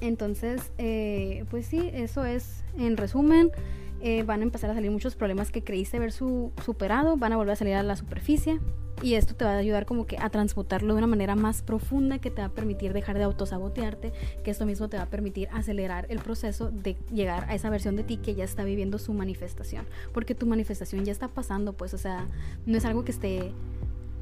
Entonces, 0.00 0.72
eh, 0.78 1.44
pues 1.50 1.66
sí, 1.66 1.90
eso 1.94 2.24
es 2.24 2.64
en 2.76 2.96
resumen. 2.96 3.52
Eh, 4.00 4.24
van 4.24 4.40
a 4.40 4.42
empezar 4.42 4.68
a 4.68 4.74
salir 4.74 4.90
muchos 4.90 5.14
problemas 5.14 5.52
que 5.52 5.62
creíste 5.62 5.98
haber 5.98 6.10
superado, 6.10 7.16
van 7.16 7.32
a 7.32 7.36
volver 7.36 7.52
a 7.52 7.56
salir 7.56 7.74
a 7.74 7.84
la 7.84 7.94
superficie 7.94 8.58
y 9.02 9.14
esto 9.14 9.34
te 9.34 9.44
va 9.44 9.52
a 9.52 9.58
ayudar 9.58 9.84
como 9.84 10.06
que 10.06 10.16
a 10.18 10.30
transmutarlo 10.30 10.94
de 10.94 10.98
una 10.98 11.06
manera 11.06 11.34
más 11.34 11.62
profunda 11.62 12.18
que 12.18 12.30
te 12.30 12.40
va 12.40 12.48
a 12.48 12.52
permitir 12.52 12.92
dejar 12.92 13.18
de 13.18 13.24
autosabotearte, 13.24 14.12
que 14.44 14.50
esto 14.50 14.64
mismo 14.64 14.88
te 14.88 14.96
va 14.96 15.04
a 15.04 15.10
permitir 15.10 15.48
acelerar 15.52 16.06
el 16.08 16.20
proceso 16.20 16.70
de 16.70 16.96
llegar 17.12 17.44
a 17.50 17.54
esa 17.54 17.68
versión 17.68 17.96
de 17.96 18.04
ti 18.04 18.16
que 18.16 18.34
ya 18.34 18.44
está 18.44 18.64
viviendo 18.64 18.98
su 18.98 19.12
manifestación, 19.12 19.86
porque 20.12 20.34
tu 20.34 20.46
manifestación 20.46 21.04
ya 21.04 21.12
está 21.12 21.28
pasando, 21.28 21.72
pues, 21.72 21.94
o 21.94 21.98
sea, 21.98 22.26
no 22.64 22.78
es 22.78 22.84
algo 22.84 23.04
que 23.04 23.10
esté, 23.10 23.52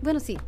bueno, 0.03 0.19
sí, 0.19 0.39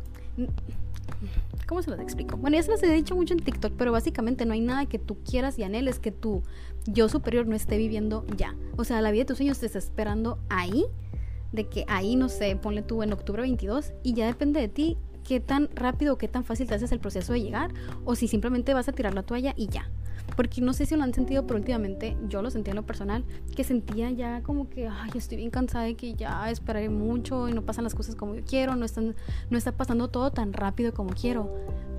¿Cómo 1.67 1.81
se 1.81 1.89
los 1.89 1.99
explico? 1.99 2.37
Bueno, 2.37 2.57
ya 2.57 2.63
se 2.63 2.71
los 2.71 2.83
he 2.83 2.91
dicho 2.91 3.15
mucho 3.15 3.33
en 3.33 3.39
TikTok, 3.39 3.73
pero 3.77 3.91
básicamente 3.91 4.45
no 4.45 4.53
hay 4.53 4.61
nada 4.61 4.85
que 4.85 4.99
tú 4.99 5.17
quieras 5.23 5.57
y 5.57 5.63
anheles 5.63 5.99
que 5.99 6.11
tu 6.11 6.43
yo 6.85 7.07
superior 7.07 7.47
no 7.47 7.55
esté 7.55 7.77
viviendo 7.77 8.25
ya. 8.35 8.55
O 8.75 8.83
sea, 8.83 9.01
la 9.01 9.11
vida 9.11 9.21
de 9.21 9.27
tus 9.27 9.37
sueños 9.37 9.59
te 9.59 9.67
está 9.67 9.79
esperando 9.79 10.39
ahí, 10.49 10.85
de 11.53 11.69
que 11.69 11.85
ahí, 11.87 12.17
no 12.17 12.27
sé, 12.27 12.55
ponle 12.57 12.81
tú 12.81 13.03
en 13.03 13.13
octubre 13.13 13.41
22 13.43 13.93
y 14.03 14.13
ya 14.13 14.25
depende 14.25 14.59
de 14.59 14.67
ti 14.67 14.97
qué 15.23 15.39
tan 15.39 15.69
rápido 15.73 16.15
o 16.15 16.17
qué 16.17 16.27
tan 16.27 16.43
fácil 16.43 16.67
te 16.67 16.75
haces 16.75 16.91
el 16.91 16.99
proceso 16.99 17.31
de 17.31 17.41
llegar 17.41 17.71
o 18.03 18.15
si 18.15 18.27
simplemente 18.27 18.73
vas 18.73 18.89
a 18.89 18.91
tirar 18.91 19.13
la 19.13 19.23
toalla 19.23 19.53
y 19.55 19.67
ya. 19.67 19.89
Porque 20.35 20.61
no 20.61 20.73
sé 20.73 20.85
si 20.85 20.95
lo 20.95 21.03
han 21.03 21.13
sentido, 21.13 21.45
pero 21.45 21.59
últimamente 21.59 22.17
yo 22.27 22.41
lo 22.41 22.49
sentía 22.49 22.71
en 22.71 22.77
lo 22.77 22.85
personal, 22.85 23.23
que 23.55 23.63
sentía 23.63 24.09
ya 24.09 24.41
como 24.41 24.69
que, 24.69 24.87
ay, 24.87 25.11
estoy 25.13 25.37
bien 25.37 25.51
cansada 25.51 25.85
de 25.85 25.95
que 25.95 26.15
ya 26.15 26.49
esperaré 26.49 26.89
mucho 26.89 27.47
y 27.49 27.53
no 27.53 27.61
pasan 27.61 27.83
las 27.83 27.93
cosas 27.93 28.15
como 28.15 28.33
yo 28.33 28.43
quiero, 28.43 28.75
no, 28.75 28.85
están, 28.85 29.15
no 29.49 29.57
está 29.57 29.73
pasando 29.73 30.07
todo 30.07 30.31
tan 30.31 30.53
rápido 30.53 30.93
como 30.93 31.11
quiero. 31.11 31.53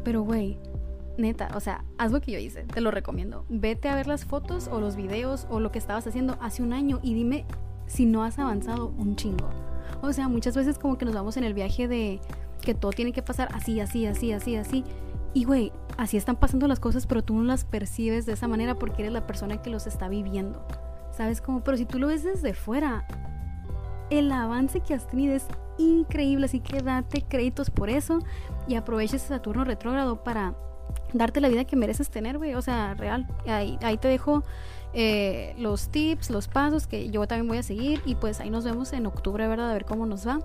Pero, 0.05 0.23
güey, 0.23 0.59
neta, 1.17 1.51
o 1.55 1.61
sea, 1.61 1.85
haz 1.97 2.11
lo 2.11 2.21
que 2.21 2.33
yo 2.33 2.39
hice, 2.39 2.65
te 2.65 2.81
lo 2.81 2.91
recomiendo. 2.91 3.45
Vete 3.49 3.89
a 3.89 3.95
ver 3.95 4.09
las 4.09 4.25
fotos 4.25 4.69
o 4.69 4.81
los 4.81 4.97
videos 4.97 5.47
o 5.49 5.61
lo 5.61 5.71
que 5.71 5.79
estabas 5.79 6.07
haciendo 6.07 6.37
hace 6.41 6.63
un 6.63 6.73
año 6.73 6.99
y 7.03 7.15
dime 7.15 7.45
si 7.87 8.07
no 8.07 8.23
has 8.23 8.39
avanzado 8.39 8.93
un 8.99 9.17
chingo. 9.17 9.49
O 10.03 10.13
sea, 10.13 10.29
muchas 10.29 10.57
veces 10.57 10.79
como 10.79 10.99
que 10.99 11.05
nos 11.05 11.15
vamos 11.15 11.37
en 11.37 11.45
el 11.45 11.55
viaje 11.55 11.89
de 11.89 12.21
que 12.61 12.75
todo 12.75 12.93
tiene 12.93 13.13
que 13.13 13.23
pasar 13.23 13.49
así, 13.53 13.81
así, 13.81 14.07
así, 14.07 14.33
así, 14.33 14.57
así. 14.57 14.85
Y 15.33 15.45
güey, 15.45 15.73
así 15.97 16.17
están 16.17 16.37
pasando 16.37 16.69
las 16.69 16.81
cosas, 16.81 17.07
pero 17.07 17.23
tú 17.23 17.35
no 17.35 17.43
las 17.43 17.65
percibes 17.65 18.27
de 18.27 18.33
esa 18.33 18.49
manera 18.49 18.77
porque 18.77 19.03
eres 19.03 19.13
la 19.13 19.27
persona 19.27 19.63
que 19.63 19.71
los 19.71 19.87
está 19.87 20.09
viviendo. 20.09 20.65
¿Sabes 21.11 21.41
cómo? 21.41 21.63
Pero 21.63 21.77
si 21.77 21.85
tú 21.85 21.99
lo 21.99 22.09
ves 22.09 22.25
desde 22.25 22.55
fuera, 22.55 23.07
el 24.11 24.31
avance 24.33 24.81
que 24.81 24.95
has 24.95 25.07
tenido 25.07 25.35
es 25.35 25.47
increíble, 25.79 26.47
así 26.47 26.61
que 26.61 26.83
date 26.83 27.23
créditos 27.23 27.71
por 27.71 27.91
eso 27.91 28.21
y 28.69 28.77
aprovecha 28.77 29.17
ese 29.17 29.29
Saturno 29.29 29.65
retrógrado 29.65 30.23
para 30.23 30.55
darte 31.13 31.41
la 31.41 31.49
vida 31.49 31.65
que 31.65 31.77
mereces 31.77 32.11
tener, 32.11 32.39
güey. 32.39 32.55
O 32.55 32.63
sea, 32.63 32.95
real. 32.95 33.27
Ahí, 33.47 33.79
ahí 33.83 33.97
te 33.97 34.09
dejo 34.09 34.45
eh, 34.97 35.55
los 35.59 35.89
tips, 35.89 36.31
los 36.31 36.47
pasos 36.47 36.87
que 36.87 37.11
yo 37.11 37.27
también 37.27 37.49
voy 37.49 37.59
a 37.59 37.65
seguir 37.65 38.01
y 38.07 38.15
pues 38.15 38.39
ahí 38.41 38.49
nos 38.49 38.65
vemos 38.65 38.93
en 38.93 39.07
octubre, 39.07 39.49
¿verdad? 39.49 39.71
A 39.71 39.73
ver 39.73 39.85
cómo 39.85 40.07
nos 40.07 40.27
va. 40.27 40.39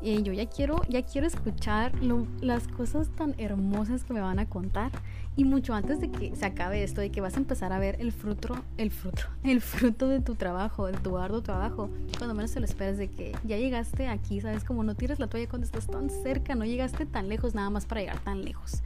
Y 0.00 0.22
yo 0.22 0.32
ya 0.32 0.46
quiero, 0.46 0.80
ya 0.88 1.02
quiero 1.02 1.26
escuchar 1.26 1.92
las 2.40 2.68
cosas 2.68 3.08
tan 3.16 3.34
hermosas 3.38 4.04
que 4.04 4.12
me 4.12 4.20
van 4.20 4.38
a 4.38 4.48
contar 4.48 4.92
y 5.34 5.44
mucho 5.44 5.74
antes 5.74 6.00
de 6.00 6.10
que 6.10 6.36
se 6.36 6.46
acabe 6.46 6.84
esto, 6.84 7.00
de 7.00 7.10
que 7.10 7.20
vas 7.20 7.34
a 7.34 7.38
empezar 7.38 7.72
a 7.72 7.78
ver 7.80 7.96
el 8.00 8.12
fruto, 8.12 8.56
el 8.76 8.92
fruto, 8.92 9.22
el 9.42 9.60
fruto 9.60 10.06
de 10.06 10.20
tu 10.20 10.36
trabajo, 10.36 10.86
de 10.86 10.98
tu 10.98 11.18
arduo 11.18 11.42
trabajo, 11.42 11.90
cuando 12.18 12.34
menos 12.34 12.52
te 12.52 12.60
lo 12.60 12.66
esperas 12.66 12.98
de 12.98 13.08
que 13.08 13.36
ya 13.44 13.56
llegaste 13.56 14.06
aquí, 14.06 14.40
¿sabes? 14.40 14.62
Como 14.62 14.84
no 14.84 14.94
tires 14.94 15.18
la 15.18 15.26
toalla 15.26 15.48
cuando 15.48 15.64
estás 15.64 15.88
tan 15.88 16.08
cerca, 16.08 16.54
no 16.54 16.64
llegaste 16.64 17.04
tan 17.04 17.28
lejos 17.28 17.54
nada 17.54 17.70
más 17.70 17.86
para 17.86 18.00
llegar 18.00 18.20
tan 18.20 18.44
lejos. 18.44 18.82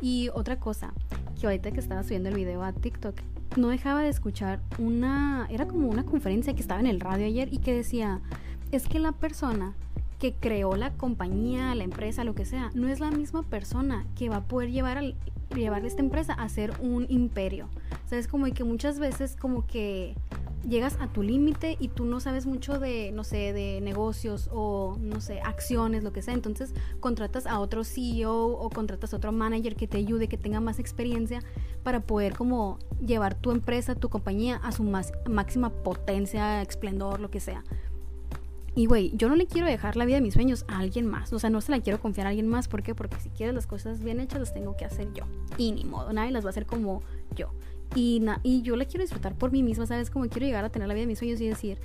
Y 0.00 0.30
otra 0.34 0.58
cosa, 0.58 0.94
que 1.38 1.46
ahorita 1.46 1.72
que 1.72 1.80
estaba 1.80 2.02
subiendo 2.02 2.30
el 2.30 2.34
video 2.34 2.62
a 2.62 2.72
TikTok, 2.72 3.16
no 3.56 3.68
dejaba 3.68 4.02
de 4.02 4.08
escuchar 4.08 4.60
una, 4.78 5.46
era 5.50 5.66
como 5.66 5.88
una 5.88 6.04
conferencia 6.04 6.54
que 6.54 6.60
estaba 6.60 6.80
en 6.80 6.86
el 6.86 7.00
radio 7.00 7.26
ayer 7.26 7.52
y 7.52 7.58
que 7.58 7.74
decía, 7.74 8.20
es 8.72 8.86
que 8.88 8.98
la 8.98 9.12
persona 9.12 9.74
que 10.18 10.34
creó 10.34 10.76
la 10.76 10.94
compañía, 10.94 11.74
la 11.74 11.84
empresa, 11.84 12.24
lo 12.24 12.34
que 12.34 12.44
sea, 12.44 12.70
no 12.74 12.88
es 12.88 13.00
la 13.00 13.10
misma 13.10 13.42
persona 13.42 14.06
que 14.16 14.28
va 14.28 14.36
a 14.36 14.44
poder 14.44 14.70
llevar 14.70 14.98
al, 14.98 15.14
llevarle 15.54 15.88
esta 15.88 16.02
empresa 16.02 16.32
a 16.32 16.48
ser 16.48 16.72
un 16.80 17.06
imperio. 17.08 17.68
O 18.04 18.08
sea, 18.08 18.18
es 18.18 18.28
como 18.28 18.46
que 18.46 18.64
muchas 18.64 18.98
veces 18.98 19.36
como 19.36 19.66
que 19.66 20.14
llegas 20.66 20.96
a 21.00 21.06
tu 21.08 21.22
límite 21.22 21.76
y 21.78 21.88
tú 21.88 22.04
no 22.04 22.18
sabes 22.20 22.46
mucho 22.46 22.78
de, 22.78 23.12
no 23.12 23.24
sé, 23.24 23.52
de 23.52 23.80
negocios 23.80 24.50
o, 24.52 24.96
no 25.00 25.20
sé, 25.20 25.40
acciones, 25.40 26.02
lo 26.02 26.12
que 26.12 26.22
sea. 26.22 26.34
Entonces 26.34 26.74
contratas 27.00 27.46
a 27.46 27.60
otro 27.60 27.84
CEO 27.84 28.46
o 28.46 28.70
contratas 28.70 29.12
a 29.12 29.18
otro 29.18 29.32
manager 29.32 29.76
que 29.76 29.86
te 29.86 29.98
ayude, 29.98 30.28
que 30.28 30.38
tenga 30.38 30.60
más 30.60 30.78
experiencia 30.78 31.42
para 31.86 32.00
poder 32.00 32.34
como 32.34 32.80
llevar 33.00 33.36
tu 33.36 33.52
empresa, 33.52 33.94
tu 33.94 34.08
compañía 34.08 34.56
a 34.56 34.72
su 34.72 34.82
más, 34.82 35.12
máxima 35.30 35.70
potencia, 35.70 36.60
esplendor, 36.60 37.20
lo 37.20 37.30
que 37.30 37.38
sea. 37.38 37.62
Y 38.74 38.86
güey, 38.86 39.12
yo 39.14 39.28
no 39.28 39.36
le 39.36 39.46
quiero 39.46 39.68
dejar 39.68 39.94
la 39.94 40.04
vida 40.04 40.16
de 40.16 40.20
mis 40.20 40.34
sueños 40.34 40.64
a 40.66 40.80
alguien 40.80 41.06
más. 41.06 41.32
O 41.32 41.38
sea, 41.38 41.48
no 41.48 41.60
se 41.60 41.70
la 41.70 41.78
quiero 41.78 42.00
confiar 42.00 42.26
a 42.26 42.30
alguien 42.30 42.48
más. 42.48 42.66
¿Por 42.66 42.82
qué? 42.82 42.96
Porque 42.96 43.20
si 43.20 43.28
quieres 43.28 43.54
las 43.54 43.68
cosas 43.68 44.02
bien 44.02 44.18
hechas, 44.18 44.40
las 44.40 44.52
tengo 44.52 44.76
que 44.76 44.84
hacer 44.84 45.12
yo. 45.12 45.26
Y 45.58 45.70
ni 45.70 45.84
modo, 45.84 46.12
nadie 46.12 46.32
las 46.32 46.44
va 46.44 46.48
a 46.48 46.50
hacer 46.50 46.66
como 46.66 47.02
yo. 47.36 47.52
Y, 47.94 48.20
y 48.42 48.62
yo 48.62 48.74
la 48.74 48.84
quiero 48.86 49.02
disfrutar 49.02 49.36
por 49.36 49.52
mí 49.52 49.62
misma, 49.62 49.86
¿sabes? 49.86 50.10
Como 50.10 50.26
quiero 50.26 50.44
llegar 50.44 50.64
a 50.64 50.70
tener 50.70 50.88
la 50.88 50.94
vida 50.94 51.02
de 51.02 51.06
mis 51.06 51.20
sueños 51.20 51.40
y 51.40 51.48
decir, 51.48 51.78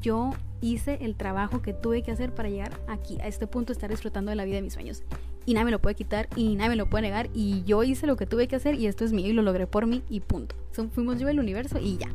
yo 0.00 0.32
hice 0.60 0.98
el 1.02 1.14
trabajo 1.14 1.62
que 1.62 1.72
tuve 1.72 2.02
que 2.02 2.10
hacer 2.10 2.34
para 2.34 2.48
llegar 2.48 2.80
aquí, 2.88 3.16
a 3.20 3.28
este 3.28 3.46
punto, 3.46 3.72
estar 3.72 3.88
disfrutando 3.90 4.30
de 4.30 4.34
la 4.34 4.44
vida 4.44 4.56
de 4.56 4.62
mis 4.62 4.72
sueños. 4.72 5.04
Y 5.46 5.54
nadie 5.54 5.66
me 5.66 5.70
lo 5.70 5.80
puede 5.80 5.94
quitar 5.94 6.28
y 6.36 6.56
nadie 6.56 6.70
me 6.70 6.76
lo 6.76 6.90
puede 6.90 7.02
negar. 7.02 7.30
Y 7.32 7.62
yo 7.64 7.82
hice 7.82 8.06
lo 8.06 8.16
que 8.16 8.26
tuve 8.26 8.48
que 8.48 8.56
hacer 8.56 8.74
y 8.74 8.86
esto 8.86 9.04
es 9.04 9.12
mío 9.12 9.28
y 9.28 9.32
lo 9.32 9.42
logré 9.42 9.66
por 9.66 9.86
mí 9.86 10.02
y 10.10 10.20
punto. 10.20 10.54
fuimos 10.92 11.18
yo 11.18 11.28
el 11.28 11.38
universo 11.38 11.78
y 11.78 11.96
ya. 11.96 12.08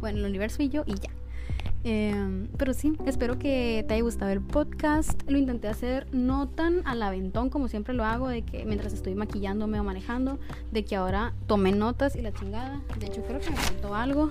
Bueno, 0.00 0.18
el 0.18 0.26
universo 0.26 0.62
y 0.62 0.68
yo 0.68 0.84
y 0.86 0.94
ya. 0.94 1.10
Em, 1.86 2.48
pero 2.56 2.72
sí, 2.72 2.96
espero 3.04 3.38
que 3.38 3.84
te 3.86 3.94
haya 3.94 4.02
gustado 4.02 4.30
el 4.30 4.40
podcast. 4.40 5.20
Lo 5.28 5.36
intenté 5.36 5.68
hacer 5.68 6.06
no 6.12 6.48
tan 6.48 6.80
al 6.86 7.02
aventón 7.02 7.50
como 7.50 7.68
siempre 7.68 7.92
lo 7.92 8.04
hago, 8.04 8.28
de 8.28 8.42
que 8.42 8.64
mientras 8.64 8.94
estoy 8.94 9.14
maquillándome 9.14 9.78
o 9.78 9.84
manejando, 9.84 10.38
de 10.72 10.84
que 10.84 10.96
ahora 10.96 11.34
tomé 11.46 11.72
notas 11.72 12.16
y 12.16 12.22
la 12.22 12.32
chingada. 12.32 12.80
De 12.98 13.06
hecho, 13.06 13.22
creo 13.22 13.38
que 13.38 13.50
me 13.50 13.56
faltó 13.56 13.94
algo 13.94 14.30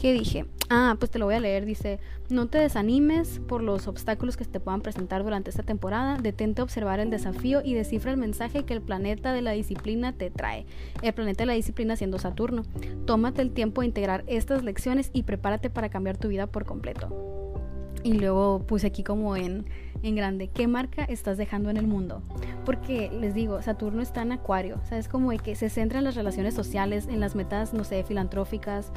que 0.00 0.14
dije, 0.14 0.46
ah, 0.70 0.96
pues 0.98 1.10
te 1.10 1.18
lo 1.18 1.26
voy 1.26 1.34
a 1.34 1.40
leer, 1.40 1.66
dice, 1.66 2.00
no 2.30 2.46
te 2.46 2.56
desanimes 2.56 3.38
por 3.46 3.62
los 3.62 3.86
obstáculos 3.86 4.38
que 4.38 4.46
te 4.46 4.58
puedan 4.58 4.80
presentar 4.80 5.22
durante 5.22 5.50
esta 5.50 5.62
temporada, 5.62 6.16
detente 6.16 6.62
a 6.62 6.64
observar 6.64 7.00
el 7.00 7.10
desafío 7.10 7.60
y 7.62 7.74
descifra 7.74 8.10
el 8.10 8.16
mensaje 8.16 8.64
que 8.64 8.72
el 8.72 8.80
planeta 8.80 9.34
de 9.34 9.42
la 9.42 9.50
disciplina 9.50 10.14
te 10.14 10.30
trae, 10.30 10.64
el 11.02 11.12
planeta 11.12 11.42
de 11.42 11.48
la 11.48 11.52
disciplina 11.52 11.96
siendo 11.96 12.18
Saturno. 12.18 12.62
Tómate 13.04 13.42
el 13.42 13.50
tiempo 13.50 13.82
de 13.82 13.88
integrar 13.88 14.24
estas 14.26 14.64
lecciones 14.64 15.10
y 15.12 15.24
prepárate 15.24 15.68
para 15.68 15.90
cambiar 15.90 16.16
tu 16.16 16.28
vida 16.28 16.46
por 16.46 16.64
completo. 16.64 17.54
Y 18.02 18.14
luego 18.14 18.64
puse 18.66 18.86
aquí 18.86 19.02
como 19.02 19.36
en, 19.36 19.66
en 20.02 20.16
grande, 20.16 20.48
¿qué 20.48 20.66
marca 20.66 21.04
estás 21.04 21.36
dejando 21.36 21.70
en 21.70 21.76
el 21.76 21.86
mundo? 21.86 22.22
Porque 22.64 23.10
les 23.10 23.34
digo, 23.34 23.60
Saturno 23.62 24.02
está 24.02 24.22
en 24.22 24.32
Acuario, 24.32 24.80
¿sabes? 24.88 25.08
Como 25.08 25.30
de 25.30 25.38
que 25.38 25.54
se 25.54 25.68
centra 25.68 25.98
en 25.98 26.04
las 26.04 26.14
relaciones 26.14 26.54
sociales, 26.54 27.06
en 27.08 27.20
las 27.20 27.34
metas, 27.34 27.74
no 27.74 27.84
sé, 27.84 28.04
filantróficas, 28.04 28.92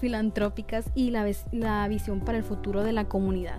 filantrópicas 0.00 0.90
y 0.94 1.10
la, 1.10 1.30
la 1.52 1.86
visión 1.88 2.20
para 2.20 2.38
el 2.38 2.44
futuro 2.44 2.82
de 2.82 2.92
la 2.92 3.04
comunidad. 3.04 3.58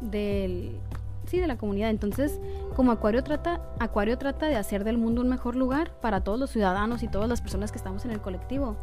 Del, 0.00 0.78
sí, 1.26 1.40
de 1.40 1.46
la 1.46 1.56
comunidad. 1.56 1.90
Entonces, 1.90 2.40
como 2.74 2.92
Acuario 2.92 3.24
trata, 3.24 3.62
Acuario 3.78 4.18
trata 4.18 4.46
de 4.46 4.56
hacer 4.56 4.84
del 4.84 4.98
mundo 4.98 5.22
un 5.22 5.28
mejor 5.28 5.56
lugar 5.56 5.92
para 6.00 6.22
todos 6.22 6.38
los 6.38 6.50
ciudadanos 6.50 7.02
y 7.02 7.08
todas 7.08 7.28
las 7.28 7.40
personas 7.40 7.72
que 7.72 7.78
estamos 7.78 8.04
en 8.04 8.10
el 8.10 8.20
colectivo 8.20 8.76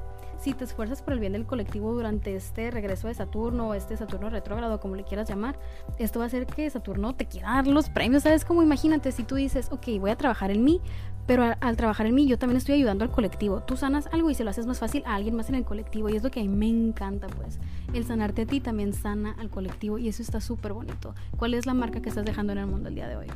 si 0.44 0.54
te 0.54 0.66
esfuerzas 0.66 1.02
por 1.02 1.14
el 1.14 1.20
bien 1.20 1.32
del 1.32 1.46
colectivo 1.46 1.94
durante 1.94 2.36
este 2.36 2.70
regreso 2.70 3.08
de 3.08 3.14
Saturno 3.14 3.74
este 3.74 3.96
Saturno 3.96 4.30
retrógrado, 4.30 4.82
como 4.82 4.98
le 4.98 5.06
quieras 5.06 5.30
llamar, 5.30 5.58
esto 6.00 6.20
va 6.20 6.26
a 6.26 6.28
hacer 6.28 6.46
que 6.46 6.70
Saturno 6.70 7.16
te 7.16 7.28
quiera 7.28 7.54
dar 7.54 7.68
los 7.68 7.90
premios, 7.90 8.24
¿sabes? 8.24 8.44
Como 8.44 8.62
imagínate 8.62 9.14
si 9.14 9.24
tú 9.24 9.36
dices, 9.36 9.70
ok, 9.72 9.88
voy 10.02 10.12
a 10.12 10.18
trabajar 10.18 10.52
en 10.52 10.66
mí, 10.66 10.82
pero 11.26 11.56
al, 11.62 11.78
trabajar 11.78 12.08
en 12.08 12.16
mí 12.16 12.28
yo 12.28 12.38
también 12.38 12.58
estoy 12.58 12.76
ayudando 12.76 13.06
al 13.06 13.12
colectivo. 13.12 13.62
Tú 13.62 13.78
sanas 13.78 14.10
algo 14.12 14.30
y 14.30 14.36
se 14.36 14.44
lo 14.44 14.50
haces 14.50 14.66
más 14.66 14.80
fácil 14.80 15.04
a 15.06 15.16
alguien 15.16 15.34
más 15.34 15.48
en 15.48 15.56
el 15.56 15.64
colectivo 15.64 16.10
y 16.10 16.18
es 16.18 16.24
lo 16.24 16.30
que 16.30 16.41
a 16.41 16.44
mí 16.44 16.50
me 16.50 16.68
encanta, 16.68 17.28
pues. 17.28 17.60
El 17.94 18.04
sanarte 18.04 18.41
a 18.41 18.46
ti 18.46 18.60
también 18.60 18.91
sana 18.91 19.36
al 19.39 19.50
colectivo 19.50 19.98
y 19.98 20.10
eso 20.10 20.22
está 20.22 20.41
súper 20.41 20.74
bonito. 20.74 21.16
¿Cuál 21.38 21.54
es 21.54 21.66
la 21.66 21.74
marca 21.74 22.02
que 22.02 22.10
estás 22.10 22.26
dejando 22.26 22.52
en 22.52 22.60
el 22.60 22.68
mundo 22.68 22.89
el 22.89 22.96
día 22.96 23.08
de 23.08 23.16
hoy? 23.16 23.28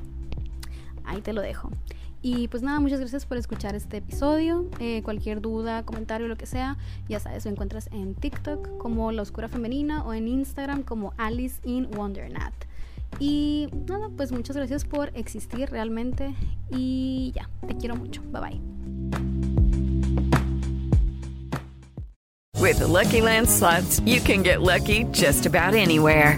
Ahí 1.05 1.21
te 1.21 1.31
lo 1.31 1.41
dejo. 1.41 1.71
Y 2.29 2.49
pues 2.49 2.61
nada, 2.61 2.81
muchas 2.81 2.99
gracias 2.99 3.25
por 3.25 3.37
escuchar 3.37 3.73
este 3.73 3.97
episodio. 3.97 4.65
Eh, 4.81 5.01
cualquier 5.01 5.39
duda, 5.39 5.83
comentario, 5.83 6.27
lo 6.27 6.35
que 6.35 6.45
sea, 6.45 6.75
ya 7.07 7.21
sabes, 7.21 7.45
lo 7.45 7.51
encuentras 7.51 7.87
en 7.93 8.15
TikTok 8.15 8.77
como 8.79 9.13
La 9.13 9.21
Oscura 9.21 9.47
Femenina 9.47 10.03
o 10.03 10.13
en 10.13 10.27
Instagram 10.27 10.83
como 10.83 11.13
Alice 11.15 11.61
in 11.63 11.87
Wondernat. 11.95 12.53
Y 13.17 13.69
nada, 13.87 14.09
pues 14.17 14.33
muchas 14.33 14.57
gracias 14.57 14.83
por 14.83 15.13
existir 15.15 15.69
realmente. 15.69 16.35
Y 16.69 17.31
ya, 17.33 17.49
te 17.65 17.77
quiero 17.77 17.95
mucho. 17.95 18.21
Bye 18.23 18.41
bye. 18.41 18.61
With 22.59 22.79
the 22.79 22.87
Lucky 22.87 23.21
Land 23.21 23.47
slots, 23.47 24.01
you 24.01 24.19
can 24.19 24.43
get 24.43 24.61
lucky 24.61 25.05
just 25.13 25.45
about 25.45 25.73
anywhere. 25.73 26.37